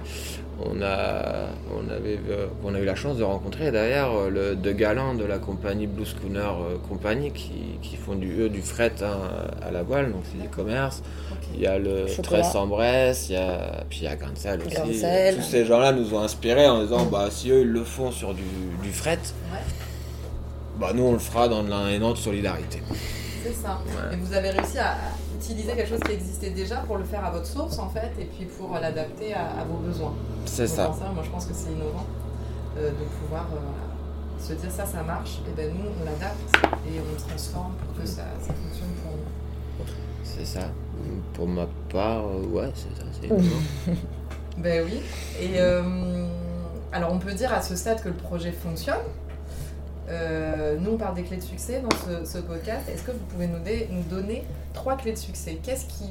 On 0.58 0.80
a, 0.80 1.48
on, 1.70 1.90
avait, 1.90 2.18
euh, 2.30 2.46
on 2.64 2.74
a 2.74 2.78
eu 2.80 2.86
la 2.86 2.94
chance 2.94 3.18
de 3.18 3.22
rencontrer 3.22 3.70
d'ailleurs 3.70 4.16
euh, 4.16 4.30
le 4.30 4.56
De 4.56 4.72
Galant 4.72 5.12
de 5.14 5.24
la 5.24 5.38
compagnie 5.38 5.86
Blue 5.86 6.06
Schooner 6.06 6.38
euh, 6.38 6.76
Company 6.88 7.30
qui, 7.30 7.78
qui 7.82 7.96
font 7.96 8.14
du, 8.14 8.40
eux, 8.40 8.48
du 8.48 8.62
fret 8.62 8.92
hein, 9.02 9.18
à 9.60 9.70
la 9.70 9.82
voile, 9.82 10.12
donc 10.12 10.22
c'est 10.32 10.40
du 10.40 10.48
commerce. 10.48 11.02
Il 11.54 11.60
y 11.60 11.66
a 11.66 11.78
le. 11.78 12.08
Stress 12.08 12.54
en 12.54 12.66
Bresse, 12.68 13.28
il 13.28 13.34
y 13.34 13.36
a, 13.36 13.84
puis 13.90 13.98
il 14.00 14.04
y 14.04 14.08
a 14.08 14.16
Gansel 14.16 14.60
aussi. 14.66 14.74
Gansel. 14.76 15.36
Tous 15.36 15.42
ces 15.42 15.66
gens-là 15.66 15.92
nous 15.92 16.14
ont 16.14 16.20
inspirés 16.20 16.66
en 16.66 16.80
disant 16.82 17.04
bah, 17.04 17.26
si 17.30 17.50
eux 17.50 17.60
ils 17.60 17.68
le 17.68 17.84
font 17.84 18.10
sur 18.10 18.32
du, 18.32 18.42
du 18.82 18.92
fret, 18.92 19.18
Ouais. 19.52 19.58
bah, 20.80 20.92
nous 20.94 21.04
on 21.04 21.12
le 21.12 21.18
fera 21.18 21.48
dans 21.48 21.64
l'un 21.64 21.88
et 21.90 21.98
l'autre 21.98 22.18
solidarité. 22.18 22.80
C'est 23.44 23.52
ça. 23.52 23.78
Ouais. 23.88 24.14
Et 24.14 24.16
vous 24.16 24.32
avez 24.32 24.50
réussi 24.50 24.78
à 24.78 24.94
utiliser 25.36 25.72
quelque 25.74 25.88
chose 25.88 26.00
qui 26.00 26.12
existait 26.12 26.50
déjà 26.50 26.76
pour 26.78 26.96
le 26.98 27.04
faire 27.04 27.24
à 27.24 27.30
votre 27.30 27.46
source 27.46 27.78
en 27.78 27.88
fait, 27.88 28.12
et 28.18 28.24
puis 28.24 28.46
pour 28.46 28.72
l'adapter 28.78 29.34
à, 29.34 29.60
à 29.60 29.64
vos 29.64 29.76
besoins. 29.78 30.14
C'est 30.44 30.66
ça. 30.66 30.88
moi 31.14 31.22
je 31.24 31.30
pense 31.30 31.46
que 31.46 31.54
c'est 31.54 31.70
innovant 31.72 32.06
euh, 32.78 32.90
de 32.90 33.04
pouvoir 33.20 33.46
euh, 33.52 34.42
se 34.42 34.52
dire 34.54 34.70
ça, 34.70 34.84
ça 34.86 35.02
marche, 35.02 35.40
et 35.48 35.52
ben 35.56 35.72
nous 35.72 35.84
on 36.00 36.04
l'adapte 36.04 36.56
et 36.86 37.00
on 37.00 37.12
le 37.12 37.28
transforme 37.28 37.72
pour 37.74 38.02
que 38.02 38.08
ça, 38.08 38.22
ça 38.40 38.52
fonctionne 38.54 38.92
pour 39.02 39.12
nous. 39.12 39.86
C'est 40.22 40.44
ça. 40.44 40.68
Pour 41.34 41.46
ma 41.48 41.66
part, 41.90 42.24
euh, 42.26 42.46
ouais, 42.46 42.70
c'est 42.74 42.94
ça. 42.98 43.06
C'est 43.20 43.26
innovant. 43.28 44.00
Ben 44.58 44.84
oui. 44.84 45.00
Et 45.40 45.60
euh, 45.60 46.26
alors 46.92 47.12
on 47.12 47.18
peut 47.18 47.32
dire 47.32 47.52
à 47.52 47.60
ce 47.60 47.76
stade 47.76 48.02
que 48.02 48.08
le 48.08 48.14
projet 48.14 48.52
fonctionne. 48.52 48.96
Euh, 50.08 50.76
nous 50.80 50.92
on 50.92 50.96
parle 50.96 51.14
des 51.16 51.22
clés 51.22 51.36
de 51.38 51.42
succès 51.42 51.80
dans 51.80 51.96
ce, 52.06 52.24
ce 52.30 52.38
podcast. 52.38 52.88
Est-ce 52.88 53.02
que 53.02 53.10
vous 53.10 53.24
pouvez 53.28 53.46
nous, 53.48 53.58
dé- 53.58 53.88
nous 53.90 54.02
donner 54.02 54.44
trois 54.72 54.96
clés 54.96 55.12
de 55.12 55.18
succès? 55.18 55.58
Qu'est-ce 55.62 55.86
qui 55.86 56.10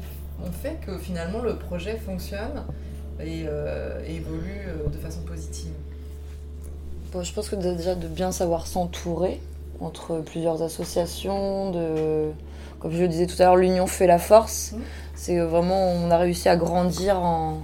fait 0.61 0.77
que 0.85 0.97
finalement 0.97 1.41
le 1.41 1.55
projet 1.55 1.97
fonctionne 1.97 2.63
et, 3.21 3.45
euh, 3.47 3.99
évolue 4.05 4.67
euh, 4.67 4.89
de 4.89 4.97
façon 4.97 5.21
positive? 5.21 5.71
Bon, 7.13 7.23
je 7.23 7.33
pense 7.33 7.47
que 7.47 7.55
déjà 7.55 7.95
de 7.95 8.07
bien 8.07 8.31
savoir 8.33 8.67
s'entourer 8.67 9.39
entre 9.79 10.19
plusieurs 10.19 10.61
associations, 10.61 11.71
de 11.71 12.31
comme 12.79 12.91
je 12.91 13.01
le 13.01 13.07
disais 13.07 13.27
tout 13.27 13.35
à 13.41 13.45
l'heure, 13.45 13.55
l'union 13.55 13.87
fait 13.87 14.07
la 14.07 14.19
force. 14.19 14.73
Mhm. 14.73 14.81
C'est 15.15 15.39
vraiment 15.39 15.87
on 15.91 16.11
a 16.11 16.17
réussi 16.17 16.49
à 16.49 16.57
grandir 16.57 17.17
en, 17.21 17.59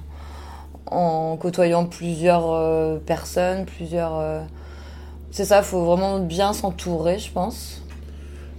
en 0.86 1.36
côtoyant 1.36 1.86
plusieurs 1.86 2.50
euh, 2.52 2.98
personnes, 3.00 3.66
plusieurs. 3.66 4.18
Euh, 5.32 5.34
C'est 5.34 5.46
ça, 5.46 5.60
il 5.60 5.64
faut 5.66 5.86
vraiment 5.86 6.20
bien 6.20 6.54
s'entourer, 6.54 7.20
je 7.20 7.32
pense. 7.32 7.82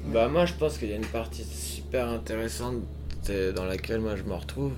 Bah 0.06 0.26
moi 0.28 0.46
je 0.46 0.54
pense 0.54 0.78
qu'il 0.78 0.90
y 0.90 0.92
a 0.92 0.96
une 0.96 1.06
partie 1.06 1.44
super 1.44 2.08
intéressante 2.08 2.76
euh, 3.30 3.52
dans 3.52 3.64
laquelle 3.64 4.00
moi 4.00 4.16
je 4.16 4.24
me 4.24 4.34
retrouve. 4.34 4.72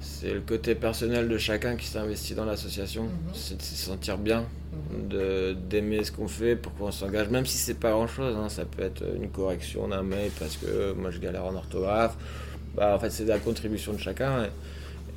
C'est 0.00 0.32
le 0.32 0.40
côté 0.40 0.76
personnel 0.76 1.28
de 1.28 1.36
chacun 1.38 1.74
qui 1.74 1.86
s'investit 1.86 2.34
dans 2.36 2.44
l'association. 2.44 3.04
Mhm. 3.04 3.10
C'est 3.34 3.56
de 3.56 3.62
se 3.62 3.74
sentir 3.74 4.16
bien, 4.18 4.44
Mhm. 4.72 5.08
de 5.08 5.56
d'aimer 5.68 6.04
ce 6.04 6.12
qu'on 6.12 6.28
fait 6.28 6.54
pour 6.54 6.72
qu'on 6.76 6.92
s'engage, 6.92 7.28
même 7.30 7.44
si 7.46 7.56
c'est 7.58 7.74
pas 7.80 7.90
grand 7.90 8.06
chose. 8.06 8.36
Ça 8.48 8.64
peut 8.64 8.82
être 8.84 9.02
une 9.20 9.28
correction 9.30 9.88
d'un 9.88 10.02
mail 10.04 10.30
parce 10.38 10.56
que 10.56 10.92
moi 10.92 11.10
je 11.10 11.18
galère 11.18 11.44
en 11.46 11.54
orthographe. 11.56 12.16
Bah, 12.76 12.94
en 12.94 12.98
fait 13.00 13.10
c'est 13.10 13.24
de 13.24 13.30
la 13.30 13.40
contribution 13.40 13.92
de 13.92 13.98
chacun. 13.98 14.44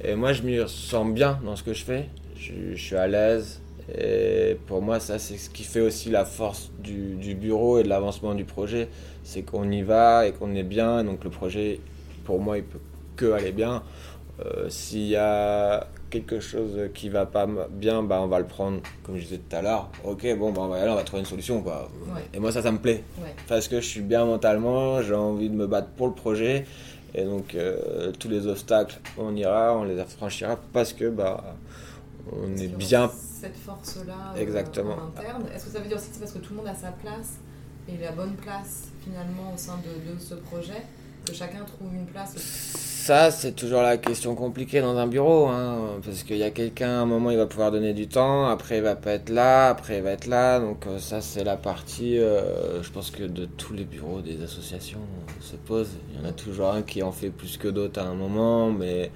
Et, 0.03 0.11
et 0.11 0.15
moi 0.15 0.33
je 0.33 0.41
m'y 0.41 0.57
sens 0.67 1.13
bien 1.13 1.39
dans 1.45 1.55
ce 1.55 1.61
que 1.61 1.73
je 1.73 1.83
fais. 1.83 2.09
Je, 2.35 2.73
je 2.73 2.81
suis 2.83 2.95
à 2.95 3.07
l'aise. 3.07 3.59
Et 3.97 4.57
pour 4.67 4.81
moi, 4.81 4.99
ça, 4.99 5.19
c'est 5.19 5.37
ce 5.37 5.49
qui 5.49 5.63
fait 5.63 5.81
aussi 5.81 6.09
la 6.09 6.25
force 6.25 6.71
du, 6.79 7.15
du 7.15 7.35
bureau 7.35 7.79
et 7.79 7.83
de 7.83 7.89
l'avancement 7.89 8.35
du 8.35 8.45
projet. 8.45 8.89
C'est 9.23 9.41
qu'on 9.41 9.69
y 9.69 9.81
va 9.81 10.27
et 10.27 10.31
qu'on 10.31 10.55
est 10.55 10.63
bien. 10.63 11.03
Donc 11.03 11.23
le 11.23 11.29
projet, 11.29 11.79
pour 12.23 12.39
moi, 12.39 12.57
il 12.57 12.63
peut 12.63 12.79
que 13.15 13.31
aller 13.31 13.51
bien. 13.51 13.83
Euh, 14.45 14.69
S'il 14.69 15.07
y 15.07 15.15
a 15.17 15.87
quelque 16.09 16.39
chose 16.39 16.89
qui 16.93 17.09
va 17.09 17.25
pas 17.25 17.47
bien, 17.69 18.01
bah, 18.03 18.19
on 18.21 18.27
va 18.27 18.39
le 18.39 18.47
prendre, 18.47 18.81
comme 19.03 19.17
je 19.17 19.23
disais 19.23 19.37
tout 19.37 19.55
à 19.55 19.61
l'heure. 19.61 19.89
Ok, 20.03 20.25
bon, 20.37 20.51
bah, 20.51 20.61
on 20.63 20.67
va 20.67 20.79
y 20.79 20.81
aller, 20.81 20.91
on 20.91 20.95
va 20.95 21.03
trouver 21.03 21.21
une 21.21 21.27
solution. 21.27 21.61
Quoi. 21.61 21.89
Ouais. 22.13 22.21
Et 22.33 22.39
moi, 22.39 22.51
ça, 22.51 22.61
ça 22.61 22.71
me 22.71 22.79
plaît. 22.79 23.03
Ouais. 23.21 23.33
Parce 23.47 23.67
que 23.67 23.79
je 23.81 23.85
suis 23.85 24.01
bien 24.01 24.25
mentalement, 24.25 25.01
j'ai 25.01 25.13
envie 25.13 25.49
de 25.49 25.55
me 25.55 25.67
battre 25.67 25.89
pour 25.89 26.07
le 26.07 26.13
projet. 26.13 26.65
Et 27.13 27.23
donc, 27.23 27.55
euh, 27.55 28.11
tous 28.17 28.29
les 28.29 28.47
obstacles, 28.47 28.99
on 29.17 29.35
ira, 29.35 29.77
on 29.77 29.83
les 29.83 29.99
affranchira 29.99 30.57
parce 30.71 30.93
que 30.93 31.09
bah, 31.09 31.43
on 32.31 32.55
est 32.57 32.67
bien 32.67 33.09
Cette 33.41 33.57
force-là 33.57 34.33
euh, 34.35 34.39
Exactement. 34.41 34.95
en 34.95 35.19
interne. 35.19 35.43
Est-ce 35.53 35.65
que 35.65 35.71
ça 35.71 35.79
veut 35.79 35.87
dire 35.87 35.97
aussi 35.97 36.07
que 36.09 36.13
c'est 36.15 36.19
parce 36.19 36.33
que 36.33 36.39
tout 36.39 36.53
le 36.53 36.57
monde 36.57 36.67
a 36.67 36.75
sa 36.75 36.91
place 36.91 37.37
et 37.89 37.97
la 37.97 38.11
bonne 38.11 38.35
place 38.35 38.89
finalement 39.03 39.53
au 39.53 39.57
sein 39.57 39.77
de, 39.77 40.13
de 40.13 40.19
ce 40.19 40.35
projet 40.35 40.83
que 41.25 41.33
chacun 41.33 41.63
trouve 41.65 41.93
une 41.93 42.05
place 42.05 42.33
Ça, 42.35 43.29
c'est 43.31 43.51
toujours 43.51 43.81
la 43.81 43.97
question 43.97 44.35
compliquée 44.35 44.81
dans 44.81 44.97
un 44.97 45.07
bureau, 45.07 45.47
hein, 45.47 45.99
parce 46.03 46.23
qu'il 46.23 46.37
y 46.37 46.43
a 46.43 46.49
quelqu'un, 46.49 46.89
à 46.89 47.01
un 47.01 47.05
moment, 47.05 47.31
il 47.31 47.37
va 47.37 47.45
pouvoir 47.45 47.71
donner 47.71 47.93
du 47.93 48.07
temps, 48.07 48.47
après, 48.47 48.77
il 48.77 48.83
va 48.83 48.95
pas 48.95 49.11
être 49.11 49.29
là, 49.29 49.69
après, 49.69 49.97
il 49.97 50.03
va 50.03 50.11
être 50.11 50.25
là. 50.27 50.59
Donc, 50.59 50.87
euh, 50.87 50.99
ça, 50.99 51.21
c'est 51.21 51.43
la 51.43 51.57
partie, 51.57 52.17
euh, 52.17 52.81
je 52.81 52.89
pense 52.91 53.11
que 53.11 53.23
de 53.23 53.45
tous 53.45 53.73
les 53.73 53.83
bureaux 53.83 54.21
des 54.21 54.41
associations 54.43 55.01
se 55.39 55.55
pose. 55.55 55.89
Il 56.11 56.21
y 56.21 56.25
en 56.25 56.29
a 56.29 56.33
toujours 56.33 56.71
un 56.71 56.81
qui 56.81 57.03
en 57.03 57.11
fait 57.11 57.29
plus 57.29 57.57
que 57.57 57.67
d'autres 57.67 57.99
à 58.01 58.05
un 58.05 58.15
moment, 58.15 58.71
mais 58.71 59.11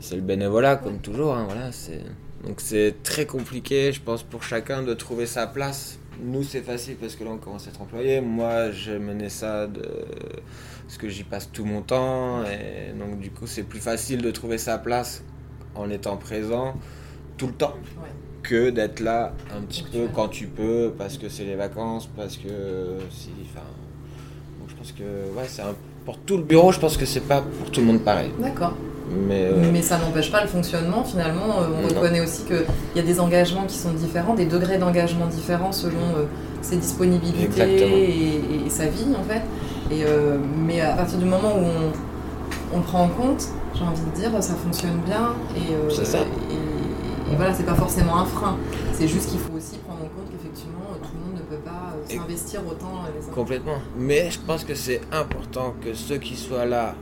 c'est 0.00 0.16
le 0.16 0.22
bénévolat, 0.22 0.76
comme 0.76 0.98
toujours. 0.98 1.34
hein, 1.34 1.44
voilà, 1.46 1.72
c'est... 1.72 2.00
Donc, 2.46 2.60
c'est 2.60 2.96
très 3.02 3.24
compliqué, 3.26 3.92
je 3.92 4.00
pense, 4.02 4.22
pour 4.22 4.42
chacun 4.42 4.82
de 4.82 4.92
trouver 4.94 5.24
sa 5.26 5.46
place. 5.46 5.98
Nous, 6.22 6.42
c'est 6.42 6.60
facile 6.60 6.96
parce 6.96 7.16
que 7.16 7.24
là, 7.24 7.30
on 7.30 7.38
commence 7.38 7.66
à 7.66 7.70
être 7.70 7.80
employé. 7.80 8.20
Moi, 8.20 8.70
j'ai 8.70 8.98
mené 8.98 9.28
ça 9.30 9.66
de 9.66 9.82
parce 10.86 10.98
que 10.98 11.08
j'y 11.08 11.24
passe 11.24 11.50
tout 11.50 11.64
mon 11.64 11.80
temps 11.80 12.44
et 12.44 12.92
donc 12.98 13.18
du 13.18 13.30
coup 13.30 13.46
c'est 13.46 13.62
plus 13.62 13.80
facile 13.80 14.20
de 14.20 14.30
trouver 14.30 14.58
sa 14.58 14.76
place 14.76 15.24
en 15.74 15.88
étant 15.88 16.18
présent 16.18 16.74
tout 17.38 17.46
le 17.46 17.54
temps 17.54 17.72
Ouais. 18.02 18.10
que 18.42 18.68
d'être 18.68 19.00
là 19.00 19.32
un 19.56 19.62
petit 19.62 19.82
peu 19.82 20.08
quand 20.14 20.28
tu 20.28 20.46
peux 20.46 20.92
parce 20.96 21.16
que 21.16 21.30
c'est 21.30 21.44
les 21.44 21.54
vacances 21.56 22.06
parce 22.14 22.36
que 22.36 22.98
si 23.10 23.30
enfin 23.50 23.64
donc 24.60 24.68
je 24.68 24.74
pense 24.74 24.92
que 24.92 25.02
ouais 25.02 25.46
c'est 25.48 25.62
un 25.62 25.74
pour 26.04 26.18
tout 26.18 26.36
le 26.36 26.42
bureau 26.42 26.70
je 26.70 26.78
pense 26.78 26.98
que 26.98 27.06
c'est 27.06 27.26
pas 27.26 27.40
pour 27.40 27.70
tout 27.70 27.80
le 27.80 27.86
monde 27.86 28.04
pareil 28.04 28.30
D'accord. 28.38 28.74
Mais 29.10 29.44
euh, 29.52 29.70
Mais 29.72 29.82
ça 29.82 29.98
n'empêche 29.98 30.30
pas 30.32 30.42
le 30.42 30.48
fonctionnement 30.48 31.04
finalement. 31.04 31.60
Euh, 31.60 31.66
on 31.78 31.82
Non. 31.82 32.00
reconnaît 32.00 32.20
aussi 32.20 32.44
qu'il 32.44 32.64
y 32.96 32.98
a 32.98 33.02
des 33.02 33.20
engagements 33.20 33.64
qui 33.64 33.76
sont 33.76 33.92
différents, 33.92 34.34
des 34.34 34.46
degrés 34.46 34.78
d'engagement 34.78 35.26
différents 35.26 35.72
selon 35.72 35.98
euh, 36.16 36.24
ses 36.62 36.76
disponibilités 36.76 37.82
et, 37.82 38.66
et 38.66 38.70
sa 38.70 38.86
vie 38.86 39.06
en 39.18 39.24
fait. 39.24 39.42
Et, 39.94 40.02
mais 40.66 40.80
à 40.80 40.94
partir 40.94 41.18
du 41.18 41.26
moment 41.26 41.52
où 41.58 42.74
on, 42.74 42.80
prend 42.80 43.02
en 43.04 43.08
compte, 43.08 43.48
j'ai 43.74 43.84
envie 43.84 44.00
de 44.00 44.16
dire, 44.18 44.30
ça 44.42 44.54
fonctionne 44.54 44.98
bien. 45.04 45.34
Et, 45.56 45.94
C'est 45.94 46.06
ça. 46.06 46.18
Et, 46.20 47.32
et 47.32 47.36
voilà, 47.36 47.52
c'est 47.52 47.66
pas 47.66 47.74
forcément 47.74 48.16
un 48.16 48.24
frein. 48.24 48.56
C'est 48.94 49.06
juste 49.06 49.28
qu'il 49.28 49.38
faut 49.40 49.52
aussi 49.54 49.76
prendre 49.86 50.00
en 50.00 50.04
compte 50.04 50.30
qu'effectivement, 50.32 50.86
tout 51.02 51.10
le 51.12 51.20
monde 51.26 51.36
ne 51.42 51.54
peut 51.56 51.62
pas 51.62 51.94
s'investir 52.08 52.62
autant 52.66 53.02
les 53.14 53.28
uns. 53.28 53.32
Complètement. 53.34 53.76
Mais 53.98 54.30
je 54.30 54.38
pense 54.40 54.64
que 54.64 54.74
c'est 54.74 55.02
important 55.12 55.74
que 55.84 55.92
ceux 55.92 56.16
qui 56.16 56.34
soient 56.34 56.64
là 56.64 56.94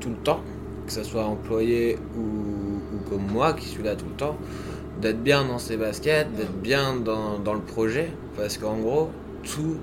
tout 0.00 0.08
le 0.08 0.16
temps, 0.16 0.40
que 0.88 0.94
ce 0.94 1.04
soit 1.04 1.24
employé 1.24 1.98
ou, 2.16 2.20
ou 2.20 3.10
comme 3.10 3.26
moi 3.30 3.52
qui 3.52 3.66
suis 3.66 3.82
là 3.82 3.94
tout 3.94 4.06
le 4.06 4.16
temps, 4.16 4.36
d'être 5.00 5.22
bien 5.22 5.44
dans 5.44 5.58
ses 5.58 5.76
baskets, 5.76 6.34
d'être 6.34 6.56
bien 6.60 6.96
dans, 6.96 7.38
dans 7.38 7.54
le 7.54 7.60
projet, 7.60 8.10
parce 8.36 8.56
qu'en 8.58 8.78
gros, 8.78 9.10
tout 9.44 9.76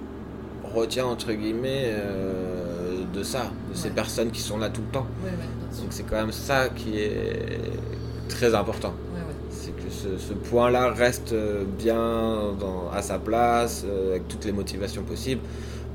retient 0.73 1.05
entre 1.05 1.31
guillemets 1.31 1.85
euh, 1.85 3.03
de 3.13 3.23
ça, 3.23 3.51
de 3.71 3.77
ces 3.77 3.91
personnes 3.91 4.31
qui 4.31 4.41
sont 4.41 4.57
là 4.57 4.69
tout 4.69 4.81
le 4.81 4.91
temps. 4.91 5.07
Ouais, 5.23 5.29
ouais. 5.29 5.79
Donc 5.81 5.87
c'est 5.91 6.03
quand 6.03 6.17
même 6.17 6.31
ça 6.31 6.69
qui 6.69 6.97
est 6.99 7.59
très 8.27 8.53
important. 8.55 8.93
C'est 9.51 9.71
que 9.75 9.89
ce, 9.89 10.17
ce 10.17 10.33
point-là 10.33 10.91
reste 10.91 11.33
bien 11.77 12.53
dans- 12.59 12.89
à 12.93 13.01
sa 13.01 13.19
place, 13.19 13.83
euh, 13.87 14.11
avec 14.11 14.27
toutes 14.27 14.45
les 14.45 14.51
motivations 14.51 15.03
possibles, 15.03 15.41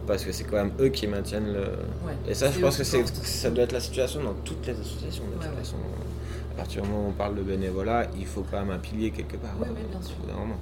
parce 0.07 0.25
que 0.25 0.33
c'est 0.33 0.45
quand 0.45 0.57
même 0.57 0.73
eux 0.81 0.89
qui 0.89 1.07
maintiennent 1.07 1.53
le... 1.53 1.61
Ouais. 2.07 2.15
Et 2.29 2.35
ça, 2.35 2.51
je 2.51 2.59
pense 2.61 2.77
que 2.77 2.85
c'est, 2.85 3.05
ça 3.25 3.51
doit 3.51 3.65
être 3.65 3.73
la 3.73 3.81
situation 3.81 4.23
dans 4.23 4.35
toutes 4.45 4.67
les 4.67 4.73
associations, 4.79 5.25
de 5.27 5.33
toute 5.35 5.43
ouais. 5.53 5.59
façon. 5.59 5.77
À 6.53 6.57
partir 6.57 6.83
du 6.83 6.89
moment 6.89 7.07
où 7.07 7.09
on 7.11 7.13
parle 7.13 7.37
de 7.37 7.43
bénévolat, 7.43 8.07
il 8.19 8.27
faut 8.27 8.45
quand 8.51 8.59
même 8.61 8.71
un 8.71 8.79
pilier 8.79 9.11
quelque 9.11 9.37
part. 9.37 9.55
Ouais, 9.61 9.67
bien 9.69 10.01
sûr. 10.03 10.17
moment. 10.37 10.57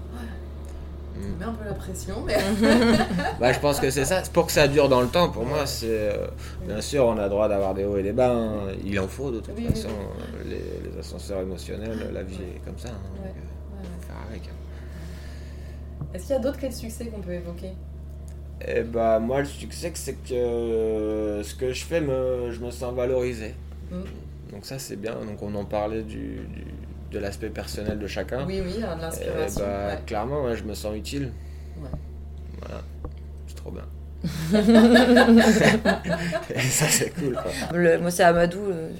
On 1.21 1.37
met 1.41 1.45
un 1.47 1.53
peu 1.53 1.65
la 1.65 1.75
pression, 1.75 2.23
mais. 2.25 2.37
Bah, 3.41 3.53
je 3.53 3.59
pense 3.59 3.81
que 3.81 3.91
c'est 3.91 4.05
ça. 4.05 4.23
Pour 4.33 4.47
que 4.47 4.53
ça 4.53 4.69
dure 4.69 4.89
dans 4.89 5.01
le 5.01 5.09
temps, 5.09 5.31
pour 5.31 5.45
moi, 5.45 5.67
c'est. 5.67 5.87
euh, 5.89 6.29
bien 6.65 6.81
sûr, 6.81 7.05
on 7.07 7.19
a 7.19 7.25
le 7.25 7.29
droit 7.31 7.49
d'avoir 7.49 7.75
des 7.75 7.85
hauts 7.85 7.97
et 7.97 8.05
des 8.05 8.13
bas. 8.13 8.31
hein. 8.33 8.69
Il 8.85 9.01
en 9.01 9.09
faut 9.09 9.33
de 9.33 9.41
toute 9.41 9.55
Oui, 9.57 9.65
oui, 9.67 9.75
façon. 9.75 9.89
Les, 10.45 10.57
les 10.91 10.99
ascenseurs 11.01 11.41
émotionnels, 11.41 12.11
la 12.13 12.23
vie 12.23 12.37
est 12.37 12.65
comme 12.65 12.79
ça. 12.79 12.91
hein, 12.91 13.01
donc, 13.17 13.25
euh, 13.27 13.83
faut 14.01 14.07
faire 14.07 14.17
avec. 14.31 14.43
hein. 14.49 16.07
Est-ce 16.15 16.27
qu'il 16.27 16.37
y 16.37 16.39
a 16.39 16.41
d'autres 16.41 16.59
clés 16.59 16.69
de 16.69 16.75
succès 16.75 17.07
qu'on 17.07 17.21
peut 17.21 17.33
évoquer? 17.33 17.73
Et 18.67 18.83
bah 18.83 19.19
moi 19.21 19.41
le 19.41 19.47
succès 19.47 19.93
c'est 19.95 20.15
que 20.15 20.35
euh, 20.35 21.43
ce 21.45 21.55
que 21.55 21.73
je 21.73 21.85
fais 21.85 22.01
me, 22.01 22.51
je 22.51 22.59
me 22.61 22.71
sens 22.71 22.95
valorisé. 22.95 23.55
Mm. 23.91 24.01
Donc 24.53 24.67
ça 24.67 24.79
c'est 24.79 24.97
bien. 24.97 25.15
Donc 25.15 25.43
on 25.43 25.55
en 25.55 25.65
parlait 25.65 26.03
du, 26.03 26.19
du- 26.19 26.65
de 27.13 27.19
l'aspect 27.19 27.49
personnel 27.51 27.99
de 27.99 28.07
chacun. 28.07 28.45
Oui, 28.47 28.61
oui, 28.65 28.83
hein, 28.83 28.97
de 28.97 29.01
Et 29.01 29.03
l'inspiration. 29.03 29.61
bah, 29.61 29.87
ouais. 29.95 29.99
clairement 30.07 30.45
ouais, 30.45 30.57
je 30.57 30.65
me 30.65 30.75
sens 30.75 30.95
utile. 30.97 31.33
Ouais. 31.81 31.89
Voilà. 32.61 32.83
C'est 33.47 33.55
trop 33.57 33.71
bien. 33.71 33.85
Et 36.55 36.59
ça 36.61 36.87
c'est 36.89 37.11
cool 37.11 37.35
quoi. 37.35 37.53
Le- 37.79 37.99
moi, 37.99 38.11
c'est 38.11 38.25
Amadou. 38.25 38.59
euh, 38.59 38.91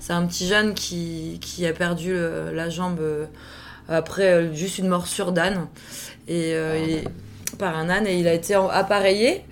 C'est 0.00 0.12
un 0.14 0.24
petit 0.26 0.46
jeune 0.48 0.72
qui, 0.74 1.38
qui 1.42 1.66
a 1.66 1.72
perdu 1.74 2.12
euh, 2.14 2.52
la 2.52 2.70
jambe 2.70 3.00
après 3.88 4.54
juste 4.54 4.78
une 4.78 4.88
morsure 4.88 5.32
d'âne. 5.32 5.66
Et, 6.28 6.54
euh, 6.54 6.74
est- 6.76 7.04
par 7.58 7.76
un 7.76 7.88
âne. 7.88 8.06
Et 8.06 8.18
il 8.18 8.28
a 8.28 8.34
été 8.34 8.54
appareillé 8.54 9.42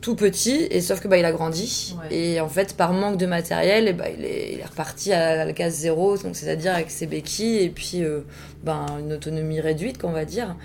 tout 0.00 0.14
petit. 0.14 0.66
Et 0.70 0.80
sauf 0.80 1.00
que 1.00 1.08
bah, 1.08 1.18
il 1.18 1.24
a 1.24 1.32
grandi. 1.32 1.96
Ouais. 2.00 2.16
Et 2.16 2.40
en 2.40 2.48
fait, 2.48 2.76
par 2.76 2.92
manque 2.92 3.16
de 3.16 3.26
matériel, 3.26 3.88
et 3.88 3.92
bah, 3.92 4.06
il, 4.16 4.24
est, 4.24 4.52
il 4.54 4.60
est 4.60 4.66
reparti 4.66 5.12
à 5.12 5.44
la 5.44 5.52
case 5.52 5.74
zéro. 5.74 6.16
Donc, 6.16 6.36
c'est-à-dire 6.36 6.74
avec 6.74 6.90
ses 6.90 7.06
béquilles 7.06 7.64
et 7.64 7.70
puis 7.70 8.02
euh, 8.02 8.20
ben, 8.64 8.86
une 9.00 9.12
autonomie 9.12 9.60
réduite, 9.60 9.98
qu'on 9.98 10.12
va 10.12 10.24
dire. 10.24 10.56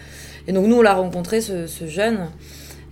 Et 0.48 0.52
donc, 0.52 0.68
nous, 0.68 0.76
on 0.76 0.82
l'a 0.82 0.94
rencontré, 0.94 1.42
ce, 1.42 1.68
ce 1.68 1.88
jeune. 1.88 2.30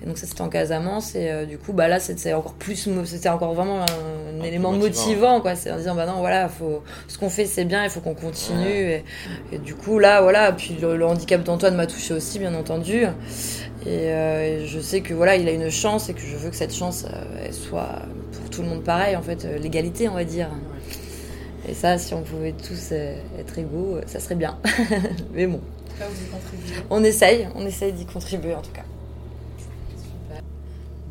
Et 0.04 0.08
donc 0.08 0.18
ça 0.18 0.26
c'était 0.26 0.42
en 0.42 0.50
Casamance 0.50 1.14
et 1.14 1.30
euh, 1.30 1.46
du 1.46 1.60
coup 1.60 1.74
bah 1.74 1.88
là 1.88 2.00
c'était 2.00 2.34
encore 2.34 2.56
plus 2.56 2.90
c'était 3.06 3.30
encore 3.30 3.54
vraiment 3.54 3.82
un, 3.84 4.44
élément 4.44 4.72
motivant. 4.72 4.88
motivant 4.88 5.42
quoi. 5.42 5.56
C'est 5.56 5.72
en 5.72 5.78
disant 5.78 5.94
bah 5.94 6.08
non 6.08 6.20
voilà 6.20 6.50
faut 6.50 6.82
ce 7.08 7.20
qu'on 7.20 7.30
fait 7.30 7.46
c'est 7.46 7.66
bien 7.66 7.84
il 7.84 7.92
faut 7.92 8.00
qu'on 8.00 8.16
continue 8.16 8.68
et, 8.68 9.04
et 9.52 9.60
du 9.60 9.76
coup 9.76 10.00
là 10.00 10.22
voilà 10.22 10.52
puis 10.54 10.76
le, 10.82 10.98
le 10.98 11.06
handicap 11.06 11.44
d'Antoine 11.44 11.76
m'a 11.76 11.86
touché 11.86 12.14
aussi 12.16 12.40
bien 12.40 12.56
entendu. 12.56 13.06
Et, 13.86 14.12
euh, 14.12 14.62
et 14.64 14.68
je 14.68 14.80
sais 14.80 15.02
que 15.02 15.14
voilà 15.14 15.36
il 15.36 15.48
a 15.48 15.52
une 15.52 15.72
chance 15.72 16.10
et 16.10 16.14
que 16.14 16.22
je 16.22 16.36
veux 16.36 16.50
que 16.50 16.56
cette 16.56 16.74
chance 16.74 17.06
euh, 17.06 17.46
elle 17.46 17.54
soit 17.54 18.04
pour 18.32 18.50
tout 18.50 18.62
le 18.62 18.70
monde 18.70 18.84
pareil 18.84 19.16
en 19.16 19.22
fait 19.24 19.46
euh, 19.46 19.58
l'égalité 19.58 20.08
on 20.10 20.14
va 20.14 20.24
dire. 20.24 20.50
Et 21.68 21.74
ça 21.74 21.98
si 21.98 22.14
on 22.14 22.22
pouvait 22.24 22.54
tous 22.54 22.90
euh, 22.92 23.16
être 23.40 23.58
égaux 23.58 23.98
euh, 23.98 24.02
ça 24.08 24.20
serait 24.20 24.36
bien. 24.36 24.58
Mais 25.34 25.48
bon. 25.48 25.62
Là, 26.00 26.08
vous 26.10 26.24
y 26.24 26.30
contribuez. 26.30 26.84
on 26.90 27.04
essaye 27.04 27.48
on 27.56 27.66
essaye 27.66 27.94
d'y 27.94 28.06
contribuer 28.06 28.56
en 28.56 28.62
tout 28.62 28.72
cas. 28.72 28.84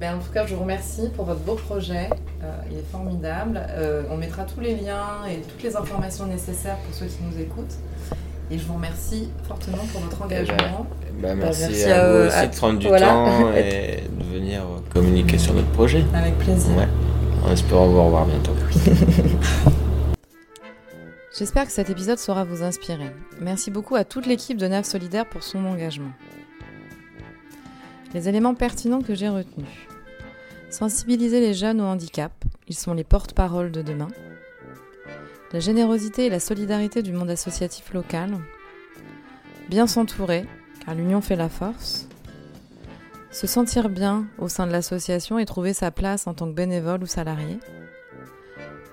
Ben, 0.00 0.14
en 0.16 0.18
tout 0.18 0.32
cas, 0.32 0.46
je 0.46 0.54
vous 0.54 0.62
remercie 0.62 1.10
pour 1.14 1.26
votre 1.26 1.40
beau 1.40 1.54
projet. 1.56 2.08
Euh, 2.42 2.46
il 2.70 2.78
est 2.78 2.90
formidable. 2.90 3.60
Euh, 3.68 4.02
on 4.10 4.16
mettra 4.16 4.44
tous 4.44 4.60
les 4.60 4.74
liens 4.74 5.26
et 5.30 5.42
toutes 5.42 5.62
les 5.62 5.76
informations 5.76 6.26
nécessaires 6.26 6.76
pour 6.78 6.94
ceux 6.94 7.04
qui 7.06 7.18
nous 7.22 7.38
écoutent. 7.38 7.74
Et 8.50 8.58
je 8.58 8.64
vous 8.64 8.74
remercie 8.74 9.28
fortement 9.46 9.84
pour 9.92 10.00
votre 10.00 10.22
engagement. 10.22 10.86
Bah, 11.20 11.34
merci, 11.34 11.62
merci 11.68 11.84
à, 11.84 12.00
à 12.02 12.08
vous 12.08 12.14
eux, 12.16 12.26
aussi 12.28 12.36
à- 12.36 12.46
de 12.46 12.56
prendre 12.56 12.78
du 12.78 12.88
voilà. 12.88 13.06
temps 13.08 13.52
et 13.56 14.02
de 14.10 14.24
venir 14.34 14.62
communiquer 14.92 15.36
sur 15.38 15.52
notre 15.52 15.68
projet. 15.68 16.02
Avec 16.14 16.36
plaisir. 16.38 16.74
Ouais. 16.76 16.88
En 17.46 17.52
espérant 17.52 17.86
vous 17.88 18.02
revoir 18.02 18.24
bientôt. 18.26 18.52
J'espère 21.38 21.66
que 21.66 21.72
cet 21.72 21.90
épisode 21.90 22.18
saura 22.18 22.44
vous 22.44 22.62
inspirer. 22.62 23.10
Merci 23.40 23.70
beaucoup 23.70 23.94
à 23.96 24.04
toute 24.04 24.26
l'équipe 24.26 24.56
de 24.58 24.66
NAV 24.66 24.84
Solidaire 24.84 25.26
pour 25.26 25.42
son 25.42 25.64
engagement. 25.64 26.10
Les 28.14 28.28
éléments 28.28 28.54
pertinents 28.54 29.02
que 29.02 29.14
j'ai 29.14 29.28
retenus. 29.28 29.68
Sensibiliser 30.70 31.40
les 31.40 31.54
jeunes 31.54 31.80
au 31.80 31.84
handicap, 31.84 32.32
ils 32.68 32.76
sont 32.76 32.94
les 32.94 33.04
porte-paroles 33.04 33.70
de 33.70 33.82
demain. 33.82 34.08
La 35.52 35.60
générosité 35.60 36.26
et 36.26 36.30
la 36.30 36.40
solidarité 36.40 37.02
du 37.02 37.12
monde 37.12 37.30
associatif 37.30 37.92
local. 37.92 38.38
Bien 39.68 39.86
s'entourer, 39.86 40.44
car 40.84 40.94
l'union 40.94 41.20
fait 41.20 41.36
la 41.36 41.48
force. 41.48 42.08
Se 43.30 43.46
sentir 43.46 43.88
bien 43.88 44.26
au 44.38 44.48
sein 44.48 44.66
de 44.66 44.72
l'association 44.72 45.38
et 45.38 45.46
trouver 45.46 45.72
sa 45.72 45.90
place 45.90 46.26
en 46.26 46.34
tant 46.34 46.46
que 46.46 46.54
bénévole 46.54 47.02
ou 47.02 47.06
salarié 47.06 47.58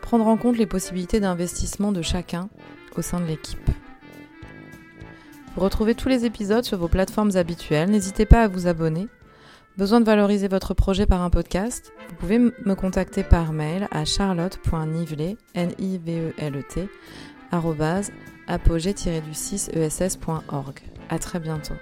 prendre 0.08 0.28
en 0.28 0.38
compte 0.38 0.58
les 0.58 0.66
possibilités 0.66 1.20
d'investissement 1.20 1.92
de 1.92 2.02
chacun 2.02 2.48
au 2.96 3.02
sein 3.02 3.20
de 3.20 3.26
l'équipe. 3.26 3.70
Retrouvez 5.58 5.96
tous 5.96 6.08
les 6.08 6.24
épisodes 6.24 6.63
sur 6.63 6.78
vos 6.78 6.88
plateformes 6.88 7.36
habituelles, 7.36 7.89
n'hésitez 7.89 8.28
pas 8.28 8.43
à 8.43 8.48
vous 8.48 8.67
abonner. 8.67 9.08
Besoin 9.76 10.00
de 10.00 10.06
valoriser 10.06 10.48
votre 10.48 10.76
projet 10.76 11.08
par 11.08 11.24
un 11.24 11.32
podcast? 11.32 11.91
Vous 12.10 12.15
pouvez 12.15 12.38
me 12.38 12.76
contacter 12.76 13.24
par 13.24 13.54
mail 13.54 13.88
à 13.89 14.06
charlotte.nivelet, 14.06 15.36
n 15.56 15.72
i 15.80 15.98
v 15.98 16.30
e 16.30 16.34
l 16.38 16.58
e 16.58 16.62
t 16.62 16.88
arobase 17.52 18.12
apogée-du6ess.org. 18.48 20.80
À 21.10 21.17
très 21.17 21.39
bientôt. 21.39 21.74